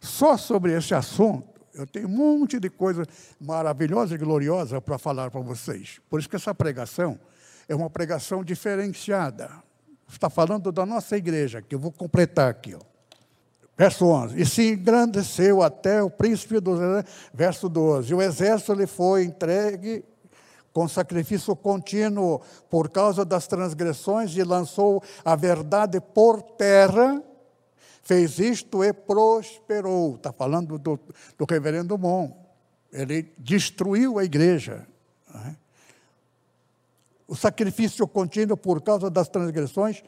Só 0.00 0.36
sobre 0.36 0.72
esse 0.72 0.94
assunto, 0.94 1.60
eu 1.74 1.84
tenho 1.84 2.06
um 2.06 2.38
monte 2.38 2.60
de 2.60 2.70
coisa 2.70 3.04
maravilhosa 3.40 4.14
e 4.14 4.18
gloriosa 4.18 4.80
para 4.80 4.96
falar 4.98 5.32
para 5.32 5.40
vocês. 5.40 6.00
Por 6.08 6.20
isso 6.20 6.28
que 6.28 6.36
essa 6.36 6.54
pregação 6.54 7.18
é 7.68 7.74
uma 7.74 7.90
pregação 7.90 8.44
diferenciada. 8.44 9.50
Está 10.08 10.30
falando 10.30 10.70
da 10.70 10.86
nossa 10.86 11.16
igreja, 11.16 11.60
que 11.60 11.74
eu 11.74 11.80
vou 11.80 11.90
completar 11.90 12.48
aqui. 12.48 12.72
Ó. 12.72 12.80
Verso 13.76 14.06
11. 14.06 14.40
E 14.40 14.46
se 14.46 14.74
engrandeceu 14.74 15.60
até 15.60 16.00
o 16.00 16.08
príncipe 16.08 16.60
do. 16.60 16.78
Verso 17.34 17.68
12. 17.68 18.14
O 18.14 18.22
exército 18.22 18.72
lhe 18.74 18.86
foi 18.86 19.24
entregue 19.24 20.04
com 20.76 20.86
sacrifício 20.86 21.56
contínuo 21.56 22.42
por 22.68 22.90
causa 22.90 23.24
das 23.24 23.46
transgressões 23.46 24.36
e 24.36 24.44
lançou 24.44 25.02
a 25.24 25.34
verdade 25.34 25.98
por 26.02 26.42
terra. 26.42 27.22
Fez 28.02 28.38
isto 28.38 28.84
e 28.84 28.92
prosperou. 28.92 30.16
Está 30.16 30.34
falando 30.34 30.78
do, 30.78 31.00
do 31.38 31.46
reverendo 31.48 31.96
Mon. 31.96 32.30
Ele 32.92 33.32
destruiu 33.38 34.18
a 34.18 34.24
igreja. 34.24 34.86
Né? 35.34 35.56
o 37.26 37.34
sacrifício 37.34 38.06
contínuo 38.06 38.54
por 38.54 38.82
causa 38.82 39.08
das 39.08 39.30
transgressões, 39.30 40.04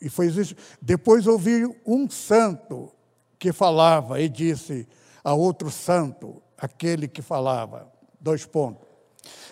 e 0.00 0.08
foi 0.08 0.28
isso. 0.28 0.54
Depois 0.80 1.26
ouvi 1.26 1.66
um 1.84 2.08
santo 2.08 2.92
que 3.40 3.52
falava 3.52 4.20
e 4.20 4.28
disse 4.28 4.86
a 5.24 5.34
outro 5.34 5.68
santo, 5.68 6.40
aquele 6.56 7.08
que 7.08 7.22
falava, 7.22 7.92
dois 8.20 8.46
pontos. 8.46 8.85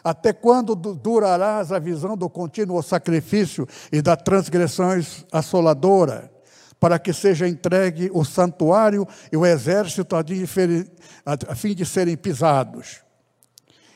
Até 0.02 0.32
quando 0.32 0.74
durarás 0.74 1.72
a 1.72 1.78
visão 1.78 2.16
do 2.16 2.28
contínuo 2.28 2.82
sacrifício 2.82 3.66
e 3.90 4.02
das 4.02 4.22
transgressões 4.22 5.24
assoladora, 5.32 6.30
para 6.78 6.98
que 6.98 7.12
seja 7.12 7.48
entregue 7.48 8.10
o 8.12 8.24
santuário 8.24 9.08
e 9.32 9.36
o 9.36 9.46
exército 9.46 10.14
a 10.14 11.54
fim 11.54 11.74
de 11.74 11.86
serem 11.86 12.16
pisados? 12.16 13.00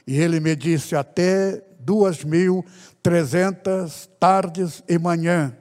E 0.06 0.18
ele 0.18 0.40
me 0.40 0.56
disse: 0.56 0.96
Até 0.96 1.62
duas 1.80 2.24
mil 2.24 2.64
trezentas 3.02 4.08
tardes 4.18 4.82
e 4.88 4.98
manhã, 4.98 5.54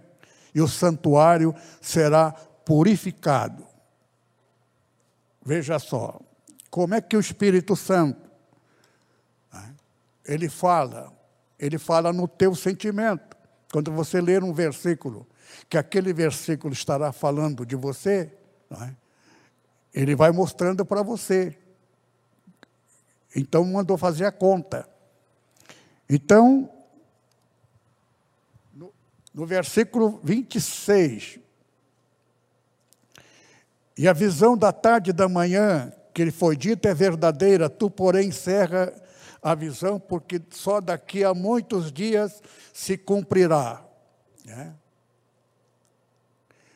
e 0.55 0.61
o 0.61 0.67
santuário 0.67 1.53
será 1.81 2.31
purificado. 2.63 3.65
Veja 5.45 5.79
só, 5.79 6.19
como 6.69 6.93
é 6.95 7.01
que 7.01 7.15
o 7.15 7.19
Espírito 7.19 7.75
Santo, 7.75 8.26
ele 10.27 10.49
fala, 10.49 11.11
ele 11.57 11.77
fala 11.77 12.11
no 12.11 12.27
teu 12.27 12.53
sentimento. 12.53 13.37
Quando 13.71 13.91
você 13.91 14.19
ler 14.19 14.43
um 14.43 14.53
versículo, 14.53 15.27
que 15.69 15.77
aquele 15.77 16.13
versículo 16.13 16.73
estará 16.73 17.11
falando 17.11 17.65
de 17.65 17.75
você, 17.75 18.31
é? 18.71 18.93
ele 19.93 20.15
vai 20.15 20.31
mostrando 20.31 20.85
para 20.85 21.01
você. 21.01 21.57
Então 23.35 23.63
mandou 23.65 23.97
fazer 23.97 24.25
a 24.25 24.31
conta. 24.31 24.87
Então, 26.09 26.69
no, 28.73 28.93
no 29.33 29.45
versículo 29.45 30.19
26, 30.23 31.39
e 33.97 34.07
a 34.07 34.13
visão 34.13 34.57
da 34.57 34.71
tarde 34.71 35.09
e 35.09 35.13
da 35.13 35.27
manhã 35.27 35.91
que 36.13 36.23
lhe 36.23 36.31
foi 36.31 36.55
dita 36.55 36.89
é 36.89 36.93
verdadeira, 36.93 37.69
tu, 37.69 37.89
porém, 37.89 38.29
encerra 38.29 38.93
a 39.47 39.55
visão, 39.55 39.97
porque 39.97 40.41
só 40.49 40.81
daqui 40.81 41.23
a 41.23 41.33
muitos 41.33 41.89
dias 41.89 42.43
se 42.73 42.97
cumprirá. 42.97 43.81
Né? 44.43 44.73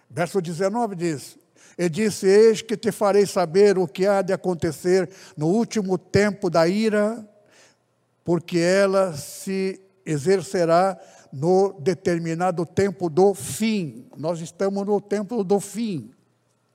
Verso 0.10 0.42
19 0.42 0.96
diz: 0.96 1.38
E 1.78 1.90
disse: 1.90 2.26
Eis 2.28 2.62
que 2.62 2.78
te 2.78 2.90
farei 2.90 3.26
saber 3.26 3.78
o 3.78 3.86
que 3.86 4.08
há 4.08 4.22
de 4.22 4.32
acontecer 4.32 5.10
no 5.36 5.48
último 5.48 5.98
tempo 5.98 6.50
da 6.50 6.66
ira 6.66 7.28
porque 8.24 8.60
ela 8.60 9.18
se 9.18 9.82
exercerá 10.06 10.98
no 11.30 11.74
determinado 11.78 12.66
tempo 12.66 13.10
do 13.10 13.34
fim. 13.34 14.06
Nós 14.16 14.40
estamos 14.40 14.86
no 14.86 15.02
tempo 15.02 15.44
do 15.44 15.60
fim. 15.60 16.12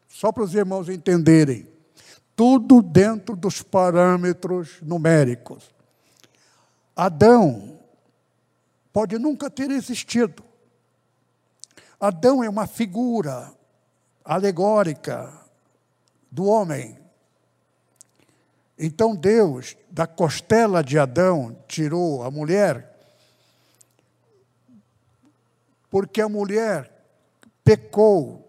Só 0.09 0.31
para 0.31 0.43
os 0.45 0.55
irmãos 0.55 0.91
entenderem. 0.91 1.67
Tudo 2.35 2.83
dentro 2.83 3.35
dos 3.35 3.63
parâmetros 3.63 4.77
numéricos. 4.83 5.76
Adão 6.97 7.79
pode 8.91 9.19
nunca 9.19 9.51
ter 9.51 9.71
existido. 9.71 10.43
Adão 12.01 12.43
é 12.43 12.49
uma 12.49 12.67
figura 12.67 13.53
alegórica 14.25 15.31
do 16.33 16.47
homem. 16.47 16.99
Então 18.79 19.15
Deus, 19.15 19.77
da 19.91 20.07
costela 20.07 20.83
de 20.83 20.99
Adão, 20.99 21.63
tirou 21.69 22.23
a 22.23 22.31
mulher, 22.31 22.99
porque 25.91 26.23
a 26.23 26.29
mulher 26.29 26.91
pecou 27.63 28.43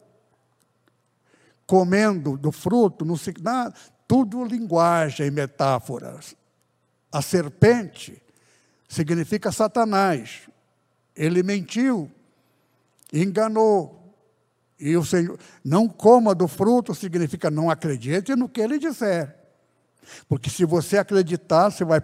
comendo 1.66 2.38
do 2.38 2.52
fruto, 2.54 3.04
não 3.04 3.18
se, 3.18 3.34
nada, 3.42 3.76
tudo 4.08 4.46
linguagem 4.46 5.28
e 5.28 5.32
metáforas. 5.32 6.34
A 7.12 7.22
serpente 7.22 8.22
significa 8.88 9.52
Satanás. 9.52 10.42
Ele 11.16 11.44
mentiu, 11.44 12.10
enganou. 13.12 14.16
E 14.80 14.96
o 14.96 15.04
Senhor, 15.04 15.40
não 15.64 15.88
coma 15.88 16.36
do 16.36 16.48
fruto 16.48 16.94
significa 16.94 17.50
não 17.50 17.70
acredite 17.70 18.36
no 18.36 18.48
que 18.48 18.62
ele 18.62 18.78
disser. 18.78 19.36
Porque 20.30 20.50
se 20.50 20.66
você 20.66 20.98
acreditar, 20.98 21.72
você 21.72 21.84
vai, 21.84 22.02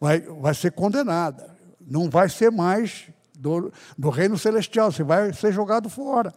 vai, 0.00 0.20
vai 0.20 0.54
ser 0.54 0.72
condenada. 0.72 1.54
Não 1.80 2.08
vai 2.08 2.28
ser 2.28 2.50
mais 2.50 3.08
do, 3.38 3.72
do 3.96 4.08
reino 4.08 4.38
celestial, 4.38 4.90
você 4.90 5.02
vai 5.02 5.32
ser 5.32 5.52
jogado 5.52 5.88
fora. 5.88 6.34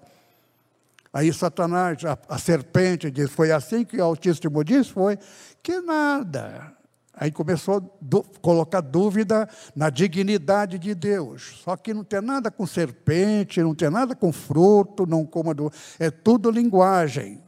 Aí 1.12 1.34
Satanás, 1.34 2.04
a, 2.06 2.18
a 2.28 2.38
serpente, 2.38 3.10
diz: 3.10 3.32
Foi 3.32 3.52
assim 3.52 3.84
que 3.84 3.98
o 3.98 4.04
Altíssimo 4.04 4.64
disse? 4.64 4.92
Foi 4.92 5.18
que 5.64 5.80
nada. 5.82 6.78
Aí 7.20 7.34
começou 7.34 7.78
a 7.78 8.40
colocar 8.40 8.80
dúvida 8.80 9.50
na 9.76 9.90
dignidade 9.90 10.80
de 10.80 10.96
Deus. 10.96 11.60
Só 11.66 11.76
que 11.76 11.94
não 11.94 12.02
tem 12.02 12.22
nada 12.22 12.50
com 12.50 12.66
serpente, 12.66 13.62
não 13.62 13.76
tem 13.76 13.90
nada 13.90 14.16
com 14.16 14.32
fruto, 14.32 15.06
não 15.06 15.26
coma 15.26 15.54
do. 15.54 15.70
É 16.00 16.10
tudo 16.10 16.50
linguagem. 16.50 17.44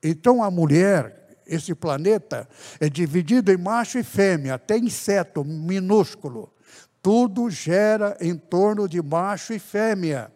Então 0.00 0.44
a 0.44 0.48
mulher, 0.48 1.40
esse 1.44 1.74
planeta, 1.74 2.48
é 2.78 2.88
dividido 2.88 3.50
em 3.50 3.56
macho 3.56 3.98
e 3.98 4.04
fêmea, 4.04 4.54
até 4.54 4.78
inseto 4.78 5.44
minúsculo. 5.44 6.54
Tudo 7.02 7.50
gera 7.50 8.16
em 8.20 8.36
torno 8.36 8.88
de 8.88 9.02
macho 9.02 9.52
e 9.52 9.58
fêmea. 9.58 10.30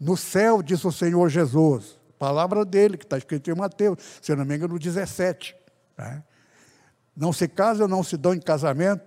No 0.00 0.16
céu, 0.16 0.60
diz 0.60 0.84
o 0.84 0.90
Senhor 0.90 1.28
Jesus, 1.28 2.00
palavra 2.18 2.64
dele, 2.64 2.96
que 2.96 3.04
está 3.04 3.16
escrito 3.16 3.48
em 3.48 3.54
Mateus, 3.54 3.98
se 4.20 4.34
não 4.34 4.44
me 4.44 4.56
engano, 4.56 4.74
no 4.74 4.80
17. 4.80 5.54
Né? 5.96 6.20
Não 7.16 7.32
se 7.32 7.46
casam, 7.48 7.86
não 7.86 8.02
se 8.02 8.16
dão 8.16 8.34
em 8.34 8.40
casamento, 8.40 9.02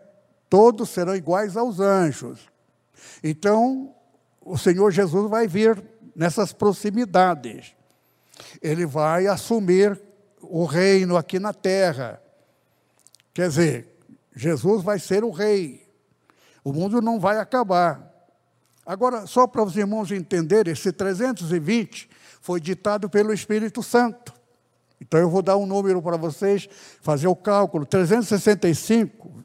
todos 0.50 0.90
serão 0.90 1.16
iguais 1.16 1.58
aos 1.58 1.80
anjos. 1.80 2.40
Então, 3.24 3.94
o 4.42 4.58
Senhor 4.58 4.92
Jesus 4.92 5.30
vai 5.30 5.48
vir 5.48 5.84
nessas 6.16 6.54
proximidades. 6.54 7.76
Ele 8.62 8.86
vai 8.86 9.28
assumir 9.28 10.00
o 10.42 10.66
reino 10.66 11.18
aqui 11.18 11.40
na 11.40 11.54
terra. 11.54 12.22
Quer 13.34 13.50
dizer, 13.50 14.00
Jesus 14.36 14.84
vai 14.84 15.00
ser 15.00 15.24
o 15.24 15.32
rei. 15.32 15.88
O 16.64 16.72
mundo 16.72 17.02
não 17.02 17.20
vai 17.20 17.38
acabar. 17.40 18.08
Agora, 18.86 19.28
só 19.28 19.46
para 19.46 19.64
os 19.64 19.76
irmãos 19.76 20.12
entenderem, 20.12 20.72
esse 20.72 20.92
320 20.92 22.10
foi 22.40 22.62
ditado 22.62 23.10
pelo 23.10 23.34
Espírito 23.34 23.84
Santo. 23.84 24.34
Então 25.00 25.20
eu 25.20 25.30
vou 25.30 25.42
dar 25.42 25.58
um 25.58 25.66
número 25.66 26.02
para 26.02 26.18
vocês, 26.18 26.68
fazer 27.02 27.28
o 27.28 27.36
cálculo. 27.36 27.86
365, 27.86 29.44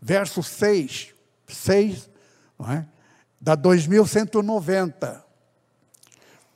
verso 0.00 0.42
6, 0.42 1.14
6, 1.46 2.10
não 2.58 2.72
é? 2.72 2.86
dá 3.40 3.56
2.190. 3.56 5.22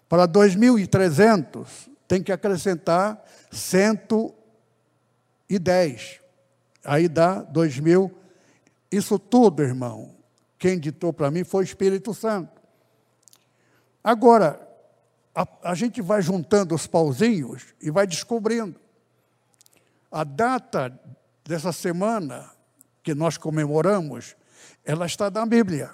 Para 0.08 0.28
2.300, 0.28 1.88
tem 2.06 2.22
que 2.22 2.30
acrescentar 2.30 3.24
110. 3.50 6.20
Aí 6.84 7.08
dá 7.08 7.42
2.000. 7.44 8.12
Isso 8.90 9.18
tudo, 9.18 9.62
irmão, 9.62 10.14
quem 10.58 10.78
ditou 10.78 11.10
para 11.12 11.30
mim 11.30 11.44
foi 11.44 11.62
o 11.62 11.64
Espírito 11.64 12.14
Santo. 12.14 12.62
Agora, 14.02 14.63
a, 15.34 15.46
a 15.70 15.74
gente 15.74 16.00
vai 16.00 16.22
juntando 16.22 16.74
os 16.74 16.86
pauzinhos 16.86 17.74
e 17.80 17.90
vai 17.90 18.06
descobrindo. 18.06 18.80
A 20.10 20.22
data 20.22 20.98
dessa 21.44 21.72
semana 21.72 22.50
que 23.02 23.14
nós 23.14 23.36
comemoramos, 23.36 24.36
ela 24.84 25.06
está 25.06 25.30
na 25.30 25.44
Bíblia. 25.44 25.92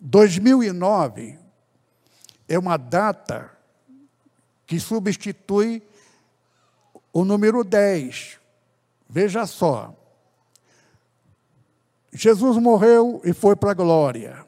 2009 0.00 1.38
é 2.48 2.58
uma 2.58 2.76
data 2.76 3.50
que 4.66 4.78
substitui 4.80 5.82
o 7.12 7.24
número 7.24 7.62
10. 7.62 8.38
Veja 9.08 9.46
só. 9.46 9.94
Jesus 12.12 12.56
morreu 12.58 13.20
e 13.24 13.32
foi 13.32 13.54
para 13.54 13.70
a 13.70 13.74
glória. 13.74 14.44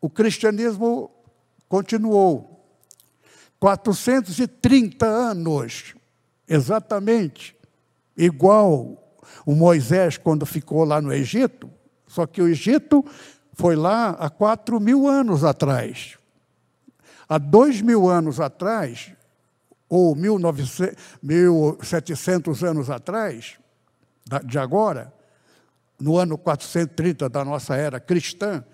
O 0.00 0.08
cristianismo 0.08 1.13
continuou. 1.68 2.50
430 3.58 5.06
anos, 5.06 5.94
exatamente, 6.46 7.56
igual 8.16 9.02
o 9.46 9.54
Moisés 9.54 10.18
quando 10.18 10.44
ficou 10.44 10.84
lá 10.84 11.00
no 11.00 11.12
Egito, 11.12 11.70
só 12.06 12.26
que 12.26 12.42
o 12.42 12.48
Egito 12.48 13.02
foi 13.54 13.74
lá 13.74 14.10
há 14.10 14.28
4 14.28 14.78
mil 14.80 15.08
anos 15.08 15.44
atrás. 15.44 16.18
Há 17.28 17.38
dois 17.38 17.80
mil 17.80 18.08
anos 18.08 18.38
atrás, 18.38 19.12
ou 19.88 20.14
1.700 20.14 22.68
anos 22.68 22.90
atrás, 22.90 23.56
de 24.44 24.58
agora, 24.58 25.12
no 25.98 26.18
ano 26.18 26.36
430 26.36 27.28
da 27.28 27.44
nossa 27.44 27.76
era 27.76 28.00
cristã, 28.00 28.64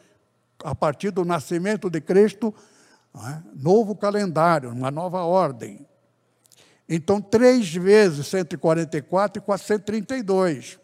a 0.65 0.75
partir 0.75 1.11
do 1.11 1.25
nascimento 1.25 1.89
de 1.89 2.01
Cristo, 2.01 2.53
é? 3.15 3.43
Novo 3.55 3.95
calendário, 3.95 4.71
uma 4.71 4.91
nova 4.91 5.23
ordem. 5.23 5.87
Então, 6.89 7.21
três 7.21 7.73
vezes 7.73 8.27
144 8.27 9.41
e 9.41 9.45
432. 9.45 10.79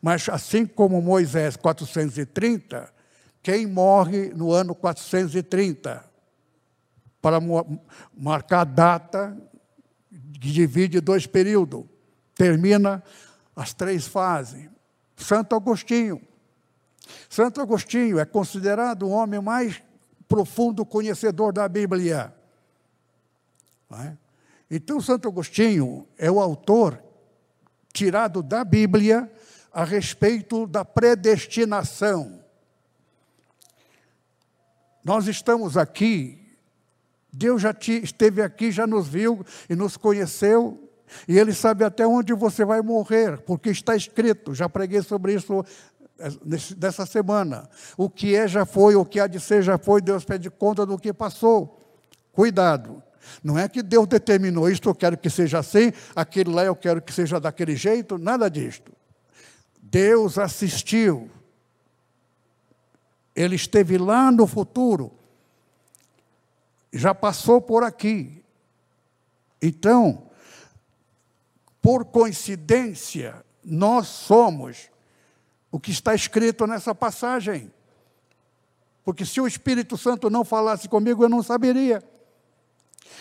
Mas, 0.00 0.28
assim 0.28 0.66
como 0.66 1.00
Moisés 1.00 1.56
430, 1.56 2.92
quem 3.42 3.66
morre 3.66 4.28
no 4.34 4.52
ano 4.52 4.74
430? 4.74 6.04
Para 7.22 7.38
marcar 8.16 8.60
a 8.60 8.64
data 8.64 9.36
que 10.40 10.50
divide 10.50 11.00
dois 11.00 11.26
períodos. 11.26 11.84
Termina 12.34 13.02
as 13.54 13.72
três 13.74 14.06
fases. 14.06 14.68
Santo 15.16 15.54
Agostinho. 15.54 16.20
Santo 17.28 17.60
Agostinho 17.60 18.18
é 18.18 18.24
considerado 18.24 19.02
o 19.02 19.10
homem 19.10 19.40
mais 19.40 19.82
profundo 20.30 20.86
conhecedor 20.86 21.52
da 21.52 21.68
Bíblia. 21.68 22.32
É? 23.92 24.16
Então, 24.70 25.00
Santo 25.00 25.26
Agostinho 25.26 26.06
é 26.16 26.30
o 26.30 26.40
autor 26.40 27.02
tirado 27.92 28.40
da 28.40 28.64
Bíblia 28.64 29.28
a 29.72 29.82
respeito 29.82 30.68
da 30.68 30.84
predestinação. 30.84 32.44
Nós 35.02 35.26
estamos 35.26 35.76
aqui, 35.76 36.56
Deus 37.32 37.60
já 37.60 37.74
te, 37.74 38.00
esteve 38.00 38.40
aqui, 38.40 38.70
já 38.70 38.86
nos 38.86 39.08
viu 39.08 39.44
e 39.68 39.74
nos 39.74 39.96
conheceu, 39.96 40.88
e 41.26 41.36
Ele 41.36 41.52
sabe 41.52 41.82
até 41.82 42.06
onde 42.06 42.32
você 42.34 42.64
vai 42.64 42.80
morrer, 42.82 43.40
porque 43.40 43.70
está 43.70 43.96
escrito, 43.96 44.54
já 44.54 44.68
preguei 44.68 45.02
sobre 45.02 45.34
isso 45.34 45.64
dessa 46.76 47.06
semana. 47.06 47.68
O 47.96 48.08
que 48.08 48.34
é 48.34 48.46
já 48.46 48.64
foi, 48.64 48.94
o 48.94 49.04
que 49.04 49.20
há 49.20 49.26
de 49.26 49.40
ser 49.40 49.62
já 49.62 49.78
foi, 49.78 50.00
Deus 50.00 50.24
pede 50.24 50.50
conta 50.50 50.84
do 50.84 50.98
que 50.98 51.12
passou. 51.12 51.80
Cuidado. 52.32 53.02
Não 53.42 53.58
é 53.58 53.68
que 53.68 53.82
Deus 53.82 54.06
determinou 54.06 54.68
isto, 54.68 54.88
eu 54.88 54.94
quero 54.94 55.16
que 55.16 55.30
seja 55.30 55.58
assim, 55.58 55.92
aquele 56.14 56.50
lá 56.50 56.64
eu 56.64 56.74
quero 56.74 57.00
que 57.00 57.12
seja 57.12 57.38
daquele 57.38 57.76
jeito, 57.76 58.18
nada 58.18 58.48
disto. 58.50 58.92
Deus 59.80 60.38
assistiu. 60.38 61.30
Ele 63.34 63.56
esteve 63.56 63.98
lá 63.98 64.30
no 64.30 64.46
futuro. 64.46 65.12
Já 66.92 67.14
passou 67.14 67.60
por 67.60 67.84
aqui. 67.84 68.44
Então, 69.62 70.30
por 71.80 72.04
coincidência, 72.06 73.44
nós 73.64 74.08
somos 74.08 74.89
o 75.70 75.78
que 75.78 75.90
está 75.90 76.14
escrito 76.14 76.66
nessa 76.66 76.94
passagem. 76.94 77.72
Porque 79.04 79.24
se 79.24 79.40
o 79.40 79.46
Espírito 79.46 79.96
Santo 79.96 80.28
não 80.28 80.44
falasse 80.44 80.88
comigo, 80.88 81.24
eu 81.24 81.28
não 81.28 81.42
saberia. 81.42 82.02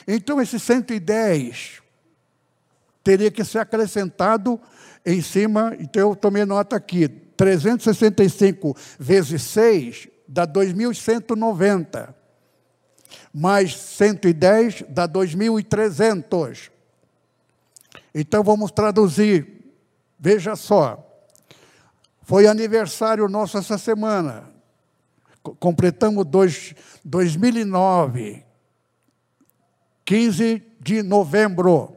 Então, 0.07 0.41
esse 0.41 0.59
110 0.59 1.81
teria 3.03 3.31
que 3.31 3.43
ser 3.43 3.59
acrescentado 3.59 4.59
em 5.05 5.21
cima, 5.21 5.75
então 5.79 6.09
eu 6.09 6.15
tomei 6.15 6.45
nota 6.45 6.75
aqui, 6.75 7.07
365 7.07 8.75
vezes 8.99 9.41
6 9.43 10.07
dá 10.27 10.45
2.190. 10.45 12.13
Mais 13.33 13.75
110 13.75 14.83
dá 14.89 15.07
2.300. 15.07 16.69
Então 18.13 18.43
vamos 18.43 18.71
traduzir. 18.71 19.73
Veja 20.19 20.55
só. 20.55 21.08
Foi 22.29 22.45
aniversário 22.45 23.27
nosso 23.27 23.57
essa 23.57 23.79
semana. 23.79 24.47
Completamos 25.59 26.23
dois, 26.27 26.75
2009, 27.03 28.45
15 30.05 30.63
de 30.79 31.01
novembro. 31.01 31.95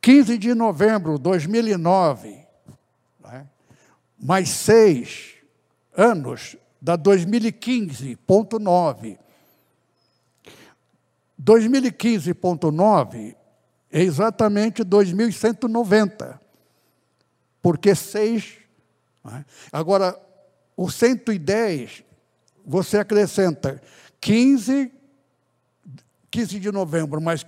15 0.00 0.38
de 0.38 0.54
novembro 0.54 1.16
de 1.16 1.22
2009, 1.24 2.46
né? 3.24 3.48
mais 4.16 4.50
seis 4.50 5.34
anos, 5.92 6.54
dá 6.80 6.96
2015.9. 6.96 9.18
2015.9 11.42 13.34
é 13.90 14.00
exatamente 14.00 14.84
2190, 14.84 16.40
porque 17.60 17.92
seis. 17.92 18.64
Né? 19.26 19.44
Agora, 19.72 20.18
o 20.76 20.90
110, 20.90 22.04
você 22.64 22.98
acrescenta 22.98 23.80
15, 24.20 24.92
15 26.30 26.60
de 26.60 26.70
novembro, 26.70 27.20
mais 27.20 27.44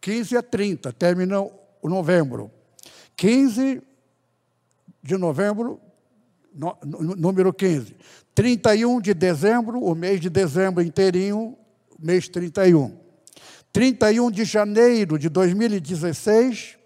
15 0.00 0.36
a 0.36 0.42
30, 0.42 0.92
termina 0.92 1.40
o 1.40 1.88
novembro. 1.88 2.50
15 3.16 3.82
de 5.02 5.16
novembro, 5.16 5.80
no, 6.54 6.76
número 7.16 7.52
15. 7.52 7.96
31 8.34 9.00
de 9.00 9.14
dezembro, 9.14 9.82
o 9.82 9.94
mês 9.94 10.20
de 10.20 10.28
dezembro 10.28 10.82
inteirinho, 10.82 11.56
mês 11.98 12.28
31. 12.28 12.98
31 13.72 14.30
de 14.30 14.44
janeiro 14.44 15.18
de 15.18 15.28
2016, 15.28 16.76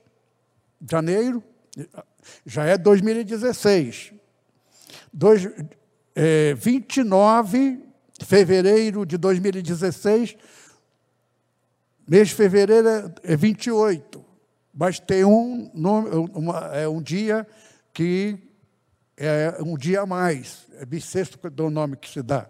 janeiro, 0.89 1.43
já 2.45 2.65
é 2.65 2.77
2016. 2.77 4.13
Dois, 5.13 5.49
é, 6.15 6.55
29 6.55 7.81
de 8.19 8.27
fevereiro 8.27 9.07
de 9.07 9.17
2016, 9.17 10.37
mês 12.07 12.29
de 12.29 12.35
fevereiro 12.35 12.89
é, 12.89 13.15
é 13.25 13.37
28, 13.37 14.25
mas 14.75 15.01
tem 15.01 15.25
um, 15.25 15.71
uma, 15.75 16.59
é 16.75 16.89
um 16.89 17.01
dia 17.01 17.47
que 17.93 18.39
é 19.17 19.57
um 19.61 19.77
dia 19.77 20.03
a 20.03 20.07
mais, 20.07 20.67
é 20.79 20.87
bissexto 20.87 21.51
do 21.51 21.69
nome 21.69 21.97
que 21.97 22.09
se 22.09 22.23
dá. 22.23 22.49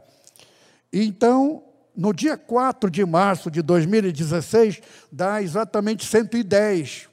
Então, 0.92 1.64
no 1.96 2.12
dia 2.12 2.36
4 2.36 2.90
de 2.90 3.04
março 3.04 3.50
de 3.50 3.60
2016, 3.60 4.80
dá 5.10 5.42
exatamente 5.42 6.04
110, 6.04 7.08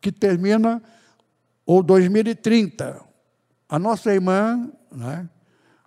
que 0.00 0.10
termina 0.10 0.82
o 1.66 1.82
2030. 1.82 3.00
A 3.68 3.78
nossa 3.78 4.12
irmã, 4.12 4.70
né, 4.90 5.28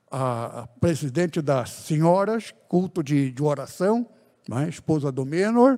a 0.10 0.68
presidente 0.80 1.42
das 1.42 1.70
senhoras, 1.70 2.54
culto 2.68 3.04
de, 3.04 3.32
de 3.32 3.44
oração, 3.44 4.08
né, 4.48 4.70
esposa 4.70 5.12
do 5.12 5.26
Menor, 5.26 5.78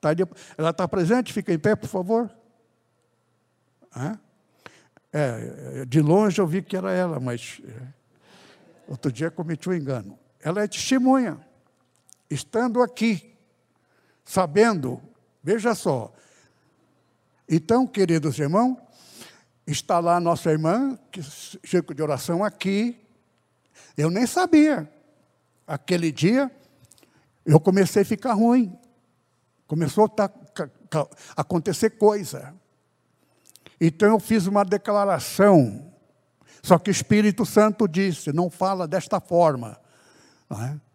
tá 0.00 0.10
ela 0.56 0.70
está 0.70 0.88
presente? 0.88 1.32
Fica 1.32 1.52
em 1.52 1.58
pé, 1.58 1.76
por 1.76 1.88
favor. 1.88 2.30
É, 5.12 5.84
de 5.86 6.00
longe 6.00 6.38
eu 6.38 6.46
vi 6.46 6.62
que 6.62 6.76
era 6.76 6.92
ela, 6.92 7.18
mas 7.18 7.60
é, 7.66 7.82
outro 8.88 9.10
dia 9.10 9.30
cometi 9.30 9.68
um 9.68 9.74
engano. 9.74 10.18
Ela 10.40 10.62
é 10.62 10.68
testemunha 10.68 11.40
estando 12.28 12.82
aqui, 12.82 13.34
sabendo, 14.24 15.00
veja 15.42 15.74
só. 15.74 16.12
Então, 17.48 17.86
queridos 17.86 18.38
irmãos, 18.38 18.76
está 19.66 19.98
lá 19.98 20.20
nossa 20.20 20.50
irmã, 20.50 20.98
que 21.10 21.20
de 21.94 22.02
oração 22.02 22.44
aqui. 22.44 23.00
Eu 23.96 24.10
nem 24.10 24.26
sabia. 24.26 24.90
Aquele 25.66 26.12
dia, 26.12 26.50
eu 27.44 27.58
comecei 27.58 28.02
a 28.02 28.04
ficar 28.04 28.34
ruim. 28.34 28.76
Começou 29.66 30.04
a 30.04 30.08
tá, 30.08 30.30
acontecer 31.36 31.90
coisa. 31.90 32.54
Então 33.80 34.08
eu 34.08 34.20
fiz 34.20 34.46
uma 34.46 34.64
declaração. 34.64 35.92
Só 36.62 36.78
que 36.78 36.90
o 36.90 36.92
Espírito 36.92 37.44
Santo 37.44 37.88
disse: 37.88 38.32
não 38.32 38.48
fala 38.48 38.86
desta 38.86 39.20
forma. 39.20 39.80
É? 40.50 40.86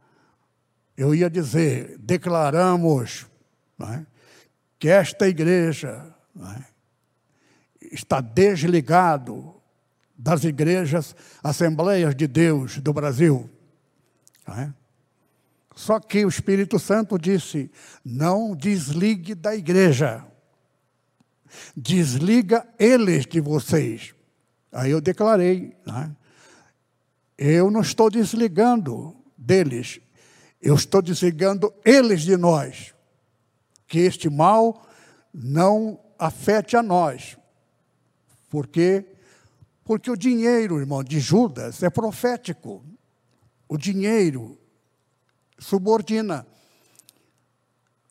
eu 1.01 1.15
ia 1.15 1.29
dizer, 1.29 1.97
declaramos 1.97 3.25
é, 3.81 4.05
que 4.77 4.87
esta 4.87 5.27
igreja 5.27 6.13
é, 6.37 6.70
está 7.91 8.21
desligado 8.21 9.55
das 10.17 10.43
igrejas, 10.43 11.15
Assembleias 11.43 12.15
de 12.15 12.27
Deus 12.27 12.77
do 12.77 12.93
Brasil. 12.93 13.49
É? 14.47 14.69
Só 15.75 15.99
que 15.99 16.25
o 16.25 16.29
Espírito 16.29 16.77
Santo 16.77 17.17
disse: 17.17 17.71
não 18.03 18.55
desligue 18.55 19.33
da 19.33 19.55
igreja, 19.55 20.25
desliga 21.75 22.67
eles 22.77 23.25
de 23.25 23.39
vocês. 23.39 24.13
Aí 24.71 24.91
eu 24.91 25.01
declarei: 25.01 25.75
é? 25.87 26.11
eu 27.37 27.71
não 27.71 27.81
estou 27.81 28.09
desligando 28.09 29.15
deles, 29.37 29.99
eu 30.61 30.75
estou 30.75 31.01
desligando 31.01 31.73
eles 31.83 32.21
de 32.21 32.37
nós. 32.37 32.93
Que 33.87 33.99
este 33.99 34.29
mal 34.29 34.87
não 35.33 35.99
afete 36.17 36.77
a 36.77 36.83
nós. 36.83 37.37
Por 38.51 38.67
quê? 38.67 39.05
Porque 39.85 40.11
o 40.11 40.17
dinheiro, 40.17 40.77
irmão, 40.77 41.01
de 41.01 41.21
Judas 41.21 41.81
é 41.81 41.89
profético. 41.89 42.83
O 43.67 43.77
dinheiro 43.77 44.59
subordina. 45.57 46.45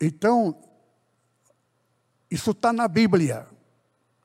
Então, 0.01 0.59
isso 2.29 2.51
está 2.51 2.73
na 2.73 2.87
Bíblia. 2.87 3.47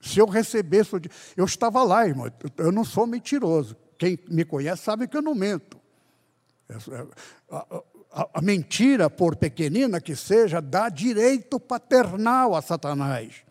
Se 0.00 0.18
eu 0.18 0.26
recebesse, 0.26 0.90
eu 1.36 1.44
estava 1.44 1.82
lá, 1.82 2.06
irmão. 2.06 2.32
Eu 2.56 2.72
não 2.72 2.84
sou 2.84 3.06
mentiroso. 3.06 3.76
Quem 3.98 4.18
me 4.28 4.44
conhece 4.44 4.84
sabe 4.84 5.06
que 5.06 5.18
eu 5.18 5.22
não 5.22 5.34
mento. 5.34 5.78
A, 7.50 8.28
a 8.32 8.40
mentira, 8.40 9.10
por 9.10 9.36
pequenina 9.36 10.00
que 10.00 10.16
seja, 10.16 10.62
dá 10.62 10.88
direito 10.88 11.60
paternal 11.60 12.54
a 12.54 12.62
Satanás. 12.62 13.42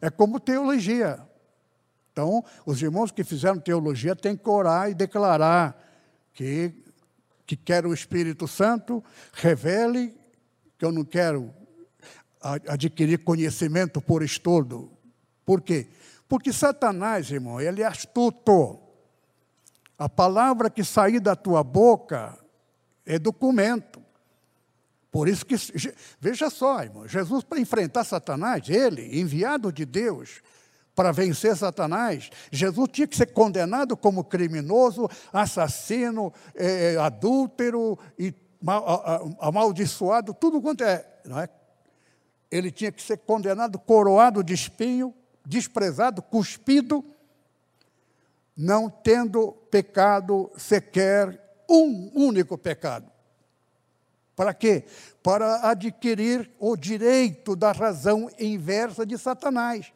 É 0.00 0.08
como 0.08 0.38
teologia. 0.38 1.26
Então, 2.16 2.42
os 2.64 2.80
irmãos 2.80 3.12
que 3.12 3.22
fizeram 3.22 3.60
teologia 3.60 4.16
têm 4.16 4.34
que 4.34 4.48
orar 4.48 4.88
e 4.88 4.94
declarar 4.94 5.78
que, 6.32 6.72
que 7.44 7.54
quer 7.54 7.84
o 7.84 7.92
Espírito 7.92 8.48
Santo, 8.48 9.04
revele 9.34 10.16
que 10.78 10.84
eu 10.86 10.90
não 10.90 11.04
quero 11.04 11.52
adquirir 12.66 13.18
conhecimento 13.18 14.00
por 14.00 14.22
estudo. 14.22 14.90
Por 15.44 15.60
quê? 15.60 15.88
Porque 16.26 16.54
Satanás, 16.54 17.30
irmão, 17.30 17.60
ele 17.60 17.82
é 17.82 17.86
astuto. 17.86 18.80
A 19.98 20.08
palavra 20.08 20.70
que 20.70 20.82
sair 20.82 21.20
da 21.20 21.36
tua 21.36 21.62
boca 21.62 22.38
é 23.04 23.18
documento. 23.18 24.02
Por 25.10 25.28
isso 25.28 25.44
que, 25.44 25.54
veja 26.18 26.48
só, 26.48 26.82
irmão, 26.82 27.06
Jesus, 27.06 27.44
para 27.44 27.60
enfrentar 27.60 28.04
Satanás, 28.04 28.70
ele, 28.70 29.20
enviado 29.20 29.70
de 29.70 29.84
Deus, 29.84 30.40
para 30.96 31.12
vencer 31.12 31.54
Satanás, 31.54 32.30
Jesus 32.50 32.88
tinha 32.90 33.06
que 33.06 33.14
ser 33.14 33.26
condenado 33.26 33.94
como 33.98 34.24
criminoso, 34.24 35.06
assassino, 35.30 36.32
é, 36.54 36.96
adúltero 36.96 37.98
e 38.18 38.34
amaldiçoado, 39.38 40.32
tudo 40.32 40.60
quanto 40.62 40.82
é, 40.82 41.06
não 41.26 41.38
é? 41.38 41.50
Ele 42.50 42.70
tinha 42.70 42.90
que 42.90 43.02
ser 43.02 43.18
condenado, 43.18 43.78
coroado 43.78 44.42
de 44.42 44.54
espinho, 44.54 45.12
desprezado, 45.44 46.22
cuspido, 46.22 47.04
não 48.56 48.88
tendo 48.88 49.52
pecado 49.70 50.50
sequer 50.56 51.38
um 51.68 52.10
único 52.14 52.56
pecado. 52.56 53.12
Para 54.34 54.54
quê? 54.54 54.86
Para 55.22 55.68
adquirir 55.68 56.50
o 56.58 56.74
direito 56.74 57.54
da 57.54 57.72
razão 57.72 58.30
inversa 58.38 59.04
de 59.04 59.18
Satanás. 59.18 59.92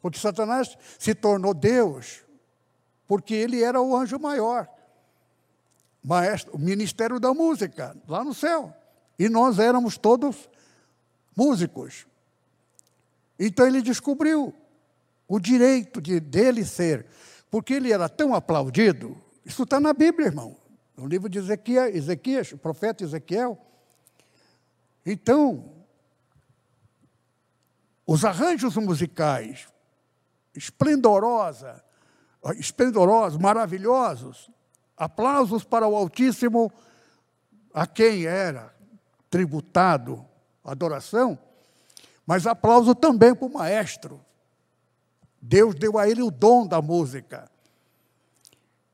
Porque 0.00 0.18
Satanás 0.18 0.76
se 0.98 1.14
tornou 1.14 1.52
Deus, 1.52 2.24
porque 3.06 3.34
ele 3.34 3.62
era 3.62 3.80
o 3.80 3.96
anjo 3.96 4.18
maior, 4.18 4.68
maestro, 6.02 6.54
o 6.54 6.58
ministério 6.58 7.20
da 7.20 7.34
música, 7.34 7.96
lá 8.08 8.24
no 8.24 8.32
céu. 8.32 8.74
E 9.18 9.28
nós 9.28 9.58
éramos 9.58 9.98
todos 9.98 10.48
músicos. 11.36 12.06
Então 13.38 13.66
ele 13.66 13.82
descobriu 13.82 14.54
o 15.28 15.38
direito 15.38 16.00
de, 16.00 16.18
dele 16.18 16.64
ser, 16.64 17.06
porque 17.50 17.74
ele 17.74 17.92
era 17.92 18.08
tão 18.08 18.34
aplaudido, 18.34 19.16
isso 19.44 19.62
está 19.62 19.80
na 19.80 19.92
Bíblia, 19.92 20.28
irmão. 20.28 20.56
no 20.96 21.06
livro 21.06 21.28
de 21.28 21.38
Ezequiel, 21.38 21.88
Ezequias, 21.88 22.52
o 22.52 22.58
profeta 22.58 23.02
Ezequiel. 23.02 23.58
Então, 25.04 25.72
os 28.06 28.24
arranjos 28.24 28.76
musicais, 28.76 29.66
esplendorosa, 30.54 31.82
esplendorosos, 32.56 33.38
maravilhosos, 33.38 34.50
aplausos 34.96 35.64
para 35.64 35.86
o 35.86 35.96
Altíssimo, 35.96 36.72
a 37.72 37.86
quem 37.86 38.24
era 38.24 38.74
tributado 39.30 40.24
adoração, 40.64 41.38
mas 42.26 42.46
aplauso 42.46 42.94
também 42.94 43.34
para 43.34 43.46
o 43.46 43.52
maestro. 43.52 44.20
Deus 45.40 45.74
deu 45.74 45.98
a 45.98 46.08
ele 46.08 46.22
o 46.22 46.30
dom 46.30 46.66
da 46.66 46.82
música. 46.82 47.50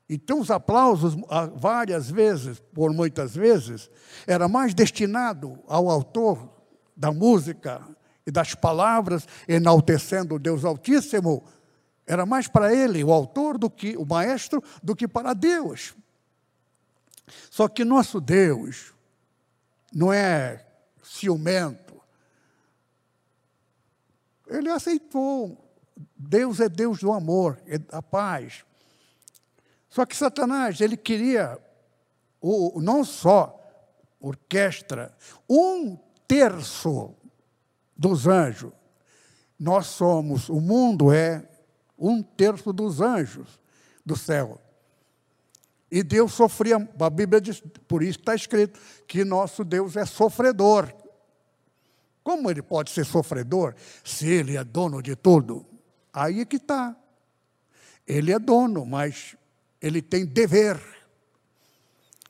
Então, 0.09 0.39
os 0.39 0.49
aplausos, 0.49 1.17
várias 1.55 2.09
vezes, 2.09 2.59
por 2.73 2.93
muitas 2.93 3.35
vezes, 3.35 3.89
era 4.25 4.47
mais 4.47 4.73
destinado 4.73 5.59
ao 5.67 5.89
autor 5.89 6.49
da 6.95 7.11
música 7.11 7.85
e 8.27 8.31
das 8.31 8.53
palavras, 8.53 9.25
enaltecendo 9.47 10.35
o 10.35 10.39
Deus 10.39 10.65
Altíssimo, 10.65 11.45
era 12.05 12.25
mais 12.25 12.47
para 12.47 12.73
ele, 12.73 13.01
o 13.01 13.13
autor, 13.13 13.57
do 13.57 13.69
que 13.69 13.95
o 13.95 14.05
maestro, 14.05 14.61
do 14.83 14.93
que 14.93 15.07
para 15.07 15.33
Deus. 15.33 15.95
Só 17.49 17.69
que 17.69 17.85
nosso 17.85 18.19
Deus 18.19 18.93
não 19.93 20.11
é 20.11 20.65
ciumento. 21.01 22.01
Ele 24.45 24.69
aceitou. 24.69 25.65
Deus 26.15 26.59
é 26.59 26.69
Deus 26.69 26.99
do 26.99 27.11
amor, 27.11 27.59
é 27.65 27.77
da 27.77 28.01
paz. 28.01 28.65
Só 29.89 30.05
que 30.05 30.15
Satanás, 30.15 30.79
ele 30.81 30.95
queria 30.95 31.57
o, 32.39 32.79
não 32.81 33.03
só 33.03 33.53
orquestra, 34.19 35.15
um 35.49 35.97
terço 36.27 37.15
dos 37.97 38.27
anjos. 38.27 38.71
Nós 39.59 39.87
somos, 39.87 40.49
o 40.49 40.61
mundo 40.61 41.11
é 41.11 41.47
um 41.97 42.21
terço 42.21 42.71
dos 42.71 43.01
anjos 43.01 43.59
do 44.05 44.15
céu. 44.15 44.61
E 45.89 46.03
Deus 46.03 46.33
sofria, 46.33 46.75
a 46.99 47.09
Bíblia 47.09 47.39
diz, 47.39 47.61
por 47.87 48.03
isso 48.03 48.19
está 48.19 48.35
escrito, 48.35 48.79
que 49.07 49.23
nosso 49.23 49.63
Deus 49.63 49.95
é 49.95 50.05
sofredor. 50.05 50.93
Como 52.23 52.51
ele 52.51 52.61
pode 52.61 52.91
ser 52.91 53.05
sofredor 53.05 53.73
se 54.03 54.27
ele 54.27 54.57
é 54.57 54.63
dono 54.63 55.01
de 55.01 55.15
tudo? 55.15 55.65
Aí 56.13 56.41
é 56.41 56.45
que 56.45 56.57
está. 56.57 56.95
Ele 58.05 58.33
é 58.33 58.39
dono, 58.39 58.85
mas 58.85 59.35
ele 59.81 60.01
tem 60.01 60.25
dever. 60.25 60.77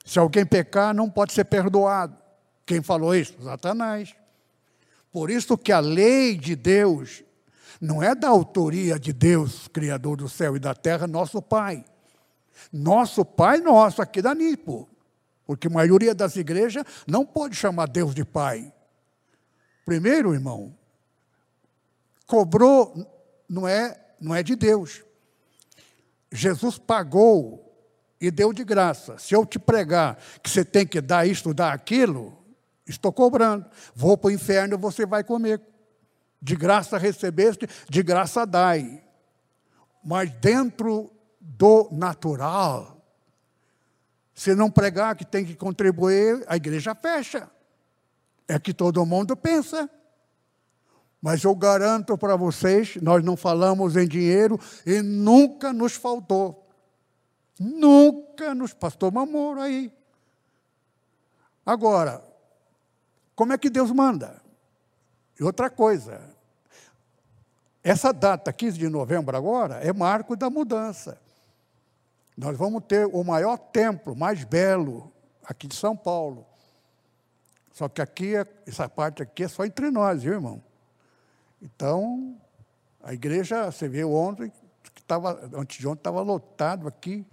Se 0.05 0.20
alguém 0.20 0.45
pecar, 0.45 0.93
não 0.93 1.09
pode 1.09 1.34
ser 1.34 1.45
perdoado. 1.45 2.15
Quem 2.65 2.82
falou 2.82 3.15
isso? 3.15 3.41
Satanás. 3.43 4.15
Por 5.12 5.30
isso 5.30 5.58
que 5.58 5.72
a 5.72 5.80
lei 5.80 6.38
de 6.38 6.55
Deus 6.55 7.24
não 7.80 8.01
é 8.01 8.16
da 8.16 8.30
autoria 8.30 8.99
de 8.99 9.14
Deus, 9.14 9.68
Criador 9.68 10.18
do 10.18 10.30
céu 10.30 10.55
e 10.55 10.60
da 10.60 10.74
terra, 10.74 11.08
nosso 11.08 11.41
Pai. 11.41 11.86
Nosso 12.72 13.24
Pai 13.24 13.60
nosso, 13.60 14.01
aqui 14.01 14.22
da 14.22 14.34
Nipo. 14.34 14.89
Porque 15.45 15.68
a 15.68 15.72
maioria 15.72 16.14
das 16.14 16.36
igrejas 16.36 16.84
não 17.08 17.26
pode 17.26 17.55
chamar 17.55 17.88
Deus 17.88 18.14
de 18.14 18.26
Pai. 18.26 18.72
Primeiro, 19.86 20.34
irmão, 20.34 20.76
cobrou 22.26 22.93
não 23.47 23.68
é, 23.68 23.97
não 24.20 24.36
é 24.36 24.43
de 24.43 24.55
Deus. 24.55 25.03
Jesus 26.32 26.78
pagou 26.78 27.64
e 28.20 28.30
deu 28.30 28.51
de 28.51 28.64
graça. 28.64 29.18
Se 29.18 29.34
eu 29.34 29.45
te 29.45 29.58
pregar 29.58 30.18
que 30.43 30.49
você 30.49 30.66
tem 30.66 30.86
que 30.86 30.99
dar 30.99 31.26
isto, 31.26 31.53
dar 31.53 31.74
aquilo, 31.74 32.36
estou 32.88 33.11
cobrando. 33.11 33.65
Vou 33.95 34.17
para 34.17 34.29
o 34.29 34.31
inferno, 34.31 34.77
você 34.77 35.05
vai 35.05 35.23
comigo. 35.23 35.63
De 36.41 36.55
graça 36.55 36.97
recebeste, 36.97 37.67
de 37.89 38.03
graça 38.03 38.45
dai. 38.45 39.03
Mas 40.03 40.31
dentro 40.31 41.11
do 41.39 41.89
natural, 41.91 42.97
se 44.33 44.53
não 44.53 44.69
pregar 44.69 45.15
que 45.15 45.25
tem 45.25 45.43
que 45.43 45.55
contribuir, 45.55 46.43
a 46.47 46.55
igreja 46.55 46.93
fecha. 46.93 47.49
É 48.47 48.59
que 48.59 48.73
todo 48.73 49.05
mundo 49.05 49.35
pensa. 49.35 49.89
Mas 51.21 51.43
eu 51.43 51.55
garanto 51.55 52.17
para 52.17 52.35
vocês, 52.35 52.95
nós 53.01 53.23
não 53.23 53.35
falamos 53.35 53.95
em 53.97 54.07
dinheiro 54.07 54.59
e 54.85 55.01
nunca 55.01 55.73
nos 55.73 55.93
faltou. 55.93 56.67
Nunca 57.59 58.53
nos. 58.53 58.73
Pastor 58.73 59.11
Mamoro 59.11 59.59
aí. 59.59 59.91
Agora, 61.65 62.23
como 63.38 63.53
é 63.53 63.57
que 63.57 63.69
Deus 63.69 63.91
manda? 63.91 64.41
E 65.39 65.43
outra 65.43 65.69
coisa, 65.69 66.19
essa 67.83 68.11
data, 68.11 68.51
15 68.51 68.79
de 68.79 68.89
novembro 68.89 69.38
agora, 69.38 69.75
é 69.75 69.93
marco 69.93 70.35
da 70.35 70.49
mudança. 70.49 71.21
Nós 72.35 72.57
vamos 72.57 72.83
ter 72.85 73.05
o 73.05 73.23
maior 73.23 73.55
templo, 73.55 74.15
mais 74.15 74.43
belo, 74.43 75.13
aqui 75.45 75.67
de 75.67 75.75
São 75.75 75.95
Paulo. 75.95 76.47
Só 77.71 77.88
que 77.88 78.01
aqui, 78.01 78.33
essa 78.65 78.89
parte 78.89 79.21
aqui 79.21 79.43
é 79.43 79.47
só 79.47 79.63
entre 79.63 79.91
nós, 79.91 80.23
viu, 80.23 80.33
irmão? 80.33 80.63
Então, 81.61 82.35
a 83.03 83.13
igreja, 83.13 83.71
você 83.71 83.88
viu 83.88 84.11
ontem, 84.13 84.51
que 84.95 84.99
estava, 84.99 85.47
antes 85.53 85.77
de 85.77 85.88
ontem 85.88 85.99
estava 85.99 86.21
lotado 86.21 86.88
aqui, 86.88 87.23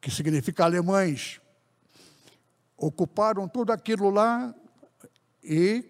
que 0.00 0.10
significa 0.10 0.64
alemães, 0.64 1.40
ocuparam 2.76 3.46
tudo 3.46 3.72
aquilo 3.72 4.10
lá 4.10 4.54
e, 5.44 5.84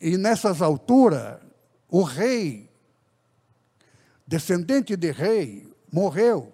e 0.00 0.16
nessas 0.16 0.62
alturas, 0.62 1.40
o 1.88 2.02
rei, 2.02 2.70
descendente 4.26 4.96
de 4.96 5.10
rei, 5.10 5.75
morreu. 5.92 6.52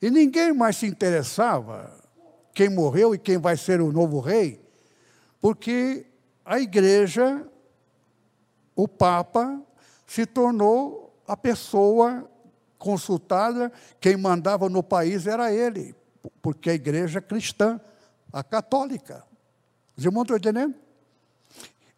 E 0.00 0.10
ninguém 0.10 0.52
mais 0.52 0.76
se 0.76 0.86
interessava 0.86 1.92
quem 2.54 2.68
morreu 2.68 3.14
e 3.14 3.18
quem 3.18 3.38
vai 3.38 3.56
ser 3.56 3.80
o 3.80 3.92
novo 3.92 4.20
rei, 4.20 4.60
porque 5.40 6.06
a 6.44 6.58
igreja, 6.58 7.46
o 8.74 8.88
Papa, 8.88 9.60
se 10.06 10.26
tornou 10.26 11.14
a 11.26 11.36
pessoa 11.36 12.28
consultada, 12.78 13.70
quem 14.00 14.16
mandava 14.16 14.68
no 14.68 14.82
país 14.82 15.26
era 15.26 15.52
ele, 15.52 15.94
porque 16.40 16.70
a 16.70 16.74
igreja 16.74 17.20
cristã, 17.20 17.80
a 18.32 18.42
católica. 18.42 19.24
Os 19.96 20.04
irmãos 20.04 20.22
estão 20.22 20.36
entendendo? 20.36 20.74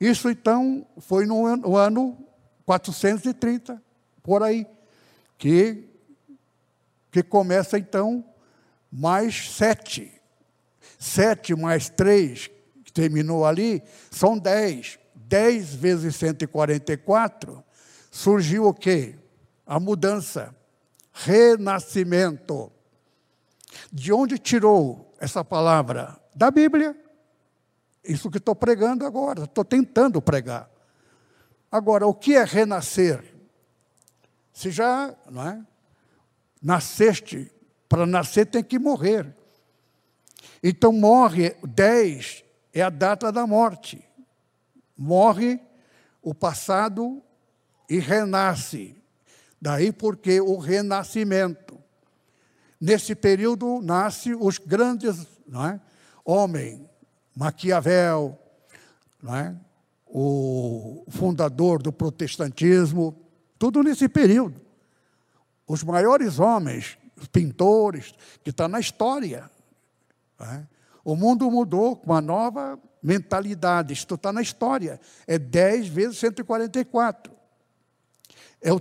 Isso 0.01 0.31
então 0.31 0.87
foi 0.99 1.27
no 1.27 1.47
ano, 1.77 2.17
430, 2.65 3.83
por 4.23 4.43
aí. 4.43 4.67
que, 5.37 5.90
que 7.11 7.23
começa 7.23 7.79
então 7.79 8.25
mais 8.91 9.51
sete. 9.51 10.13
Sete 10.99 11.55
mais 11.55 11.89
três, 11.89 12.51
que 12.85 12.93
terminou 12.93 13.45
ali, 13.45 13.83
são 14.11 14.39
dez. 14.39 14.99
Dez 15.15 15.75
vezes 15.75 16.17
144, 16.17 17.63
surgiu 18.11 18.67
o 18.67 18.75
quê? 18.75 19.17
A 19.65 19.79
mudança, 19.79 20.55
renascimento. 21.13 22.73
De 23.93 24.13
onde 24.13 24.39
tirou 24.39 25.15
essa 25.21 25.45
palavra? 25.45 26.21
Da 26.35 26.51
Bíblia. 26.51 26.97
Isso 28.03 28.31
que 28.31 28.39
estou 28.39 28.57
pregando 28.57 29.07
agora, 29.07 29.45
estou 29.45 29.65
tentando 29.65 30.21
pregar. 30.21 30.69
Agora, 31.71 32.07
o 32.07 32.15
que 32.15 32.35
é 32.35 32.45
renascer? 32.45 33.23
Se 34.53 34.71
já 34.71 35.15
não 35.31 35.49
é? 35.49 35.65
Nasceste, 36.61 37.51
para 37.89 38.07
nascer 38.07 38.47
tem 38.47 38.63
que 38.63 38.79
morrer. 38.79 39.35
Então 40.63 40.93
morre 40.93 41.57
10 41.63 42.45
é 42.73 42.83
a 42.83 42.91
data 42.91 43.33
da 43.33 43.47
morte. 43.47 44.05
Morre 44.97 45.61
o 46.23 46.35
passado 46.35 47.23
e 47.89 47.99
renasce. 47.99 48.97
Daí 49.61 49.93
porque 49.93 50.41
o 50.41 50.59
renascimento. 50.59 51.79
Nesse 52.81 53.15
período 53.15 53.81
nasce 53.83 54.35
os 54.35 54.59
grandes 54.59 55.27
não 55.47 55.67
é? 55.67 55.81
homens, 56.25 56.81
Maquiavel, 57.35 58.39
não 59.23 59.37
é? 59.37 59.55
o 60.07 61.05
fundador 61.09 61.81
do 61.81 61.93
protestantismo, 61.93 63.17
tudo 63.59 63.83
nesse 63.83 64.09
período. 64.09 64.61
Os 65.71 65.85
maiores 65.85 66.41
homens, 66.41 66.99
pintores, 67.31 68.13
que 68.43 68.51
estão 68.51 68.65
tá 68.65 68.69
na 68.69 68.81
história. 68.81 69.49
É? 70.41 70.63
O 71.05 71.15
mundo 71.15 71.49
mudou 71.49 71.95
com 71.95 72.07
uma 72.07 72.21
nova 72.21 72.77
mentalidade, 73.01 73.93
isto 73.93 74.17
está 74.17 74.33
na 74.33 74.43
história. 74.43 75.01
É 75.29 75.39
10 75.39 75.87
vezes 75.87 76.19
144. 76.19 77.33
É 78.61 78.73
o, 78.73 78.81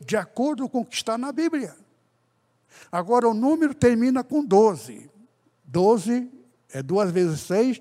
de 0.00 0.16
acordo 0.16 0.66
com 0.66 0.80
o 0.80 0.84
que 0.86 0.94
está 0.94 1.18
na 1.18 1.30
Bíblia. 1.30 1.76
Agora, 2.90 3.28
o 3.28 3.34
número 3.34 3.74
termina 3.74 4.24
com 4.24 4.42
12. 4.42 5.10
12 5.62 6.32
é 6.70 6.82
2 6.82 7.10
vezes 7.10 7.40
6, 7.40 7.80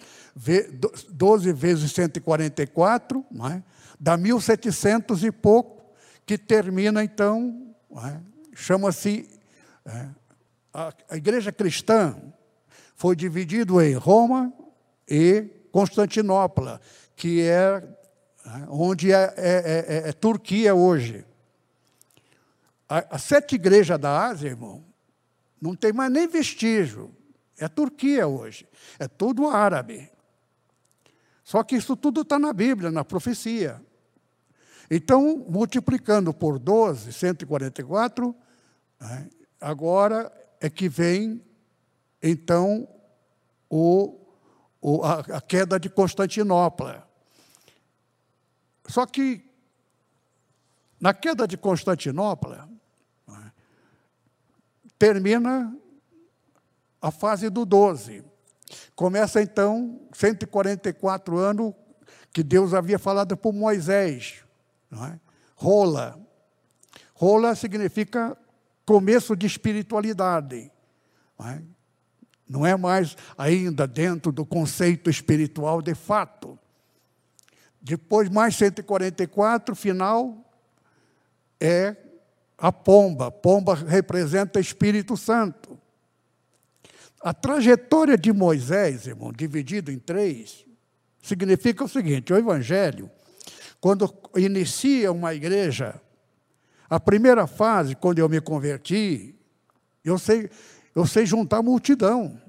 12 1.11 1.53
vezes 1.53 1.93
144, 1.93 3.25
não 3.31 3.47
é? 3.47 3.63
dá 3.97 4.17
1.700 4.17 5.23
e 5.23 5.31
pouco, 5.31 5.81
que 6.25 6.37
termina, 6.37 7.01
então, 7.01 7.73
é? 8.03 8.32
Chama-se. 8.55 9.29
É, 9.85 10.07
a, 10.73 10.93
a 11.09 11.17
igreja 11.17 11.51
cristã 11.51 12.15
foi 12.95 13.15
dividida 13.15 13.73
em 13.85 13.93
Roma 13.95 14.51
e 15.07 15.49
Constantinopla, 15.71 16.79
que 17.15 17.41
é, 17.41 17.83
é 18.45 18.49
onde 18.69 19.11
é, 19.11 19.33
é, 19.37 20.05
é, 20.05 20.09
é 20.09 20.11
Turquia 20.13 20.73
hoje. 20.73 21.25
As 22.87 23.23
sete 23.23 23.55
igrejas 23.55 23.97
da 23.99 24.27
Ásia, 24.27 24.49
irmão, 24.49 24.83
não 25.59 25.75
tem 25.75 25.91
mais 25.91 26.11
nem 26.11 26.27
vestígio. 26.27 27.15
É 27.57 27.67
Turquia 27.67 28.27
hoje. 28.27 28.67
É 28.99 29.07
tudo 29.07 29.47
árabe. 29.47 30.11
Só 31.43 31.63
que 31.63 31.75
isso 31.75 31.95
tudo 31.95 32.21
está 32.21 32.37
na 32.37 32.53
Bíblia, 32.53 32.91
na 32.91 33.03
profecia. 33.03 33.81
Então, 34.89 35.45
multiplicando 35.49 36.33
por 36.33 36.59
12, 36.59 37.11
144, 37.13 38.35
né, 38.99 39.29
agora 39.59 40.31
é 40.59 40.69
que 40.69 40.87
vem, 40.87 41.43
então, 42.21 42.87
o, 43.69 44.19
o, 44.81 45.03
a, 45.03 45.19
a 45.19 45.41
queda 45.41 45.79
de 45.79 45.89
Constantinopla. 45.89 47.07
Só 48.87 49.05
que, 49.05 49.49
na 50.99 51.13
queda 51.13 51.47
de 51.47 51.57
Constantinopla, 51.57 52.69
né, 53.27 53.51
termina 54.99 55.75
a 57.01 57.11
fase 57.11 57.49
do 57.49 57.65
12. 57.65 58.23
Começa 58.95 59.41
então 59.41 59.99
144 60.13 61.37
anos 61.37 61.73
que 62.31 62.41
Deus 62.41 62.73
havia 62.73 62.97
falado 62.97 63.35
por 63.35 63.53
Moisés. 63.53 64.42
Não 64.93 65.05
é? 65.05 65.19
Rola. 65.55 66.19
Rola 67.13 67.55
significa 67.55 68.37
começo 68.85 69.35
de 69.35 69.47
espiritualidade. 69.47 70.71
Não 71.37 71.47
é? 71.49 71.63
não 72.47 72.65
é 72.65 72.75
mais 72.77 73.17
ainda 73.37 73.87
dentro 73.87 74.31
do 74.31 74.45
conceito 74.45 75.09
espiritual 75.09 75.81
de 75.81 75.95
fato. 75.95 76.59
Depois, 77.81 78.29
mais 78.29 78.55
144, 78.55 79.75
final, 79.75 80.37
é 81.59 81.95
a 82.57 82.71
pomba. 82.71 83.31
Pomba 83.31 83.73
representa 83.73 84.59
Espírito 84.59 85.17
Santo. 85.17 85.79
A 87.21 87.33
trajetória 87.33 88.17
de 88.17 88.31
Moisés, 88.31 89.07
irmão, 89.07 89.33
dividido 89.33 89.91
em 89.91 89.97
três, 89.97 90.65
significa 91.21 91.83
o 91.83 91.89
seguinte: 91.89 92.31
o 92.31 92.37
Evangelho, 92.37 93.09
quando 93.83 94.09
inicia 94.37 95.11
uma 95.11 95.33
igreja, 95.33 95.99
a 96.89 97.01
primeira 97.01 97.45
fase, 97.45 97.97
quando 97.97 98.17
eu 98.17 98.29
me 98.29 98.39
converti, 98.39 99.35
eu 100.05 100.17
sei, 100.17 100.49
eu 100.95 101.05
sei 101.05 101.25
juntar 101.25 101.61
multidão. 101.61 102.41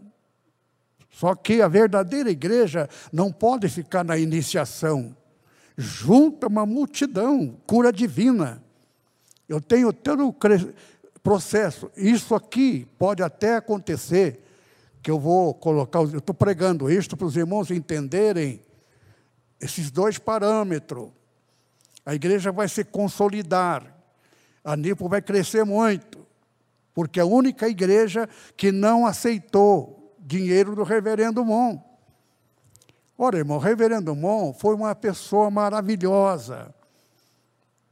Só 1.10 1.34
que 1.34 1.60
a 1.60 1.66
verdadeira 1.66 2.30
igreja 2.30 2.88
não 3.12 3.32
pode 3.32 3.68
ficar 3.68 4.04
na 4.04 4.16
iniciação. 4.16 5.16
Junta 5.76 6.46
uma 6.46 6.64
multidão, 6.64 7.60
cura 7.66 7.92
divina. 7.92 8.62
Eu 9.48 9.60
tenho 9.60 9.92
todo 9.92 10.28
o 10.28 10.36
processo. 11.20 11.90
Isso 11.96 12.32
aqui 12.32 12.86
pode 12.96 13.24
até 13.24 13.56
acontecer 13.56 14.40
que 15.02 15.10
eu 15.10 15.18
vou 15.18 15.52
colocar, 15.52 15.98
eu 15.98 16.18
estou 16.18 16.32
pregando 16.32 16.88
isto 16.88 17.16
para 17.16 17.26
os 17.26 17.36
irmãos 17.36 17.72
entenderem 17.72 18.62
esses 19.60 19.90
dois 19.90 20.16
parâmetros. 20.16 21.10
A 22.04 22.14
igreja 22.14 22.52
vai 22.52 22.68
se 22.68 22.84
consolidar, 22.84 23.94
a 24.62 24.76
NIPO 24.76 25.08
vai 25.08 25.22
crescer 25.22 25.64
muito, 25.64 26.26
porque 26.92 27.18
é 27.18 27.22
a 27.22 27.26
única 27.26 27.68
igreja 27.68 28.28
que 28.56 28.70
não 28.70 29.06
aceitou 29.06 30.14
dinheiro 30.18 30.74
do 30.74 30.82
reverendo 30.82 31.44
Mon. 31.44 31.78
Ora, 33.16 33.38
irmão, 33.38 33.56
o 33.56 33.60
reverendo 33.60 34.14
Mon 34.14 34.52
foi 34.52 34.74
uma 34.74 34.94
pessoa 34.94 35.50
maravilhosa. 35.50 36.74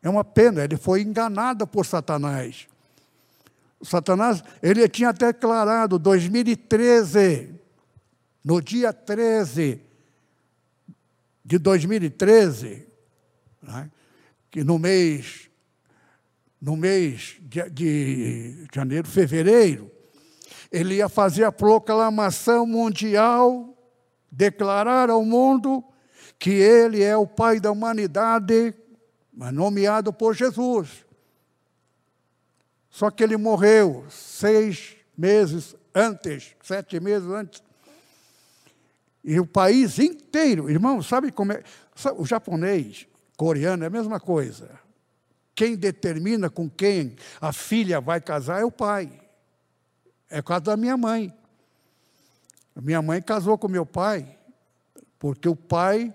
É 0.02 0.10
uma 0.10 0.24
pena, 0.24 0.64
ele 0.64 0.76
foi 0.76 1.02
enganado 1.02 1.66
por 1.66 1.86
Satanás. 1.86 2.66
Satanás, 3.82 4.42
ele 4.62 4.88
tinha 4.88 5.12
declarado 5.12 5.98
2013, 5.98 7.54
no 8.44 8.60
dia 8.60 8.92
13 8.92 9.80
de 11.44 11.58
2013, 11.58 12.86
né, 13.62 13.90
que 14.52 14.62
no 14.62 14.78
mês, 14.78 15.50
no 16.60 16.76
mês 16.76 17.38
de, 17.40 17.70
de 17.70 18.66
janeiro, 18.72 19.08
fevereiro, 19.08 19.90
ele 20.70 20.96
ia 20.96 21.08
fazer 21.08 21.44
a 21.44 21.50
proclamação 21.50 22.66
mundial, 22.66 23.74
declarar 24.30 25.08
ao 25.08 25.24
mundo 25.24 25.82
que 26.38 26.50
ele 26.50 27.02
é 27.02 27.16
o 27.16 27.26
Pai 27.26 27.58
da 27.58 27.72
humanidade, 27.72 28.74
nomeado 29.32 30.12
por 30.12 30.34
Jesus. 30.34 31.06
Só 32.90 33.10
que 33.10 33.24
ele 33.24 33.38
morreu 33.38 34.04
seis 34.10 34.96
meses 35.16 35.74
antes, 35.94 36.54
sete 36.62 37.00
meses 37.00 37.28
antes. 37.30 37.62
E 39.24 39.40
o 39.40 39.46
país 39.46 39.98
inteiro, 39.98 40.68
irmão, 40.68 41.02
sabe 41.02 41.32
como 41.32 41.52
é? 41.52 41.62
O 42.18 42.26
japonês, 42.26 43.06
coreano, 43.42 43.82
é 43.82 43.88
a 43.88 43.90
mesma 43.90 44.20
coisa. 44.20 44.70
Quem 45.52 45.74
determina 45.74 46.48
com 46.48 46.70
quem 46.70 47.16
a 47.40 47.52
filha 47.52 48.00
vai 48.00 48.20
casar 48.20 48.60
é 48.60 48.64
o 48.64 48.70
pai. 48.70 49.20
É 50.30 50.38
o 50.38 50.44
caso 50.44 50.62
da 50.62 50.76
minha 50.76 50.96
mãe. 50.96 51.34
Minha 52.80 53.02
mãe 53.02 53.20
casou 53.20 53.58
com 53.58 53.66
meu 53.66 53.84
pai, 53.84 54.38
porque 55.18 55.48
o 55.48 55.56
pai 55.56 56.14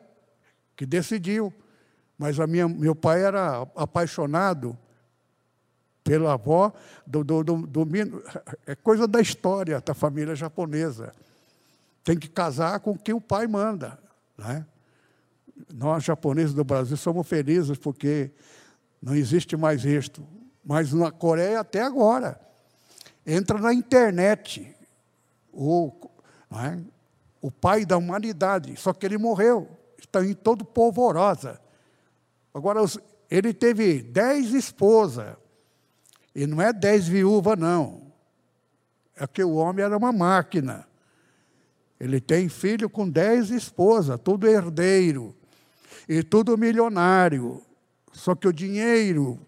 que 0.73 0.85
decidiu. 0.85 1.53
Mas 2.17 2.39
a 2.39 2.47
minha, 2.47 2.65
meu 2.65 2.95
pai 2.95 3.21
era 3.21 3.67
apaixonado 3.75 4.77
pela 6.05 6.31
avó 6.31 6.71
do, 7.05 7.25
do, 7.25 7.43
do, 7.43 7.67
do, 7.67 7.87
É 8.65 8.73
coisa 8.73 9.05
da 9.05 9.19
história 9.19 9.81
da 9.81 9.93
família 9.93 10.33
japonesa. 10.33 11.13
Tem 12.05 12.17
que 12.17 12.29
casar 12.29 12.79
com 12.79 12.97
quem 12.97 13.13
o 13.13 13.19
pai 13.19 13.47
manda. 13.47 13.99
Né? 14.37 14.65
Nós, 15.73 16.03
japoneses 16.03 16.53
do 16.53 16.63
Brasil, 16.63 16.97
somos 16.97 17.27
felizes 17.27 17.77
porque 17.77 18.31
não 19.01 19.15
existe 19.15 19.55
mais 19.55 19.85
isto. 19.85 20.25
mas 20.63 20.91
na 20.91 21.11
Coreia 21.11 21.59
até 21.59 21.81
agora. 21.81 22.39
Entra 23.25 23.57
na 23.57 23.73
internet. 23.73 24.75
O, 25.51 25.91
é? 26.51 26.77
o 27.41 27.51
pai 27.51 27.85
da 27.85 27.97
humanidade, 27.97 28.75
só 28.77 28.93
que 28.93 29.05
ele 29.05 29.17
morreu. 29.17 29.69
Está 29.97 30.23
em 30.25 30.33
todo 30.33 30.65
polvorosa. 30.65 31.59
Agora, 32.53 32.81
ele 33.29 33.53
teve 33.53 34.01
dez 34.01 34.53
esposas. 34.53 35.35
E 36.33 36.45
não 36.45 36.61
é 36.61 36.71
dez 36.71 37.07
viúvas, 37.07 37.57
não. 37.57 38.11
É 39.15 39.25
que 39.25 39.43
o 39.43 39.55
homem 39.55 39.83
era 39.83 39.97
uma 39.97 40.11
máquina. 40.11 40.87
Ele 41.99 42.21
tem 42.21 42.47
filho 42.47 42.89
com 42.89 43.09
dez 43.09 43.49
esposas, 43.49 44.19
tudo 44.23 44.47
herdeiro. 44.47 45.35
E 46.07 46.23
tudo 46.23 46.57
milionário. 46.57 47.61
Só 48.11 48.33
que 48.33 48.47
o 48.47 48.53
dinheiro, 48.53 49.39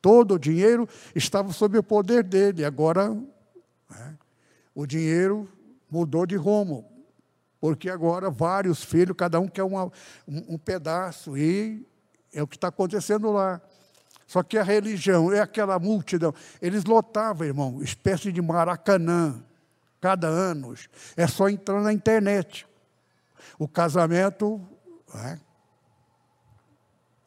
todo 0.00 0.34
o 0.34 0.38
dinheiro, 0.38 0.88
estava 1.14 1.52
sob 1.52 1.78
o 1.78 1.82
poder 1.82 2.22
dele. 2.22 2.64
Agora, 2.64 3.10
né, 3.90 4.18
o 4.74 4.86
dinheiro 4.86 5.48
mudou 5.90 6.26
de 6.26 6.36
rumo. 6.36 6.84
Porque 7.60 7.90
agora 7.90 8.30
vários 8.30 8.84
filhos, 8.84 9.16
cada 9.16 9.40
um 9.40 9.48
quer 9.48 9.64
uma, 9.64 9.86
um, 10.26 10.54
um 10.54 10.58
pedaço. 10.58 11.36
E 11.36 11.86
é 12.32 12.42
o 12.42 12.46
que 12.46 12.56
está 12.56 12.68
acontecendo 12.68 13.30
lá. 13.30 13.60
Só 14.26 14.42
que 14.42 14.58
a 14.58 14.62
religião 14.62 15.32
é 15.32 15.40
aquela 15.40 15.78
multidão. 15.78 16.34
Eles 16.60 16.84
lotavam, 16.84 17.46
irmão, 17.46 17.82
espécie 17.82 18.30
de 18.30 18.42
maracanã, 18.42 19.42
cada 20.00 20.28
ano. 20.28 20.74
É 21.16 21.26
só 21.26 21.48
entrar 21.48 21.80
na 21.80 21.92
internet. 21.92 22.66
O 23.58 23.66
casamento, 23.66 24.60
é, 25.14 25.38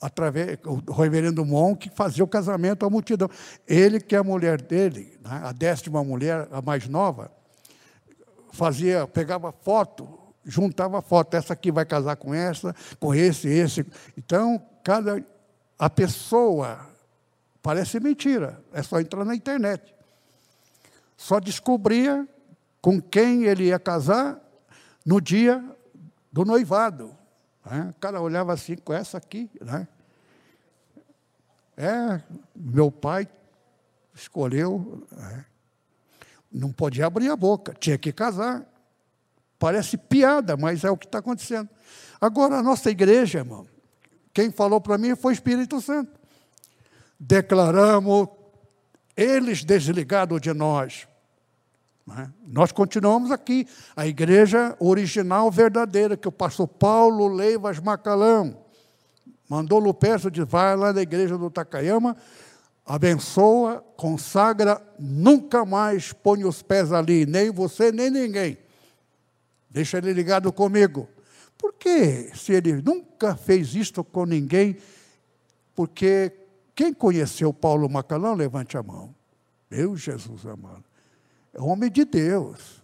através, 0.01 0.57
o 0.65 0.91
reverendo 0.91 1.45
Monk 1.45 1.89
fazia 1.93 2.23
o 2.23 2.27
casamento 2.27 2.85
à 2.85 2.89
multidão. 2.89 3.29
Ele 3.67 3.99
que 3.99 4.15
é 4.15 4.17
a 4.17 4.23
mulher 4.23 4.59
dele, 4.61 5.17
né, 5.23 5.41
a 5.43 5.51
décima 5.51 6.03
mulher, 6.03 6.47
a 6.51 6.61
mais 6.61 6.87
nova, 6.87 7.31
fazia, 8.51 9.07
pegava 9.07 9.51
foto, 9.51 10.09
juntava 10.43 11.01
foto, 11.01 11.35
essa 11.35 11.53
aqui 11.53 11.71
vai 11.71 11.85
casar 11.85 12.15
com 12.15 12.33
essa, 12.33 12.75
com 12.99 13.13
esse, 13.13 13.47
esse. 13.47 13.85
Então, 14.17 14.61
cada 14.83 15.23
a 15.77 15.89
pessoa 15.89 16.87
parece 17.61 17.99
mentira, 17.99 18.63
é 18.73 18.83
só 18.83 18.99
entrar 18.99 19.23
na 19.23 19.35
internet. 19.35 19.95
Só 21.15 21.39
descobria 21.39 22.27
com 22.81 22.99
quem 22.99 23.43
ele 23.43 23.65
ia 23.65 23.79
casar 23.79 24.39
no 25.05 25.21
dia 25.21 25.63
do 26.31 26.43
noivado. 26.43 27.15
Né? 27.65 27.93
O 27.95 27.99
cara 27.99 28.21
olhava 28.21 28.53
assim, 28.53 28.75
com 28.75 28.93
essa 28.93 29.17
aqui, 29.17 29.49
né? 29.61 29.87
É, 31.77 32.21
meu 32.55 32.91
pai 32.91 33.27
escolheu, 34.13 35.07
né? 35.11 35.45
não 36.51 36.71
podia 36.71 37.05
abrir 37.05 37.29
a 37.29 37.35
boca, 37.35 37.73
tinha 37.73 37.97
que 37.97 38.11
casar. 38.11 38.65
Parece 39.57 39.97
piada, 39.97 40.57
mas 40.57 40.83
é 40.83 40.91
o 40.91 40.97
que 40.97 41.05
está 41.05 41.19
acontecendo. 41.19 41.69
Agora, 42.19 42.57
a 42.57 42.63
nossa 42.63 42.89
igreja, 42.89 43.39
irmão, 43.39 43.67
quem 44.33 44.51
falou 44.51 44.81
para 44.81 44.97
mim 44.97 45.15
foi 45.15 45.33
o 45.33 45.35
Espírito 45.35 45.79
Santo. 45.79 46.19
Declaramos 47.19 48.27
eles 49.15 49.63
desligados 49.63 50.41
de 50.41 50.53
nós. 50.53 51.07
É? 52.17 52.27
Nós 52.47 52.71
continuamos 52.71 53.31
aqui, 53.31 53.67
a 53.95 54.07
igreja 54.07 54.75
original 54.79 55.49
verdadeira, 55.51 56.17
que 56.17 56.27
o 56.27 56.31
pastor 56.31 56.67
Paulo 56.67 57.27
Leivas 57.27 57.79
Macalão 57.79 58.57
mandou 59.47 59.79
Lupercio 59.79 60.31
de 60.31 60.43
vai 60.43 60.75
lá 60.75 60.91
na 60.91 61.01
igreja 61.01 61.37
do 61.37 61.49
Takayama, 61.49 62.17
abençoa, 62.85 63.83
consagra, 63.95 64.81
nunca 64.97 65.63
mais 65.63 66.11
põe 66.11 66.43
os 66.43 66.61
pés 66.61 66.91
ali, 66.91 67.25
nem 67.25 67.51
você, 67.51 67.91
nem 67.91 68.09
ninguém. 68.09 68.57
Deixa 69.69 69.97
ele 69.97 70.11
ligado 70.11 70.51
comigo. 70.51 71.07
Por 71.57 71.73
que, 71.73 72.31
se 72.35 72.53
ele 72.53 72.81
nunca 72.81 73.35
fez 73.35 73.75
isto 73.75 74.03
com 74.03 74.25
ninguém, 74.25 74.77
porque 75.75 76.33
quem 76.75 76.93
conheceu 76.93 77.53
Paulo 77.53 77.87
Macalão, 77.87 78.33
levante 78.33 78.77
a 78.77 78.83
mão. 78.83 79.13
Meu 79.69 79.95
Jesus 79.95 80.45
amado. 80.45 80.90
É 81.53 81.61
homem 81.61 81.91
de 81.91 82.05
Deus. 82.05 82.81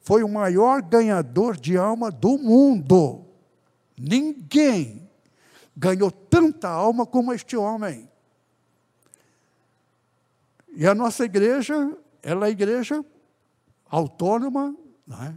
Foi 0.00 0.22
o 0.22 0.28
maior 0.28 0.82
ganhador 0.82 1.56
de 1.56 1.76
alma 1.76 2.10
do 2.10 2.38
mundo. 2.38 3.24
Ninguém 3.96 5.08
ganhou 5.76 6.10
tanta 6.10 6.68
alma 6.68 7.06
como 7.06 7.32
este 7.32 7.56
homem. 7.56 8.10
E 10.74 10.86
a 10.86 10.94
nossa 10.94 11.24
igreja, 11.24 11.96
ela 12.22 12.46
é 12.46 12.50
igreja 12.50 13.04
autônoma, 13.88 14.74
é? 15.10 15.34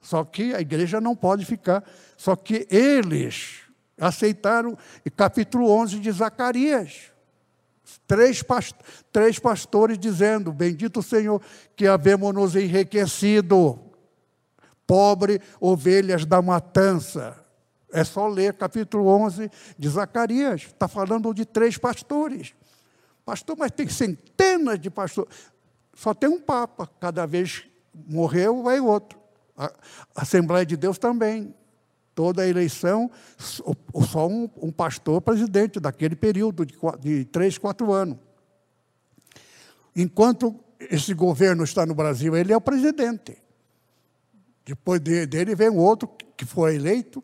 Só 0.00 0.22
que 0.22 0.54
a 0.54 0.60
igreja 0.60 1.00
não 1.00 1.16
pode 1.16 1.46
ficar. 1.46 1.82
Só 2.16 2.36
que 2.36 2.68
eles 2.70 3.62
aceitaram, 3.98 4.76
capítulo 5.16 5.70
11 5.70 5.98
de 5.98 6.12
Zacarias. 6.12 7.13
Três, 8.06 8.42
past 8.42 8.74
três 9.12 9.38
pastores 9.38 9.98
dizendo: 9.98 10.52
Bendito 10.52 11.00
o 11.00 11.02
Senhor, 11.02 11.40
que 11.76 11.86
havemos-nos 11.86 12.56
enriquecido, 12.56 13.78
pobre 14.86 15.40
ovelhas 15.60 16.24
da 16.24 16.40
matança. 16.40 17.36
É 17.92 18.02
só 18.02 18.26
ler 18.26 18.54
capítulo 18.54 19.06
11 19.06 19.50
de 19.78 19.88
Zacarias. 19.88 20.62
Está 20.62 20.88
falando 20.88 21.32
de 21.32 21.44
três 21.44 21.78
pastores. 21.78 22.54
Pastor, 23.24 23.56
mas 23.56 23.70
tem 23.70 23.88
centenas 23.88 24.80
de 24.80 24.90
pastores. 24.90 25.32
Só 25.94 26.12
tem 26.12 26.28
um 26.28 26.40
papa. 26.40 26.90
Cada 26.98 27.24
vez 27.24 27.64
morreu, 27.94 28.62
vai 28.62 28.80
outro. 28.80 29.18
A 29.56 29.70
Assembleia 30.16 30.66
de 30.66 30.76
Deus 30.76 30.98
também. 30.98 31.54
Toda 32.14 32.46
eleição, 32.46 33.10
só 33.38 34.28
um, 34.28 34.48
um 34.62 34.70
pastor 34.70 35.20
presidente 35.20 35.80
daquele 35.80 36.14
período 36.14 36.64
de, 36.64 36.74
de 37.00 37.24
três, 37.24 37.58
quatro 37.58 37.92
anos. 37.92 38.18
Enquanto 39.96 40.54
esse 40.78 41.12
governo 41.14 41.64
está 41.64 41.84
no 41.84 41.94
Brasil, 41.94 42.36
ele 42.36 42.52
é 42.52 42.56
o 42.56 42.60
presidente. 42.60 43.36
Depois 44.64 45.00
dele 45.00 45.54
vem 45.54 45.70
outro 45.70 46.08
que 46.36 46.44
foi 46.44 46.76
eleito, 46.76 47.22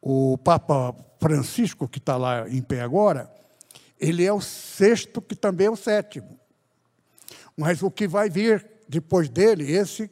o 0.00 0.36
Papa 0.38 0.94
Francisco, 1.20 1.88
que 1.88 1.98
está 1.98 2.16
lá 2.16 2.48
em 2.48 2.60
pé 2.60 2.82
agora, 2.82 3.32
ele 3.98 4.24
é 4.24 4.32
o 4.32 4.40
sexto, 4.40 5.22
que 5.22 5.34
também 5.34 5.66
é 5.66 5.70
o 5.70 5.76
sétimo. 5.76 6.38
Mas 7.56 7.82
o 7.82 7.90
que 7.90 8.06
vai 8.06 8.28
vir 8.28 8.66
depois 8.88 9.28
dele, 9.28 9.70
esse 9.72 10.10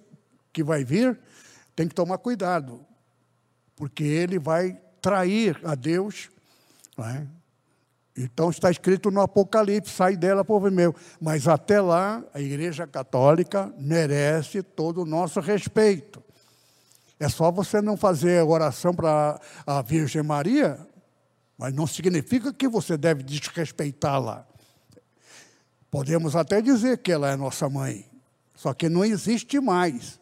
que 0.53 0.63
vai 0.63 0.85
vir, 0.85 1.19
tem 1.75 1.89
que 1.89 1.95
tomar 1.95 2.19
cuidado, 2.19 2.85
porque 3.83 4.05
ele 4.05 4.39
vai 4.39 4.79
trair 5.01 5.61
a 5.65 5.75
Deus. 5.75 6.31
É? 7.01 7.27
Então 8.17 8.49
está 8.49 8.71
escrito 8.71 9.11
no 9.11 9.21
Apocalipse: 9.21 9.91
sai 9.91 10.17
dela, 10.17 10.45
povo 10.45 10.71
meu. 10.71 10.95
Mas 11.21 11.49
até 11.49 11.81
lá, 11.81 12.23
a 12.33 12.41
Igreja 12.41 12.87
Católica 12.87 13.75
merece 13.77 14.63
todo 14.63 15.03
o 15.03 15.05
nosso 15.05 15.41
respeito. 15.41 16.23
É 17.19 17.29
só 17.29 17.51
você 17.51 17.83
não 17.83 17.97
fazer 17.97 18.45
oração 18.45 18.95
para 18.95 19.41
a 19.67 19.83
Virgem 19.83 20.23
Maria, 20.23 20.79
mas 21.59 21.75
não 21.75 21.89
significa 21.89 22.53
que 22.53 22.69
você 22.69 22.97
deve 22.97 23.25
desrespeitá-la. 23.25 24.47
Podemos 25.91 26.37
até 26.37 26.63
dizer 26.63 26.99
que 26.99 27.11
ela 27.11 27.33
é 27.33 27.35
nossa 27.35 27.69
mãe, 27.69 28.09
só 28.55 28.73
que 28.73 28.89
não 28.89 29.05
existe 29.05 29.59
mais 29.59 30.22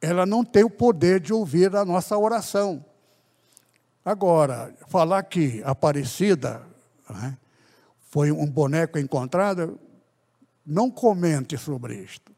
ela 0.00 0.24
não 0.24 0.44
tem 0.44 0.64
o 0.64 0.70
poder 0.70 1.20
de 1.20 1.32
ouvir 1.32 1.74
a 1.74 1.84
nossa 1.84 2.16
oração. 2.16 2.84
Agora, 4.04 4.74
falar 4.88 5.22
que 5.24 5.62
Aparecida 5.64 6.62
né, 7.10 7.36
foi 8.08 8.30
um 8.30 8.46
boneco 8.46 8.98
encontrado, 8.98 9.78
não 10.64 10.90
comente 10.90 11.58
sobre 11.58 11.96
isto. 11.96 12.32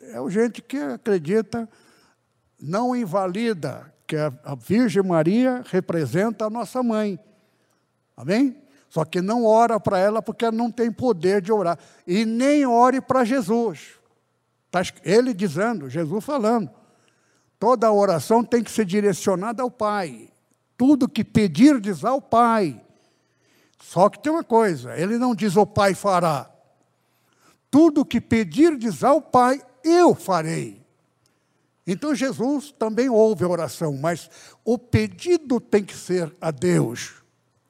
É 0.00 0.20
o 0.20 0.30
gente 0.30 0.62
que 0.62 0.78
acredita, 0.78 1.68
não 2.60 2.94
invalida 2.94 3.92
que 4.06 4.16
a 4.16 4.54
Virgem 4.54 5.02
Maria 5.02 5.62
representa 5.66 6.46
a 6.46 6.50
nossa 6.50 6.82
mãe. 6.82 7.18
Amém? 8.16 8.56
Só 8.88 9.04
que 9.04 9.20
não 9.20 9.44
ora 9.44 9.78
para 9.78 9.98
ela 9.98 10.22
porque 10.22 10.46
ela 10.46 10.56
não 10.56 10.70
tem 10.70 10.90
poder 10.90 11.42
de 11.42 11.52
orar. 11.52 11.78
E 12.06 12.24
nem 12.24 12.64
ore 12.64 13.00
para 13.00 13.24
Jesus. 13.24 13.97
Tá 14.70 14.82
ele 15.02 15.32
dizendo, 15.32 15.88
Jesus 15.88 16.24
falando. 16.24 16.70
Toda 17.58 17.92
oração 17.92 18.44
tem 18.44 18.62
que 18.62 18.70
ser 18.70 18.84
direcionada 18.84 19.62
ao 19.62 19.70
Pai. 19.70 20.28
Tudo 20.76 21.08
que 21.08 21.24
pedirdes 21.24 22.04
ao 22.04 22.20
Pai. 22.20 22.80
Só 23.80 24.08
que 24.08 24.18
tem 24.18 24.30
uma 24.30 24.44
coisa, 24.44 24.96
ele 24.98 25.18
não 25.18 25.34
diz 25.34 25.56
o 25.56 25.66
Pai 25.66 25.94
fará. 25.94 26.50
Tudo 27.70 28.04
que 28.04 28.20
pedirdes 28.20 29.02
ao 29.02 29.20
Pai, 29.20 29.62
eu 29.84 30.14
farei. 30.14 30.84
Então 31.86 32.14
Jesus 32.14 32.70
também 32.70 33.08
ouve 33.08 33.44
a 33.44 33.48
oração, 33.48 33.96
mas 33.96 34.30
o 34.64 34.76
pedido 34.78 35.58
tem 35.58 35.82
que 35.82 35.96
ser 35.96 36.34
a 36.40 36.50
Deus. 36.50 37.14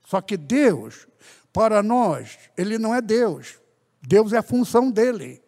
Só 0.04 0.20
que 0.20 0.36
Deus, 0.36 1.06
para 1.52 1.82
nós, 1.82 2.38
ele 2.56 2.78
não 2.78 2.94
é 2.94 3.00
Deus. 3.00 3.58
Deus 4.02 4.32
é 4.32 4.38
a 4.38 4.42
função 4.42 4.90
dele. 4.90 5.40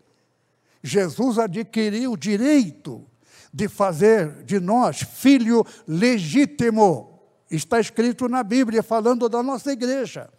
Jesus 0.82 1.38
adquiriu 1.38 2.12
o 2.12 2.16
direito 2.16 3.06
de 3.52 3.68
fazer 3.68 4.42
de 4.44 4.58
nós 4.60 5.00
filho 5.02 5.64
legítimo. 5.86 7.20
Está 7.50 7.80
escrito 7.80 8.28
na 8.28 8.42
Bíblia, 8.42 8.82
falando 8.82 9.28
da 9.28 9.42
nossa 9.42 9.72
igreja. 9.72 10.30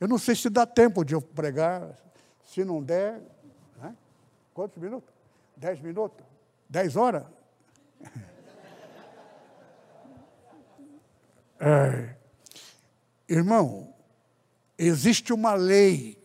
Eu 0.00 0.08
não 0.08 0.16
sei 0.16 0.34
se 0.34 0.48
dá 0.48 0.64
tempo 0.64 1.04
de 1.04 1.14
eu 1.14 1.20
pregar, 1.20 1.90
se 2.44 2.64
não 2.64 2.82
der. 2.82 3.20
Né? 3.80 3.94
Quantos 4.54 4.80
minutos? 4.80 5.12
Dez 5.56 5.80
minutos? 5.80 6.24
Dez 6.68 6.96
horas? 6.96 7.24
É. 11.62 12.16
Irmão, 13.28 13.92
existe 14.78 15.30
uma 15.30 15.52
lei 15.52 16.16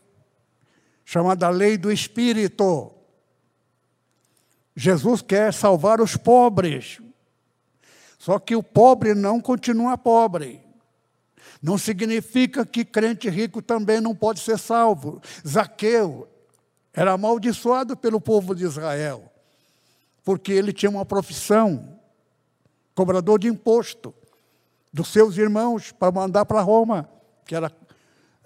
chamada 1.03 1.49
lei 1.49 1.77
do 1.77 1.91
Espírito. 1.91 2.94
Jesus 4.75 5.21
quer 5.21 5.53
salvar 5.53 6.01
os 6.01 6.17
pobres. 6.17 6.99
Só 8.17 8.39
que 8.39 8.55
o 8.55 8.63
pobre 8.63 9.13
não 9.13 9.39
continua 9.39 9.97
pobre. 9.97 10.61
Não 11.61 11.77
significa 11.77 12.65
que 12.65 12.83
crente 12.83 13.29
rico 13.29 13.61
também 13.61 14.01
não 14.01 14.15
pode 14.15 14.39
ser 14.39 14.59
salvo. 14.59 15.21
Zaqueu 15.47 16.27
era 16.93 17.13
amaldiçoado 17.13 17.95
pelo 17.95 18.21
povo 18.21 18.55
de 18.55 18.63
Israel, 18.63 19.31
porque 20.23 20.51
ele 20.51 20.71
tinha 20.71 20.89
uma 20.89 21.05
profissão, 21.05 21.99
cobrador 22.93 23.39
de 23.39 23.47
imposto, 23.47 24.13
dos 24.91 25.09
seus 25.09 25.37
irmãos 25.37 25.91
para 25.91 26.11
mandar 26.11 26.45
para 26.45 26.61
Roma, 26.61 27.09
que 27.45 27.53
era 27.53 27.69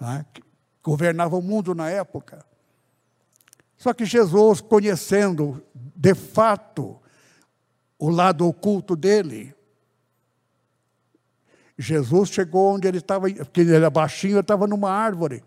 né, 0.00 0.26
que 0.34 0.42
governava 0.82 1.36
o 1.36 1.42
mundo 1.42 1.74
na 1.74 1.88
época. 1.88 2.44
Só 3.80 3.94
que 3.94 4.04
Jesus, 4.04 4.60
conhecendo 4.60 5.64
de 5.74 6.14
fato 6.14 7.00
o 7.98 8.10
lado 8.10 8.46
oculto 8.46 8.94
dele, 8.94 9.54
Jesus 11.78 12.28
chegou 12.28 12.74
onde 12.74 12.86
ele 12.86 12.98
estava, 12.98 13.26
porque 13.32 13.62
ele 13.62 13.74
era 13.74 13.88
baixinho, 13.88 14.34
ele 14.34 14.40
estava 14.40 14.66
numa 14.66 14.90
árvore, 14.90 15.42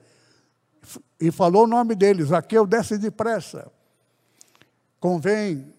e 1.19 1.29
falou 1.29 1.65
o 1.65 1.67
nome 1.67 1.93
dele: 1.93 2.23
Zaqueu, 2.23 2.65
desce 2.65 2.97
depressa. 2.97 3.71
Convém 4.99 5.71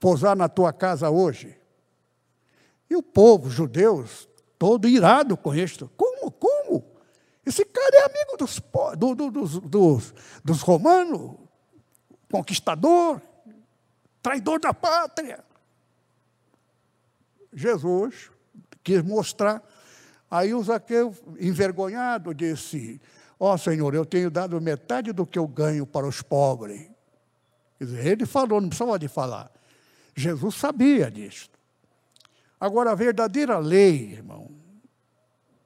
pousar 0.00 0.34
na 0.34 0.48
tua 0.48 0.72
casa 0.72 1.08
hoje. 1.08 1.56
E 2.90 2.96
o 2.96 3.02
povo, 3.02 3.48
judeus, 3.48 4.28
todo 4.58 4.88
irado 4.88 5.36
com 5.36 5.54
isto. 5.54 5.88
Como? 5.96 6.32
Como? 6.32 6.84
Esse 7.46 7.64
cara 7.64 7.96
é 7.96 8.04
amigo 8.06 8.36
dos, 8.36 8.60
do, 8.98 9.14
do, 9.14 9.30
dos, 9.30 9.60
dos, 9.60 10.14
dos 10.44 10.62
romanos, 10.62 11.45
conquistador 12.30 13.20
traidor 14.26 14.58
da 14.58 14.74
pátria. 14.74 15.44
Jesus 17.52 18.28
quis 18.82 19.00
mostrar. 19.00 19.62
Aí 20.28 20.52
o 20.52 20.60
Zaqueu, 20.64 21.14
envergonhado, 21.38 22.34
disse: 22.34 23.00
Ó 23.38 23.54
oh, 23.54 23.58
Senhor, 23.58 23.94
eu 23.94 24.04
tenho 24.04 24.28
dado 24.28 24.60
metade 24.60 25.12
do 25.12 25.24
que 25.24 25.38
eu 25.38 25.46
ganho 25.46 25.86
para 25.86 26.08
os 26.08 26.22
pobres. 26.22 26.90
Quer 27.78 27.84
dizer, 27.84 28.06
ele 28.06 28.26
falou, 28.26 28.60
não 28.60 28.68
precisava 28.68 28.98
de 28.98 29.06
falar. 29.06 29.48
Jesus 30.16 30.56
sabia 30.56 31.08
disso. 31.08 31.48
Agora, 32.58 32.90
a 32.90 32.94
verdadeira 32.96 33.58
lei, 33.58 34.10
irmão, 34.10 34.50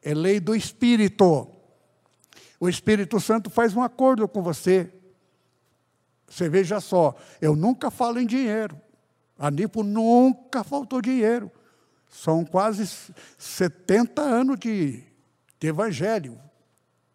é 0.03 0.13
lei 0.13 0.39
do 0.39 0.55
Espírito. 0.55 1.49
O 2.59 2.69
Espírito 2.69 3.19
Santo 3.19 3.49
faz 3.49 3.75
um 3.75 3.83
acordo 3.83 4.29
com 4.29 4.43
você. 4.43 4.93
Você 6.31 6.49
veja 6.49 6.81
só, 6.81 7.17
eu 7.41 7.57
nunca 7.57 7.91
falo 7.91 8.21
em 8.21 8.27
dinheiro. 8.27 8.81
A 9.37 9.51
Nipo 9.51 9.83
nunca 9.83 10.63
faltou 10.63 11.03
dinheiro. 11.03 11.51
São 12.09 12.45
quase 12.45 12.89
70 13.37 14.23
anos 14.23 14.59
de, 14.61 15.03
de 15.59 15.67
evangelho 15.67 16.41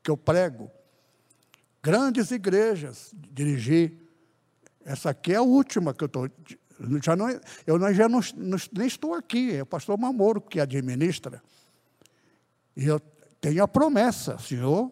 que 0.03 0.11
eu 0.11 0.17
prego. 0.17 0.69
Grandes 1.81 2.29
igrejas 2.31 3.13
dirigi. 3.31 3.97
Essa 4.83 5.11
aqui 5.11 5.31
é 5.31 5.37
a 5.37 5.41
última 5.41 5.93
que 5.93 6.03
eu 6.03 6.07
estou. 6.07 6.29
Já 7.01 7.15
não, 7.15 7.29
eu 7.65 7.93
já 7.93 8.09
não, 8.09 8.19
não, 8.35 8.57
nem 8.73 8.87
estou 8.87 9.13
aqui, 9.13 9.55
é 9.55 9.63
o 9.63 9.65
pastor 9.65 9.97
Mamoro 9.97 10.41
que 10.41 10.59
administra. 10.59 11.41
E 12.75 12.85
eu 12.85 12.99
tenho 13.39 13.63
a 13.63 13.67
promessa, 13.67 14.37
Senhor. 14.39 14.91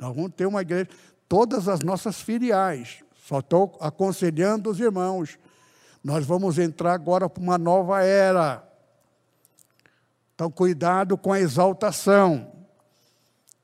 Nós 0.00 0.14
vamos 0.14 0.32
ter 0.36 0.46
uma 0.46 0.62
igreja 0.62 0.88
todas 1.32 1.66
as 1.66 1.80
nossas 1.80 2.20
filiais. 2.20 3.02
Só 3.26 3.38
estou 3.38 3.78
aconselhando 3.80 4.68
os 4.68 4.78
irmãos. 4.78 5.38
Nós 6.04 6.26
vamos 6.26 6.58
entrar 6.58 6.92
agora 6.92 7.26
para 7.26 7.42
uma 7.42 7.56
nova 7.56 8.04
era. 8.04 8.62
Então, 10.34 10.50
cuidado 10.50 11.16
com 11.16 11.32
a 11.32 11.40
exaltação. 11.40 12.52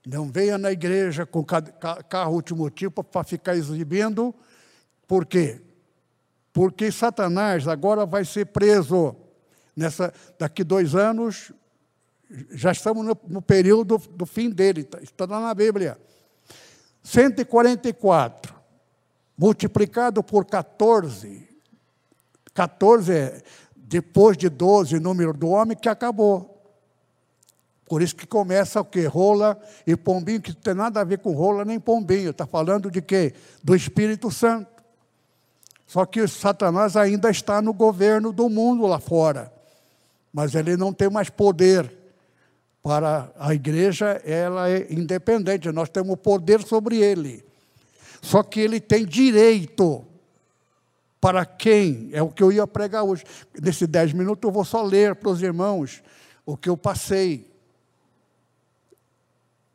Não 0.06 0.32
venha 0.32 0.56
na 0.56 0.72
igreja 0.72 1.26
com 1.26 1.44
carro 1.44 2.32
último 2.32 2.70
tipo 2.70 3.04
para 3.04 3.22
ficar 3.22 3.54
exibindo. 3.54 4.34
Por 5.06 5.26
quê? 5.26 5.60
Porque 6.54 6.90
Satanás 6.90 7.68
agora 7.68 8.06
vai 8.06 8.24
ser 8.24 8.46
preso. 8.46 9.14
Nessa, 9.76 10.10
daqui 10.38 10.64
dois 10.64 10.94
anos, 10.94 11.52
já 12.50 12.72
estamos 12.72 13.04
no, 13.04 13.14
no 13.28 13.42
período 13.42 13.98
do, 13.98 14.24
fim 14.24 14.48
dele, 14.48 14.80
está, 14.80 15.02
está 15.02 15.26
na 15.26 15.52
Bíblia. 15.52 15.98
144 17.08 18.54
multiplicado 19.36 20.22
por 20.22 20.44
14. 20.44 21.48
14 22.52 23.12
é 23.12 23.42
depois 23.74 24.36
de 24.36 24.50
12, 24.50 25.00
número 25.00 25.32
do 25.32 25.48
homem, 25.48 25.74
que 25.74 25.88
acabou. 25.88 26.54
Por 27.86 28.02
isso 28.02 28.14
que 28.14 28.26
começa 28.26 28.82
o 28.82 28.84
quê? 28.84 29.06
Rola 29.06 29.58
e 29.86 29.96
pombinho, 29.96 30.42
que 30.42 30.50
não 30.50 30.60
tem 30.60 30.74
nada 30.74 31.00
a 31.00 31.04
ver 31.04 31.20
com 31.20 31.32
rola 31.32 31.64
nem 31.64 31.80
pombinho. 31.80 32.30
Está 32.30 32.46
falando 32.46 32.90
de 32.90 33.00
quê? 33.00 33.32
Do 33.64 33.74
Espírito 33.74 34.30
Santo. 34.30 34.68
Só 35.86 36.04
que 36.04 36.28
Satanás 36.28 36.94
ainda 36.94 37.30
está 37.30 37.62
no 37.62 37.72
governo 37.72 38.30
do 38.30 38.50
mundo 38.50 38.86
lá 38.86 39.00
fora. 39.00 39.50
Mas 40.30 40.54
ele 40.54 40.76
não 40.76 40.92
tem 40.92 41.08
mais 41.08 41.30
poder 41.30 41.97
para 42.88 43.30
a 43.38 43.52
igreja, 43.52 44.18
ela 44.24 44.70
é 44.70 44.90
independente, 44.90 45.70
nós 45.70 45.90
temos 45.90 46.16
poder 46.16 46.62
sobre 46.62 46.96
ele. 46.96 47.44
Só 48.22 48.42
que 48.42 48.60
ele 48.60 48.80
tem 48.80 49.04
direito 49.04 50.06
para 51.20 51.44
quem? 51.44 52.08
É 52.14 52.22
o 52.22 52.30
que 52.30 52.42
eu 52.42 52.50
ia 52.50 52.66
pregar 52.66 53.04
hoje. 53.04 53.24
Nesses 53.60 53.86
dez 53.86 54.14
minutos 54.14 54.42
eu 54.42 54.50
vou 54.50 54.64
só 54.64 54.82
ler 54.82 55.14
para 55.16 55.28
os 55.28 55.42
irmãos 55.42 56.02
o 56.46 56.56
que 56.56 56.70
eu 56.70 56.78
passei. 56.78 57.52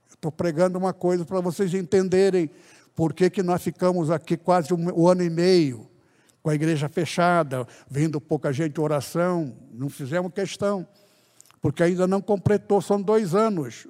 Estou 0.09 0.31
pregando 0.31 0.79
uma 0.79 0.91
coisa 0.91 1.23
para 1.23 1.39
vocês 1.39 1.71
entenderem 1.75 2.49
por 2.95 3.13
que, 3.13 3.29
que 3.29 3.43
nós 3.43 3.61
ficamos 3.61 4.09
aqui 4.09 4.35
quase 4.35 4.73
um, 4.73 5.03
um 5.03 5.07
ano 5.07 5.21
e 5.21 5.29
meio, 5.29 5.87
com 6.41 6.49
a 6.49 6.55
igreja 6.55 6.89
fechada, 6.89 7.67
vindo 7.87 8.19
pouca 8.19 8.51
gente 8.51 8.81
oração, 8.81 9.55
não 9.71 9.87
fizemos 9.87 10.33
questão 10.33 10.87
porque 11.63 11.81
ainda 11.81 12.05
não 12.05 12.21
completou, 12.21 12.81
são 12.81 13.01
dois 13.01 13.33
anos. 13.33 13.87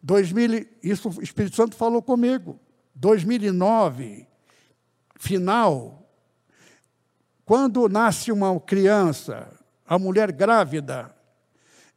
2000, 0.00 0.64
isso 0.80 1.08
o 1.08 1.20
Espírito 1.20 1.56
Santo 1.56 1.74
falou 1.74 2.00
comigo. 2.00 2.60
2009, 2.94 4.28
final, 5.16 6.08
quando 7.44 7.88
nasce 7.88 8.30
uma 8.30 8.60
criança, 8.60 9.48
a 9.84 9.98
mulher 9.98 10.30
grávida, 10.30 11.12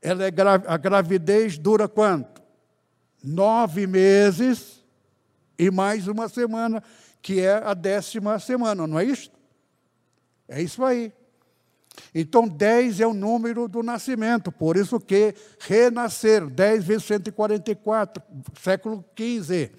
ela 0.01 0.23
é 0.23 0.31
gra 0.31 0.55
a 0.65 0.77
gravidez 0.77 1.59
dura 1.59 1.87
quanto? 1.87 2.41
Nove 3.23 3.85
meses 3.85 4.83
e 5.59 5.69
mais 5.69 6.07
uma 6.07 6.27
semana, 6.27 6.81
que 7.21 7.39
é 7.39 7.53
a 7.53 7.75
décima 7.75 8.39
semana, 8.39 8.87
não 8.87 8.97
é 8.97 9.03
isso? 9.03 9.31
É 10.47 10.59
isso 10.59 10.83
aí. 10.83 11.13
Então, 12.13 12.47
10 12.47 12.99
é 12.99 13.07
o 13.07 13.13
número 13.13 13.67
do 13.67 13.83
nascimento, 13.83 14.51
por 14.51 14.77
isso 14.77 14.99
que 14.99 15.33
renascer, 15.59 16.47
10 16.47 16.83
vezes 16.83 17.03
144, 17.05 18.21
século 18.61 19.03
15. 19.15 19.71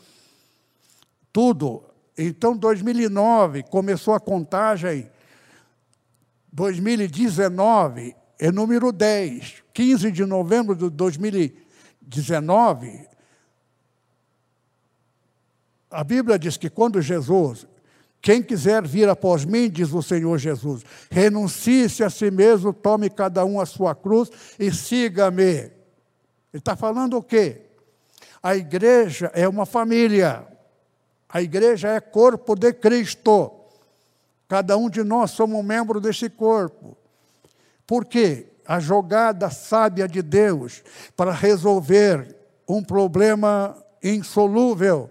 Tudo. 1.33 1.85
Então, 2.17 2.57
2009 2.57 3.65
começou 3.65 4.15
a 4.15 4.21
contagem, 4.21 5.11
2019 6.53 8.17
é 8.39 8.51
número 8.51 8.91
10. 8.93 9.63
15 9.73 10.13
de 10.13 10.25
novembro 10.25 10.75
de 10.75 10.91
2019, 10.91 13.09
a 15.91 16.05
Bíblia 16.05 16.39
diz 16.39 16.57
que 16.57 16.71
quando 16.71 17.03
Jesus 17.03 17.67
quem 18.23 18.43
quiser 18.43 18.87
vir 18.87 19.09
após 19.09 19.45
mim, 19.45 19.71
diz 19.71 19.93
o 19.93 20.03
Senhor 20.03 20.37
Jesus, 20.39 20.83
renuncie-se 21.11 22.05
a 22.05 22.11
si 22.11 22.31
mesmo, 22.31 22.73
tome 22.73 23.09
cada 23.09 23.45
um 23.45 23.59
a 23.59 23.65
sua 23.65 23.95
cruz 23.95 24.31
e 24.59 24.71
siga-me. 24.71 25.43
Ele 25.43 25.73
está 26.53 26.77
falando 26.77 27.17
o 27.17 27.23
quê? 27.23 27.63
A 28.43 28.55
igreja 28.57 29.31
é 29.35 29.49
uma 29.49 29.65
família. 29.65 30.47
A 31.29 31.41
igreja 31.41 31.89
é 31.89 32.01
corpo 32.01 32.55
de 32.55 32.73
Cristo. 32.73 33.53
Cada 34.49 34.77
um 34.77 34.91
de 34.91 35.03
nós 35.03 35.31
somos 35.31 35.59
um 35.59 35.63
membro 35.63 36.01
desse 36.01 36.29
corpo. 36.29 36.97
Por 37.87 38.05
quê? 38.05 38.49
A 38.67 38.81
jogada 38.81 39.49
sábia 39.49 40.07
de 40.07 40.23
Deus 40.23 40.83
para 41.17 41.33
resolver 41.33 42.37
um 42.69 42.83
problema 42.83 43.77
insolúvel. 44.03 45.09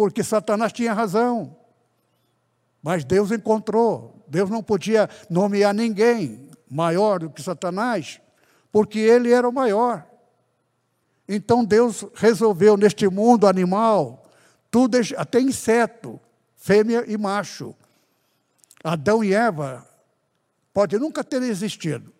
Porque 0.00 0.24
Satanás 0.24 0.72
tinha 0.72 0.94
razão. 0.94 1.54
Mas 2.82 3.04
Deus 3.04 3.30
encontrou. 3.30 4.24
Deus 4.26 4.48
não 4.48 4.62
podia 4.62 5.10
nomear 5.28 5.74
ninguém 5.74 6.48
maior 6.70 7.20
do 7.20 7.28
que 7.28 7.42
Satanás, 7.42 8.18
porque 8.72 8.98
ele 8.98 9.30
era 9.30 9.46
o 9.46 9.52
maior. 9.52 10.06
Então 11.28 11.62
Deus 11.62 12.06
resolveu 12.14 12.78
neste 12.78 13.10
mundo 13.10 13.46
animal, 13.46 14.24
tudo, 14.70 14.96
até 15.18 15.38
inseto, 15.38 16.18
fêmea 16.56 17.04
e 17.06 17.18
macho. 17.18 17.74
Adão 18.82 19.22
e 19.22 19.34
Eva 19.34 19.86
pode 20.72 20.98
nunca 20.98 21.22
ter 21.22 21.42
existido. 21.42 22.10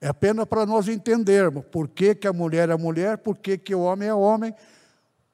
É 0.00 0.08
apenas 0.08 0.46
para 0.46 0.64
nós 0.64 0.88
entendermos 0.88 1.66
por 1.66 1.86
que, 1.86 2.14
que 2.14 2.26
a 2.26 2.32
mulher 2.32 2.70
é 2.70 2.76
mulher, 2.78 3.18
por 3.18 3.36
que, 3.36 3.58
que 3.58 3.74
o 3.74 3.80
homem 3.80 4.08
é 4.08 4.14
homem, 4.14 4.54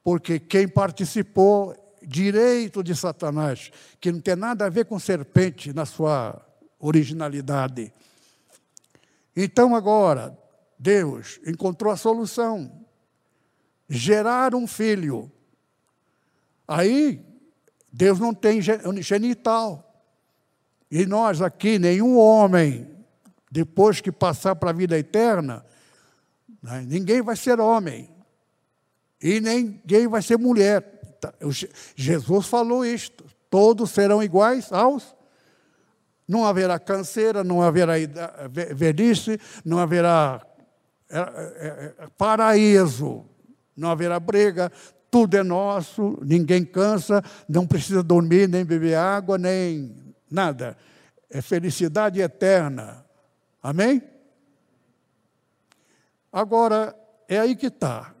porque 0.05 0.39
quem 0.39 0.67
participou 0.67 1.75
direito 2.03 2.83
de 2.83 2.95
Satanás, 2.95 3.71
que 3.99 4.11
não 4.11 4.21
tem 4.21 4.35
nada 4.35 4.67
a 4.67 4.69
ver 4.69 4.85
com 4.85 4.99
serpente 4.99 5.73
na 5.73 5.83
sua 5.83 6.39
originalidade. 6.79 7.91
Então 9.35 9.75
agora, 9.75 10.37
Deus 10.77 11.39
encontrou 11.43 11.91
a 11.91 11.97
solução: 11.97 12.85
gerar 13.89 14.53
um 14.53 14.67
filho. 14.67 15.31
Aí 16.67 17.25
Deus 17.91 18.19
não 18.19 18.31
tem 18.31 18.61
genital. 18.61 20.05
E 20.91 21.07
nós 21.07 21.41
aqui, 21.41 21.79
nenhum 21.79 22.15
homem, 22.15 22.87
depois 23.49 24.01
que 24.01 24.11
passar 24.11 24.55
para 24.55 24.69
a 24.69 24.73
vida 24.73 24.99
eterna, 24.99 25.65
né, 26.61 26.85
ninguém 26.87 27.23
vai 27.23 27.35
ser 27.35 27.59
homem. 27.59 28.14
E 29.21 29.39
ninguém 29.39 30.07
vai 30.07 30.21
ser 30.21 30.37
mulher. 30.37 30.81
Tá, 31.19 31.33
Jesus 31.95 32.47
falou 32.47 32.85
isto. 32.85 33.23
Todos 33.49 33.91
serão 33.91 34.21
iguais 34.21 34.71
aos. 34.71 35.15
Não 36.27 36.45
haverá 36.45 36.79
canseira, 36.79 37.43
não 37.43 37.61
haverá 37.61 37.93
velhice, 38.49 39.39
não 39.63 39.77
haverá 39.77 40.41
é, 41.09 41.19
é, 41.19 41.93
é, 41.99 42.07
paraíso, 42.17 43.25
não 43.77 43.91
haverá 43.91 44.19
briga, 44.19 44.71
tudo 45.11 45.37
é 45.37 45.43
nosso, 45.43 46.17
ninguém 46.23 46.65
cansa, 46.65 47.23
não 47.47 47.67
precisa 47.67 48.01
dormir, 48.01 48.49
nem 48.49 48.65
beber 48.65 48.95
água, 48.95 49.37
nem 49.37 49.95
nada. 50.29 50.75
É 51.29 51.41
felicidade 51.41 52.19
eterna. 52.19 53.05
Amém? 53.61 54.01
Agora, 56.33 56.95
é 57.29 57.39
aí 57.39 57.55
que 57.55 57.67
está. 57.67 58.14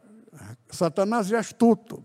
Satanás 0.75 1.31
é 1.31 1.37
astuto. 1.37 2.03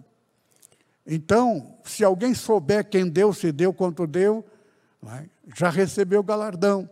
Então, 1.06 1.78
se 1.84 2.04
alguém 2.04 2.34
souber 2.34 2.88
quem 2.88 3.08
Deus 3.08 3.38
se 3.38 3.50
deu 3.50 3.72
quanto 3.72 4.06
deu, 4.06 4.44
já 5.56 5.68
recebeu 5.68 6.20
o 6.20 6.24
galardão. 6.24 6.88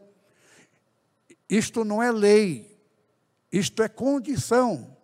Isto 1.48 1.84
não 1.84 2.02
é 2.02 2.10
lei, 2.10 2.78
isto 3.50 3.82
é 3.82 3.88
condição. 3.88 4.96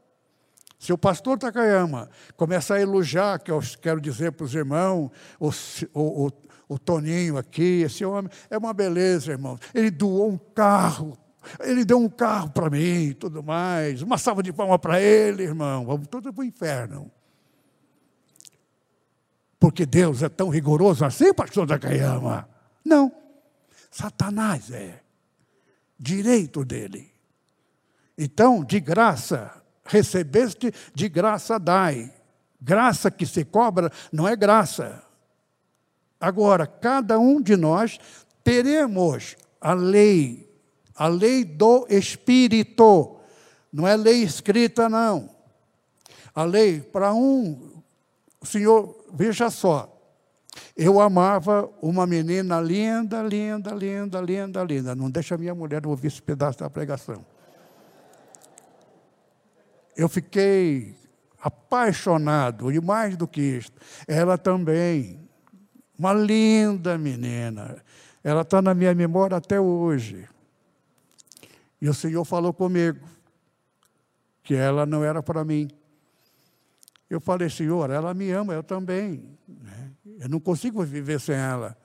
Se 0.79 0.93
o 0.93 0.99
pastor 0.99 1.39
Takayama 1.39 2.11
começar 2.37 2.75
a 2.75 2.81
elogiar, 2.81 3.39
que 3.39 3.51
eu 3.51 3.61
quero 3.81 4.01
dizer 4.01 4.33
para 4.33 4.45
os 4.45 4.55
irmãos, 4.55 5.11
o, 5.41 5.51
o, 5.95 6.31
o, 6.69 6.79
Toninho 6.79 7.39
aqui, 7.39 7.83
esse 7.83 8.05
homem, 8.05 8.31
é 8.51 8.59
uma 8.59 8.75
beleza, 8.75 9.33
irmão. 9.33 9.59
Ele 9.73 9.91
doou 9.91 10.29
um 10.29 10.37
carro, 10.37 11.17
ele 11.61 11.85
deu 11.85 11.99
um 11.99 12.09
carro 12.09 12.51
para 12.51 12.71
mim 12.71 13.09
e 13.09 13.15
tudo 13.15 13.43
mais. 13.43 14.03
Uma 14.03 14.19
salva 14.19 14.43
de 14.43 14.53
palmas 14.53 14.79
para 14.79 15.01
ele, 15.01 15.43
irmão. 15.43 15.87
Vamos 15.87 16.07
todos 16.09 16.33
para 16.33 16.41
o 16.41 16.45
inferno. 16.45 17.11
Porque 19.59 19.87
Deus 19.87 20.23
é 20.23 20.29
tão 20.29 20.49
rigoroso 20.49 21.05
assim, 21.05 21.33
pastor 21.33 21.66
Takayama? 21.66 22.49
Não. 22.85 23.11
Satanás 23.91 24.71
é. 24.71 25.01
Direito 25.99 26.65
dele. 26.65 27.12
Então, 28.16 28.62
de 28.62 28.79
graça, 28.81 29.51
recebeste, 29.85 30.73
de 30.95 31.09
graça 31.09 31.59
dai. 31.59 32.12
Graça 32.61 33.11
que 33.11 33.27
se 33.27 33.45
cobra 33.45 33.91
não 34.12 34.27
é 34.29 34.37
graça. 34.37 35.03
Agora, 36.21 36.66
cada 36.66 37.19
um 37.19 37.41
de 37.41 37.57
nós 37.57 37.99
teremos 38.43 39.37
a 39.61 39.73
lei, 39.73 40.49
a 40.97 41.09
lei 41.09 41.45
do 41.45 41.87
Espírito. 41.89 43.16
Não 43.73 43.87
é 43.87 43.97
lei 43.97 44.23
escrita, 44.23 44.89
não. 44.89 45.31
A 46.35 46.45
lei, 46.45 46.81
para 46.81 47.12
um, 47.12 47.83
o 48.41 48.47
Senhor, 48.47 49.05
veja 49.12 49.51
só, 49.51 49.91
eu 50.77 51.01
amava 51.01 51.71
uma 51.81 52.07
menina 52.07 52.61
linda, 52.61 53.23
linda, 53.23 53.73
linda, 53.73 54.21
linda, 54.21 54.65
linda. 54.65 54.95
Não 54.95 55.11
deixa 55.11 55.37
minha 55.37 55.55
mulher 55.55 55.87
ouvir 55.87 56.09
esse 56.09 56.23
pedaço 56.23 56.59
da 56.59 56.71
pregação 56.71 57.25
eu 59.97 60.09
fiquei 60.09 60.97
apaixonado, 61.41 62.73
e 62.73 62.81
mais 62.81 63.16
do 63.16 63.29
que 63.29 63.41
isso, 63.41 63.73
ela 64.07 64.39
também, 64.39 65.29
uma 65.99 66.12
linda 66.12 66.97
menina, 66.99 67.77
ela 68.23 68.43
está 68.43 68.62
na 68.62 68.75
minha 68.75 68.95
memória 68.95 69.37
até 69.37 69.61
hoje. 69.61 70.27
E 71.85 71.89
o 71.90 71.93
Senhor 71.93 72.24
falou 72.24 72.55
comigo 72.55 73.06
que 74.43 74.55
ela 74.55 74.86
não 74.86 75.05
era 75.05 75.23
para 75.23 75.44
mim. 75.44 75.69
Eu 77.11 77.20
falei, 77.20 77.51
Senhor, 77.51 77.90
ela 77.90 78.15
me 78.15 78.31
ama, 78.31 78.55
eu 78.55 78.62
também. 78.62 79.36
Né? 79.47 79.90
Eu 80.19 80.31
não 80.31 80.40
consigo 80.40 80.82
viver 80.82 81.20
sem 81.20 81.35
ela. 81.35 81.77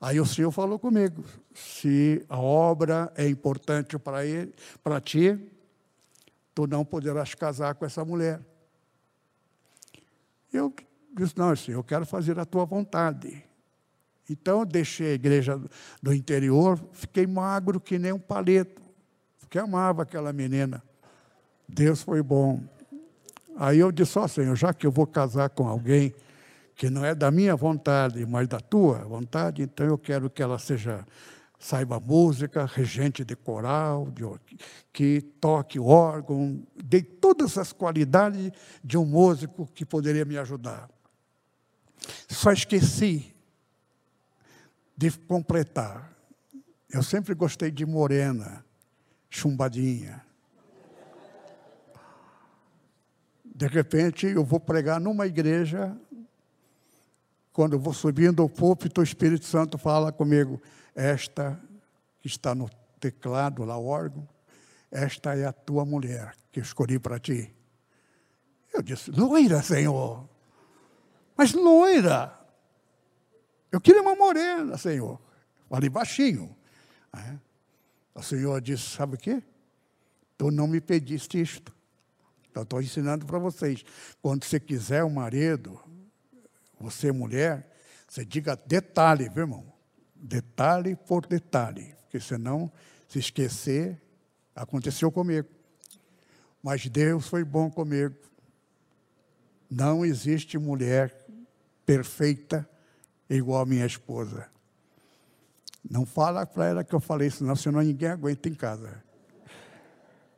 Aí 0.00 0.18
o 0.18 0.24
Senhor 0.24 0.50
falou 0.50 0.78
comigo: 0.78 1.22
se 1.52 2.24
a 2.30 2.38
obra 2.38 3.12
é 3.14 3.28
importante 3.28 3.98
para 3.98 4.24
ele, 4.24 4.54
para 4.82 5.02
ti, 5.02 5.38
tu 6.54 6.66
não 6.66 6.82
poderás 6.82 7.34
casar 7.34 7.74
com 7.74 7.84
essa 7.84 8.02
mulher. 8.06 8.40
Eu 10.50 10.74
disse, 11.14 11.36
não, 11.36 11.54
senhor, 11.54 11.80
eu 11.80 11.84
quero 11.84 12.06
fazer 12.06 12.38
a 12.38 12.46
tua 12.46 12.64
vontade. 12.64 13.44
Então, 14.30 14.60
eu 14.60 14.64
deixei 14.64 15.10
a 15.10 15.14
igreja 15.14 15.60
do 16.02 16.14
interior, 16.14 16.80
fiquei 16.92 17.26
magro 17.26 17.78
que 17.78 17.98
nem 17.98 18.14
um 18.14 18.18
palito, 18.18 18.85
porque 19.46 19.60
amava 19.60 20.02
aquela 20.02 20.32
menina. 20.32 20.82
Deus 21.68 22.02
foi 22.02 22.20
bom. 22.20 22.60
Aí 23.56 23.78
eu 23.78 23.92
disse, 23.92 24.18
ó 24.18 24.24
oh, 24.24 24.28
Senhor, 24.28 24.56
já 24.56 24.74
que 24.74 24.84
eu 24.84 24.90
vou 24.90 25.06
casar 25.06 25.48
com 25.50 25.68
alguém 25.68 26.12
que 26.74 26.90
não 26.90 27.04
é 27.04 27.14
da 27.14 27.30
minha 27.30 27.54
vontade, 27.54 28.26
mas 28.26 28.48
da 28.48 28.58
tua 28.58 28.98
vontade, 29.04 29.62
então 29.62 29.86
eu 29.86 29.96
quero 29.96 30.28
que 30.28 30.42
ela 30.42 30.58
seja 30.58 31.06
saiba 31.58 31.98
música, 31.98 32.66
regente 32.66 33.24
de 33.24 33.34
coral, 33.34 34.10
de, 34.10 34.24
que 34.92 35.22
toque 35.40 35.78
órgão, 35.78 36.62
dei 36.74 37.02
todas 37.02 37.56
as 37.56 37.72
qualidades 37.72 38.50
de 38.84 38.98
um 38.98 39.06
músico 39.06 39.66
que 39.74 39.86
poderia 39.86 40.24
me 40.24 40.36
ajudar. 40.36 40.90
Só 42.28 42.52
esqueci 42.52 43.34
de 44.94 45.10
completar. 45.12 46.12
Eu 46.90 47.02
sempre 47.02 47.34
gostei 47.34 47.70
de 47.70 47.86
morena, 47.86 48.65
chumbadinha. 49.36 50.24
De 53.44 53.66
repente, 53.66 54.26
eu 54.26 54.44
vou 54.44 54.58
pregar 54.58 55.00
numa 55.00 55.26
igreja. 55.26 55.96
Quando 57.52 57.74
eu 57.74 57.78
vou 57.78 57.94
subindo 57.94 58.42
ao 58.42 58.48
púlpito, 58.48 59.00
o 59.00 59.04
Espírito 59.04 59.44
Santo 59.44 59.78
fala 59.78 60.10
comigo: 60.12 60.60
esta 60.94 61.60
que 62.20 62.26
está 62.26 62.54
no 62.54 62.68
teclado, 62.98 63.64
lá, 63.64 63.78
órgão, 63.78 64.28
esta 64.90 65.36
é 65.36 65.46
a 65.46 65.52
tua 65.52 65.84
mulher 65.84 66.34
que 66.50 66.60
escolhi 66.60 66.98
para 66.98 67.18
ti. 67.18 67.54
Eu 68.72 68.82
disse, 68.82 69.10
loira, 69.10 69.62
Senhor. 69.62 70.28
Mas 71.36 71.52
loira. 71.52 72.38
Eu 73.70 73.80
queria 73.80 74.02
uma 74.02 74.14
morena, 74.14 74.76
Senhor. 74.76 75.20
Falei 75.68 75.88
baixinho. 75.88 76.54
É. 77.14 77.45
O 78.16 78.22
Senhor 78.22 78.60
disse, 78.60 78.96
sabe 78.96 79.14
o 79.14 79.18
quê? 79.18 79.42
Tu 80.36 80.50
não 80.50 80.66
me 80.66 80.80
pediste 80.80 81.40
isto. 81.40 81.72
Então, 82.50 82.62
estou 82.62 82.82
ensinando 82.82 83.24
para 83.26 83.38
vocês. 83.38 83.84
Quando 84.20 84.44
você 84.44 84.58
quiser 84.58 85.04
um 85.04 85.10
marido, 85.10 85.78
você 86.80 87.12
mulher, 87.12 87.70
você 88.08 88.24
diga 88.24 88.56
detalhe, 88.56 89.28
viu, 89.28 89.42
irmão? 89.42 89.76
detalhe 90.26 90.96
por 90.96 91.26
detalhe, 91.26 91.94
porque 92.02 92.18
senão, 92.18 92.72
se 93.08 93.18
esquecer, 93.18 94.00
aconteceu 94.54 95.12
comigo. 95.12 95.48
Mas 96.62 96.86
Deus 96.88 97.28
foi 97.28 97.44
bom 97.44 97.70
comigo. 97.70 98.16
Não 99.70 100.04
existe 100.04 100.58
mulher 100.58 101.14
perfeita 101.84 102.68
igual 103.28 103.62
a 103.62 103.66
minha 103.66 103.86
esposa. 103.86 104.48
Não 105.88 106.04
fala 106.04 106.44
para 106.44 106.66
ela 106.66 106.84
que 106.84 106.94
eu 106.94 107.00
falei 107.00 107.28
isso, 107.28 107.44
não, 107.44 107.54
senão 107.54 107.80
ninguém 107.80 108.08
aguenta 108.08 108.48
em 108.48 108.54
casa. 108.54 109.02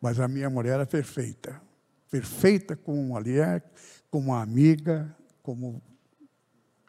Mas 0.01 0.21
a 0.21 0.29
minha 0.29 0.51
mulher 0.51 0.79
é 0.79 0.85
perfeita. 0.85 1.61
Perfeita 2.11 2.77
como 2.77 3.03
mulher, 3.03 3.65
como 4.11 4.35
amiga, 4.35 5.15
como 5.43 5.83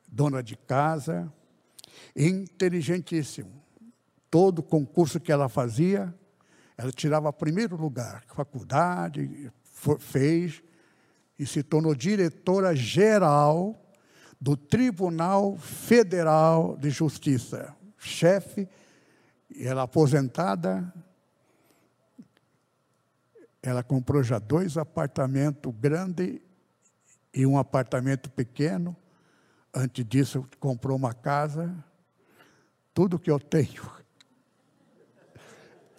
dona 0.08 0.44
de 0.44 0.58
casa. 0.58 1.32
Inteligentíssimo. 2.16 3.52
Todo 4.30 4.62
concurso 4.62 5.20
que 5.20 5.32
ela 5.32 5.50
fazia, 5.50 6.14
ela 6.78 6.92
tirava 6.92 7.32
primeiro 7.32 7.78
lugar. 7.78 8.24
Faculdade, 8.28 9.52
fez 10.00 10.62
e 11.38 11.46
se 11.46 11.64
tornou 11.64 11.96
diretora 11.96 12.76
geral 12.76 13.76
do 14.40 14.56
Tribunal 14.56 15.58
Federal 15.58 16.78
de 16.78 16.90
Justiça 16.90 17.79
chefe, 18.00 18.68
ela 19.60 19.84
aposentada, 19.84 20.94
ela 23.62 23.84
comprou 23.84 24.24
já 24.24 24.40
dois 24.40 24.78
apartamentos 24.78 25.74
grandes 25.80 26.40
e 27.34 27.46
um 27.46 27.58
apartamento 27.58 28.30
pequeno. 28.30 28.96
Antes 29.74 30.06
disso, 30.06 30.48
comprou 30.60 30.96
uma 30.96 31.14
casa. 31.14 31.74
Tudo 32.94 33.20
que 33.20 33.30
eu 33.30 33.40
tenho. 33.40 33.90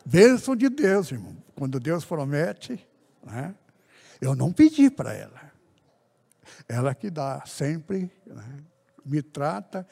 Bênção 0.05 0.57
de 0.57 0.69
Deus, 0.69 1.13
irmão. 1.13 1.37
Quando 1.55 1.79
Deus 1.79 2.05
promete, 2.05 2.87
né? 3.23 3.55
eu 4.21 4.35
não 4.35 4.53
pedi 4.53 4.91
para 4.91 5.13
ela. 5.13 5.53
Ela 6.67 6.95
que 6.95 7.11
dá 7.11 7.45
sempre, 7.47 8.11
né? 8.27 8.57
me 9.05 9.23
trata 9.23 9.87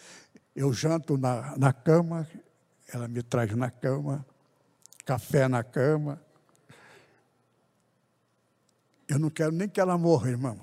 eu 0.59 0.73
janto 0.73 1.17
na, 1.17 1.57
na 1.57 1.73
cama, 1.73 2.27
ela 2.93 3.07
me 3.07 3.23
traz 3.23 3.55
na 3.55 3.71
cama, 3.71 4.27
café 5.05 5.47
na 5.47 5.63
cama. 5.63 6.21
Eu 9.09 9.21
não 9.21 9.31
quero 9.31 9.53
nem 9.53 9.69
que 9.69 9.81
ela 9.81 9.97
morra, 9.97 10.31
irmão. 10.31 10.59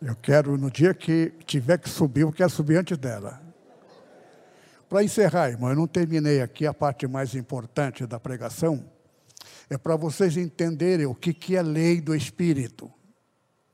Eu 0.00 0.14
quero, 0.14 0.56
no 0.56 0.70
dia 0.70 0.94
que 0.94 1.30
tiver 1.44 1.78
que 1.78 1.88
subir, 1.88 2.20
eu 2.20 2.30
quero 2.30 2.48
subir 2.48 2.76
antes 2.76 2.96
dela. 2.96 3.42
Para 4.88 5.02
encerrar, 5.02 5.48
irmão, 5.48 5.70
eu 5.70 5.76
não 5.76 5.88
terminei 5.88 6.40
aqui 6.40 6.64
a 6.64 6.72
parte 6.72 7.08
mais 7.08 7.34
importante 7.34 8.06
da 8.06 8.20
pregação. 8.20 8.88
É 9.68 9.76
para 9.76 9.96
vocês 9.96 10.36
entenderem 10.36 11.06
o 11.06 11.14
que, 11.14 11.34
que 11.34 11.56
é 11.56 11.62
lei 11.62 12.00
do 12.00 12.14
Espírito. 12.14 12.88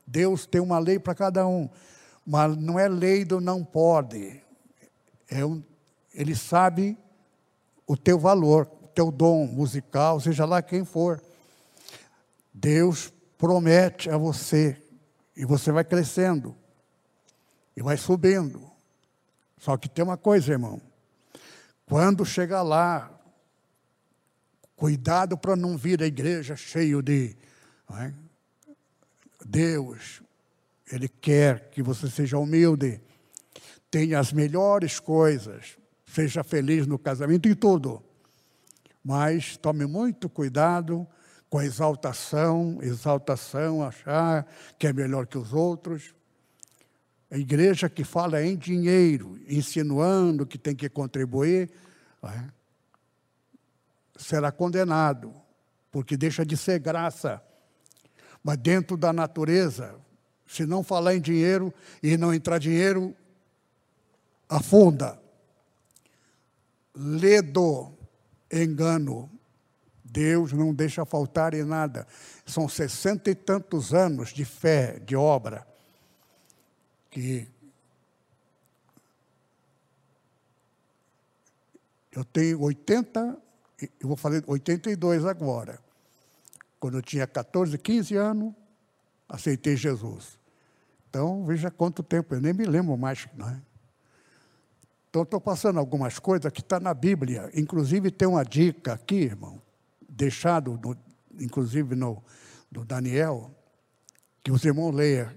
Deus 0.07 0.47
tem 0.47 0.59
uma 0.59 0.79
lei 0.79 0.97
para 0.97 1.13
cada 1.13 1.45
um. 1.45 1.69
Mas 2.25 2.57
não 2.57 2.79
é 2.79 2.87
lei 2.87 3.23
do 3.23 3.39
não 3.39 3.63
pode. 3.63 4.41
É 5.29 5.45
um, 5.45 5.63
ele 6.13 6.35
sabe 6.35 6.97
o 7.85 7.95
teu 7.95 8.17
valor, 8.17 8.69
o 8.81 8.87
teu 8.87 9.11
dom 9.11 9.45
musical, 9.45 10.19
seja 10.19 10.45
lá 10.45 10.61
quem 10.61 10.83
for. 10.83 11.21
Deus 12.53 13.13
promete 13.37 14.09
a 14.09 14.17
você, 14.17 14.81
e 15.35 15.45
você 15.45 15.71
vai 15.71 15.83
crescendo, 15.83 16.55
e 17.75 17.81
vai 17.81 17.97
subindo. 17.97 18.71
Só 19.57 19.77
que 19.77 19.89
tem 19.89 20.03
uma 20.03 20.17
coisa, 20.17 20.51
irmão. 20.51 20.81
Quando 21.85 22.25
chegar 22.25 22.61
lá, 22.63 23.11
cuidado 24.75 25.37
para 25.37 25.55
não 25.55 25.77
vir 25.77 26.01
a 26.01 26.07
igreja 26.07 26.55
cheio 26.55 27.01
de 27.01 27.35
é? 27.91 28.13
Deus, 29.45 30.21
ele 30.91 31.07
quer 31.07 31.69
que 31.69 31.81
você 31.81 32.09
seja 32.09 32.37
humilde, 32.37 33.01
tenha 33.89 34.19
as 34.19 34.31
melhores 34.31 34.99
coisas, 34.99 35.77
seja 36.05 36.43
feliz 36.43 36.85
no 36.85 36.99
casamento 36.99 37.47
e 37.47 37.55
tudo. 37.55 38.03
Mas 39.03 39.57
tome 39.57 39.85
muito 39.85 40.29
cuidado 40.29 41.07
com 41.49 41.59
a 41.59 41.65
exaltação, 41.65 42.79
exaltação, 42.81 43.83
achar 43.83 44.47
que 44.77 44.87
é 44.87 44.93
melhor 44.93 45.27
que 45.27 45.37
os 45.37 45.53
outros. 45.53 46.13
A 47.31 47.37
igreja 47.37 47.89
que 47.89 48.03
fala 48.03 48.43
em 48.43 48.55
dinheiro, 48.55 49.39
insinuando 49.47 50.45
que 50.45 50.57
tem 50.57 50.75
que 50.75 50.89
contribuir, 50.89 51.71
é, 52.23 52.43
será 54.17 54.51
condenado, 54.51 55.33
porque 55.91 56.17
deixa 56.17 56.45
de 56.45 56.55
ser 56.55 56.79
graça. 56.79 57.41
Mas 58.43 58.57
dentro 58.57 58.95
da 58.95 59.11
natureza, 59.11 59.95
se 60.47 60.65
não 60.65 60.83
falar 60.83 61.15
em 61.15 61.21
dinheiro 61.21 61.73
e 62.01 62.17
não 62.17 62.33
entrar 62.33 62.59
dinheiro, 62.59 63.15
afunda. 64.47 65.19
Ledo, 66.95 67.91
engano. 68.51 69.29
Deus 70.03 70.53
não 70.53 70.73
deixa 70.73 71.03
faltar 71.05 71.53
em 71.53 71.63
nada. 71.63 72.07
São 72.45 72.69
sessenta 72.69 73.29
e 73.29 73.35
tantos 73.35 73.93
anos 73.93 74.29
de 74.29 74.45
fé, 74.45 74.99
de 74.99 75.15
obra, 75.15 75.67
que 77.11 77.49
eu 82.13 82.23
tenho 82.23 82.61
80, 82.61 83.37
eu 83.99 84.07
vou 84.07 84.15
fazer 84.15 84.41
82 84.47 85.25
agora. 85.25 85.79
Quando 86.79 86.97
eu 86.97 87.01
tinha 87.01 87.27
14, 87.27 87.77
15 87.77 88.15
anos, 88.15 88.53
aceitei 89.27 89.75
Jesus. 89.75 90.39
Então, 91.09 91.45
veja 91.45 91.71
quanto 91.71 92.03
tempo, 92.03 92.35
eu 92.35 92.41
nem 92.41 92.53
me 92.53 92.65
lembro 92.65 92.97
mais. 92.97 93.27
Não 93.35 93.49
é? 93.49 93.61
Então, 95.09 95.23
estou 95.23 95.39
passando 95.39 95.79
algumas 95.79 96.19
coisas 96.19 96.51
que 96.51 96.59
está 96.59 96.79
na 96.79 96.93
Bíblia. 96.93 97.49
Inclusive, 97.53 98.11
tem 98.11 98.27
uma 98.27 98.43
dica 98.43 98.93
aqui, 98.93 99.15
irmão, 99.15 99.61
deixado, 100.09 100.79
no, 100.83 100.97
inclusive, 101.39 101.95
no, 101.95 102.21
no 102.69 102.83
Daniel, 102.83 103.49
que 104.43 104.51
os 104.51 104.63
irmãos 104.65 104.91
leiam, 104.91 105.31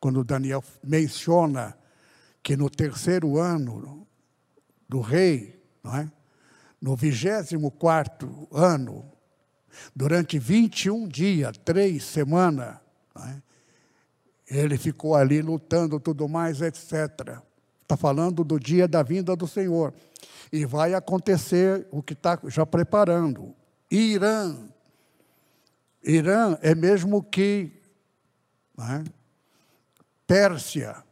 quando 0.00 0.24
Daniel 0.24 0.64
menciona 0.82 1.78
que 2.42 2.56
no 2.56 2.68
terceiro 2.68 3.38
ano 3.38 4.04
do 4.88 5.00
rei, 5.00 5.62
não 5.84 5.96
é? 5.96 6.10
no 6.80 6.96
vigésimo 6.96 7.70
quarto 7.70 8.48
ano, 8.50 9.08
durante 9.94 10.36
21 10.36 11.06
dias, 11.06 11.56
três 11.64 12.02
semanas, 12.02 12.81
é? 13.16 13.42
Ele 14.46 14.76
ficou 14.76 15.14
ali 15.14 15.40
lutando, 15.40 15.98
tudo 15.98 16.28
mais, 16.28 16.60
etc. 16.60 17.40
Está 17.82 17.96
falando 17.96 18.44
do 18.44 18.58
dia 18.58 18.86
da 18.86 19.02
vinda 19.02 19.34
do 19.34 19.46
Senhor. 19.46 19.94
E 20.52 20.66
vai 20.66 20.94
acontecer 20.94 21.86
o 21.90 22.02
que 22.02 22.12
está 22.12 22.38
já 22.46 22.66
preparando. 22.66 23.54
Irã. 23.90 24.56
Irã 26.02 26.58
é 26.60 26.74
mesmo 26.74 27.22
que 27.22 27.72
é? 28.78 29.04
Pérsia. 30.26 31.02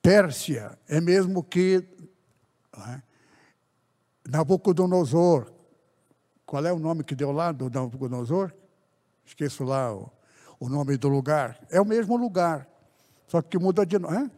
Pérsia 0.00 0.78
é 0.88 1.00
mesmo 1.00 1.42
que 1.42 1.84
é? 2.74 3.02
Nabucodonosor. 4.26 5.52
Qual 6.46 6.64
é 6.64 6.72
o 6.72 6.78
nome 6.78 7.04
que 7.04 7.14
deu 7.14 7.32
lá 7.32 7.52
do 7.52 7.68
Nabucodonosor? 7.68 8.52
Esqueço 9.26 9.64
lá 9.64 9.94
o 9.94 10.10
o 10.58 10.68
nome 10.68 10.96
do 10.96 11.08
lugar. 11.08 11.58
É 11.70 11.80
o 11.80 11.84
mesmo 11.84 12.16
lugar, 12.16 12.68
só 13.26 13.40
que 13.42 13.58
muda 13.58 13.84
de 13.84 13.98
nome. 13.98 14.30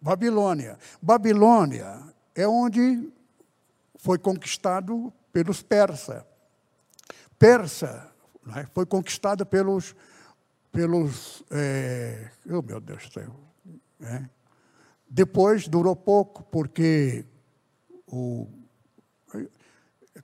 Babilônia. 0.00 0.78
Babilônia 1.02 2.14
é 2.34 2.46
onde 2.46 3.12
foi 3.96 4.18
conquistado 4.18 5.12
pelos 5.32 5.62
persas. 5.62 6.24
Persa 7.38 8.12
é? 8.56 8.66
foi 8.72 8.86
conquistada 8.86 9.44
pelos. 9.44 9.94
pelos 10.72 11.42
é, 11.50 12.30
oh, 12.46 12.62
meu 12.62 12.80
Deus 12.80 13.06
do 13.06 13.12
céu. 13.12 13.34
É. 14.00 14.24
Depois 15.10 15.68
durou 15.68 15.96
pouco, 15.96 16.42
porque 16.44 17.24
o, 18.06 18.46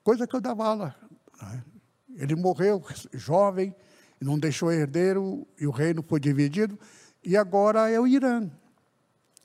coisa 0.02 0.26
que 0.26 0.36
eu 0.36 0.40
dava 0.40 0.66
aula. 0.66 0.96
É? 1.42 1.73
Ele 2.16 2.34
morreu 2.34 2.82
jovem, 3.12 3.74
não 4.20 4.38
deixou 4.38 4.72
herdeiro 4.72 5.46
e 5.58 5.66
o 5.66 5.70
reino 5.70 6.02
foi 6.02 6.20
dividido. 6.20 6.78
E 7.22 7.36
agora 7.36 7.90
é 7.90 7.98
o 7.98 8.06
Irã. 8.06 8.50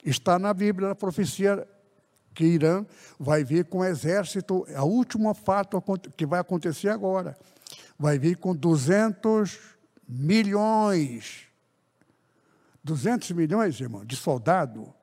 Está 0.03 0.39
na 0.39 0.53
Bíblia, 0.53 0.89
na 0.89 0.95
profecia, 0.95 1.67
que 2.33 2.45
Irã 2.45 2.85
vai 3.19 3.43
vir 3.43 3.65
com 3.65 3.79
um 3.79 3.83
exército, 3.83 4.65
a 4.73 4.83
última 4.83 5.33
fato 5.33 5.81
que 6.15 6.25
vai 6.25 6.39
acontecer 6.39 6.89
agora. 6.89 7.37
Vai 7.97 8.17
vir 8.17 8.37
com 8.37 8.55
200 8.55 9.59
milhões. 10.07 11.47
200 12.83 13.31
milhões, 13.31 13.79
irmão, 13.81 14.05
de 14.05 14.15
soldado. 14.15 14.93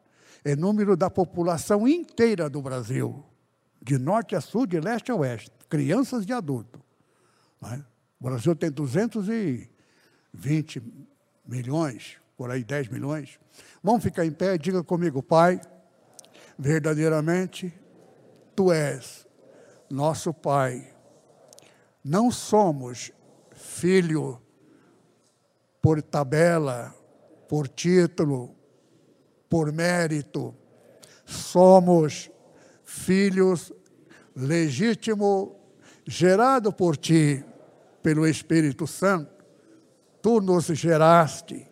É 0.44 0.56
número 0.56 0.96
da 0.96 1.10
população 1.10 1.86
inteira 1.86 2.48
do 2.48 2.62
Brasil. 2.62 3.24
de 3.82 3.98
norte 3.98 4.34
a 4.34 4.40
sul, 4.40 4.66
de 4.66 4.80
leste 4.80 5.12
a 5.12 5.14
oeste, 5.14 5.50
crianças 5.68 6.24
e 6.26 6.32
adultos. 6.32 6.80
É? 7.62 7.76
O 8.20 8.24
Brasil 8.24 8.56
tem 8.56 8.70
220 8.70 10.82
milhões, 11.46 12.18
por 12.36 12.50
aí 12.50 12.62
10 12.64 12.88
milhões. 12.88 13.38
Vamos 13.82 14.02
ficar 14.02 14.26
em 14.26 14.32
pé, 14.32 14.58
diga 14.58 14.82
comigo, 14.82 15.22
Pai, 15.22 15.60
verdadeiramente, 16.58 17.72
Tu 18.54 18.72
és 18.72 19.26
nosso 19.90 20.32
Pai. 20.32 20.94
Não 22.02 22.30
somos 22.30 23.12
filho 23.54 24.40
por 25.82 26.00
tabela, 26.02 26.94
por 27.48 27.68
título, 27.68 28.54
por 29.48 29.72
mérito. 29.72 30.54
Somos 31.24 32.30
filhos 32.84 33.72
legítimo, 34.34 35.56
gerado 36.06 36.72
por 36.72 36.96
ti, 36.96 37.44
pelo 38.02 38.26
Espírito 38.26 38.86
Santo. 38.86 39.44
Tu 40.22 40.40
nos 40.40 40.66
geraste 40.66 41.66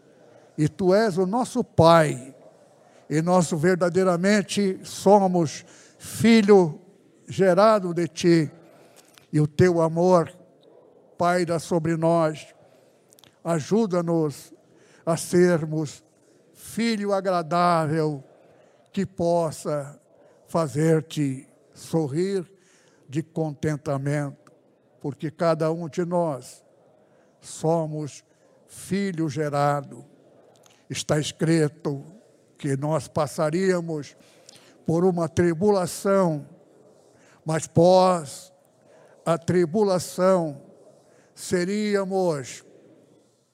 e 0.59 0.69
tu 0.69 0.94
és 0.94 1.16
o 1.16 1.27
nosso 1.27 1.62
Pai. 1.62 2.35
E 3.09 3.23
nós 3.23 3.51
verdadeiramente 3.52 4.81
somos 4.82 5.65
filho 5.98 6.81
gerado 7.28 7.93
de 7.93 8.09
ti. 8.09 8.51
E 9.32 9.40
o 9.40 9.47
teu 9.47 9.81
amor 9.81 10.32
paira 11.19 11.59
sobre 11.59 11.97
nós. 11.97 12.47
Ajuda-nos 13.44 14.52
a 15.05 15.16
sermos 15.16 16.02
filho 16.52 17.12
agradável 17.12 18.24
que 18.93 19.05
possa 19.05 20.01
fazer-te 20.47 21.48
sorrir 21.74 22.53
de 23.09 23.22
contentamento, 23.22 24.52
porque 25.01 25.31
cada 25.31 25.70
um 25.70 25.89
de 25.89 26.05
nós 26.05 26.64
somos 27.40 28.24
filho 28.66 29.28
gerado. 29.28 30.05
Está 30.89 31.18
escrito 31.18 32.05
que 32.59 32.76
nós 32.76 33.09
passaríamos 33.09 34.16
por 34.86 35.05
uma 35.05 35.28
tribulação, 35.28 36.47
mas 37.44 37.66
pós 37.66 38.52
a 39.24 39.39
tribulação 39.39 40.60
seríamos 41.35 42.64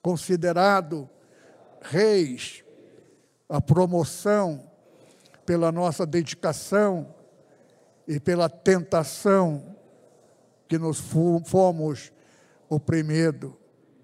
considerados 0.03 1.07
reis, 1.83 2.65
a 3.49 3.61
promoção 3.61 4.71
pela 5.45 5.73
nossa 5.73 6.07
dedicação 6.07 7.15
e 8.11 8.19
pela 8.19 8.49
tentação 8.49 9.77
que 10.67 10.77
nos 10.77 10.99
fomos 10.99 12.13
oprimidos, 12.69 13.53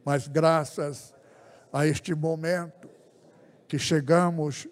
mas 0.05 0.29
graças 0.29 1.13
a 1.73 1.89
este 1.89 2.15
momento 2.15 2.89
que 3.67 3.81
chegamos 3.81 4.69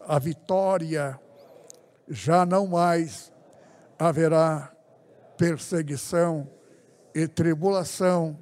à 0.00 0.18
vitória, 0.18 1.20
já 2.08 2.46
não 2.46 2.66
mais 2.66 3.30
haverá 3.98 4.74
perseguição 5.36 6.48
e 7.14 7.28
tribulação. 7.28 8.34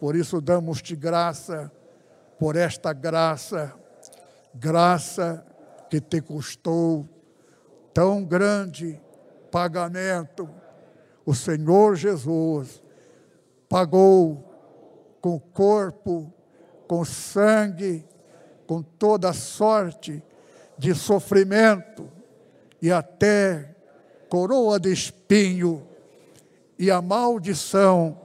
Por 0.00 0.16
isso 0.16 0.40
damos-te 0.40 0.96
graça, 0.96 1.70
por 2.40 2.56
esta 2.56 2.92
graça, 2.92 3.72
graça 4.52 5.46
que 5.88 6.00
te 6.00 6.20
custou 6.20 7.08
tão 7.92 8.24
grande 8.24 9.00
pagamento. 9.54 10.50
O 11.24 11.32
Senhor 11.32 11.94
Jesus 11.94 12.82
pagou 13.68 14.52
com 15.20 15.38
corpo, 15.38 16.34
com 16.88 17.04
sangue, 17.04 18.04
com 18.66 18.82
toda 18.82 19.32
sorte 19.32 20.20
de 20.76 20.92
sofrimento 20.92 22.10
e 22.82 22.90
até 22.90 23.76
coroa 24.28 24.80
de 24.80 24.92
espinho 24.92 25.86
e 26.76 26.90
a 26.90 27.00
maldição 27.00 28.18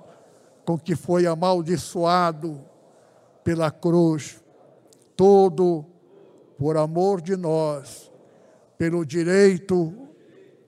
com 0.66 0.80
que 0.80 0.96
foi 0.96 1.28
amaldiçoado 1.28 2.60
pela 3.44 3.70
cruz, 3.70 4.44
todo 5.16 5.86
por 6.58 6.76
amor 6.76 7.22
de 7.22 7.38
nós, 7.38 8.12
pelo 8.80 9.06
direito, 9.06 10.09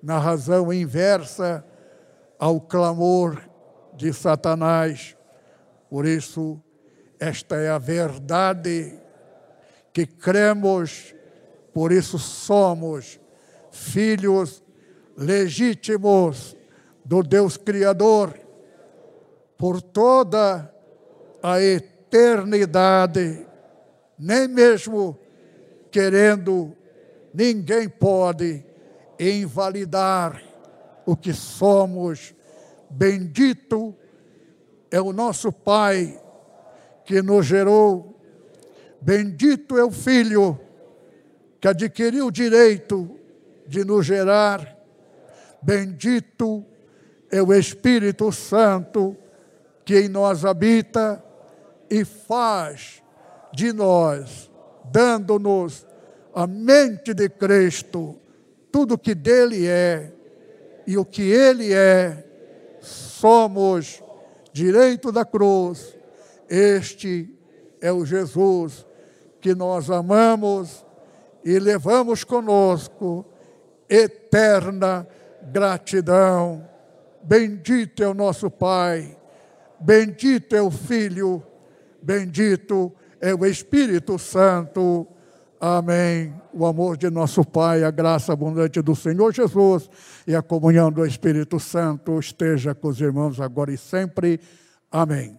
na 0.02 0.18
razão 0.18 0.72
inversa 0.74 1.64
ao 2.40 2.60
clamor 2.60 3.42
de 3.96 4.12
Satanás. 4.14 5.16
Por 5.90 6.06
isso, 6.06 6.62
esta 7.20 7.56
é 7.56 7.70
a 7.70 7.78
verdade 7.78 9.00
que 9.94 10.06
cremos, 10.06 11.14
por 11.74 11.92
isso 11.92 12.18
somos 12.18 13.20
filhos 13.72 14.64
legítimos 15.16 16.56
do 17.06 17.22
Deus 17.22 17.58
Criador 17.58 18.40
por 19.58 19.82
toda 19.82 20.74
a 21.44 21.62
eternidade, 21.62 23.46
nem 24.18 24.48
mesmo 24.48 25.20
querendo, 25.92 26.76
ninguém 27.34 27.88
pode 27.88 28.66
invalidar 29.30 30.42
o 31.06 31.16
que 31.16 31.34
somos. 31.34 32.34
Bendito 32.90 33.96
é 34.90 35.00
o 35.00 35.14
nosso 35.14 35.52
Pai 35.52 36.20
que 37.06 37.22
nos 37.22 37.46
gerou, 37.46 38.20
bendito 39.02 39.78
é 39.78 39.84
o 39.84 39.92
Filho 39.92 40.60
que 41.60 41.68
adquiriu 41.68 42.28
o 42.28 42.32
direito 42.32 43.20
de 43.68 43.86
nos 43.86 44.06
gerar, 44.06 44.78
bendito 45.62 46.66
é 47.30 47.42
o 47.42 47.54
Espírito 47.54 48.32
Santo 48.32 49.16
que 49.86 50.00
em 50.00 50.10
nós 50.10 50.44
habita 50.44 51.24
e 51.90 52.04
faz 52.04 53.02
de 53.54 53.72
nós 53.74 54.52
dando-nos 54.92 55.86
a 56.34 56.46
mente 56.46 57.14
de 57.14 57.30
Cristo, 57.30 58.20
tudo 58.72 58.98
que 58.98 59.14
dele 59.14 59.68
é 59.68 60.12
e 60.88 60.98
o 60.98 61.06
que 61.06 61.22
ele 61.22 61.74
é, 61.74 62.26
somos 62.82 64.04
direito 64.52 65.12
da 65.12 65.24
cruz. 65.26 65.96
Este 66.50 67.34
é 67.80 67.92
o 67.92 68.06
Jesus 68.06 68.86
que 69.40 69.56
nós 69.56 69.90
amamos 69.90 70.86
e 71.44 71.58
levamos 71.60 72.24
conosco 72.24 73.26
eterna 73.90 75.08
gratidão. 75.52 76.68
Bendito 77.24 78.04
é 78.04 78.08
o 78.08 78.14
nosso 78.14 78.50
Pai, 78.50 79.18
bendito 79.80 80.56
é 80.56 80.62
o 80.62 80.72
Filho, 80.72 81.44
bendito 82.02 82.92
é 83.20 83.34
o 83.34 83.46
Espírito 83.46 84.18
Santo. 84.18 85.08
Amém. 85.62 86.34
O 86.52 86.66
amor 86.66 86.98
de 86.98 87.08
nosso 87.12 87.46
Pai, 87.46 87.84
a 87.84 87.92
graça 87.92 88.34
abundante 88.34 88.82
do 88.82 88.96
Senhor 88.96 89.32
Jesus 89.32 89.88
e 90.26 90.36
a 90.36 90.42
comunhão 90.42 90.92
do 90.92 91.06
Espírito 91.06 91.60
Santo 91.60 92.20
esteja 92.20 92.74
com 92.74 92.88
os 92.88 93.00
irmãos 93.00 93.40
agora 93.40 93.72
e 93.72 93.78
sempre. 93.78 94.40
Amém. 94.92 95.38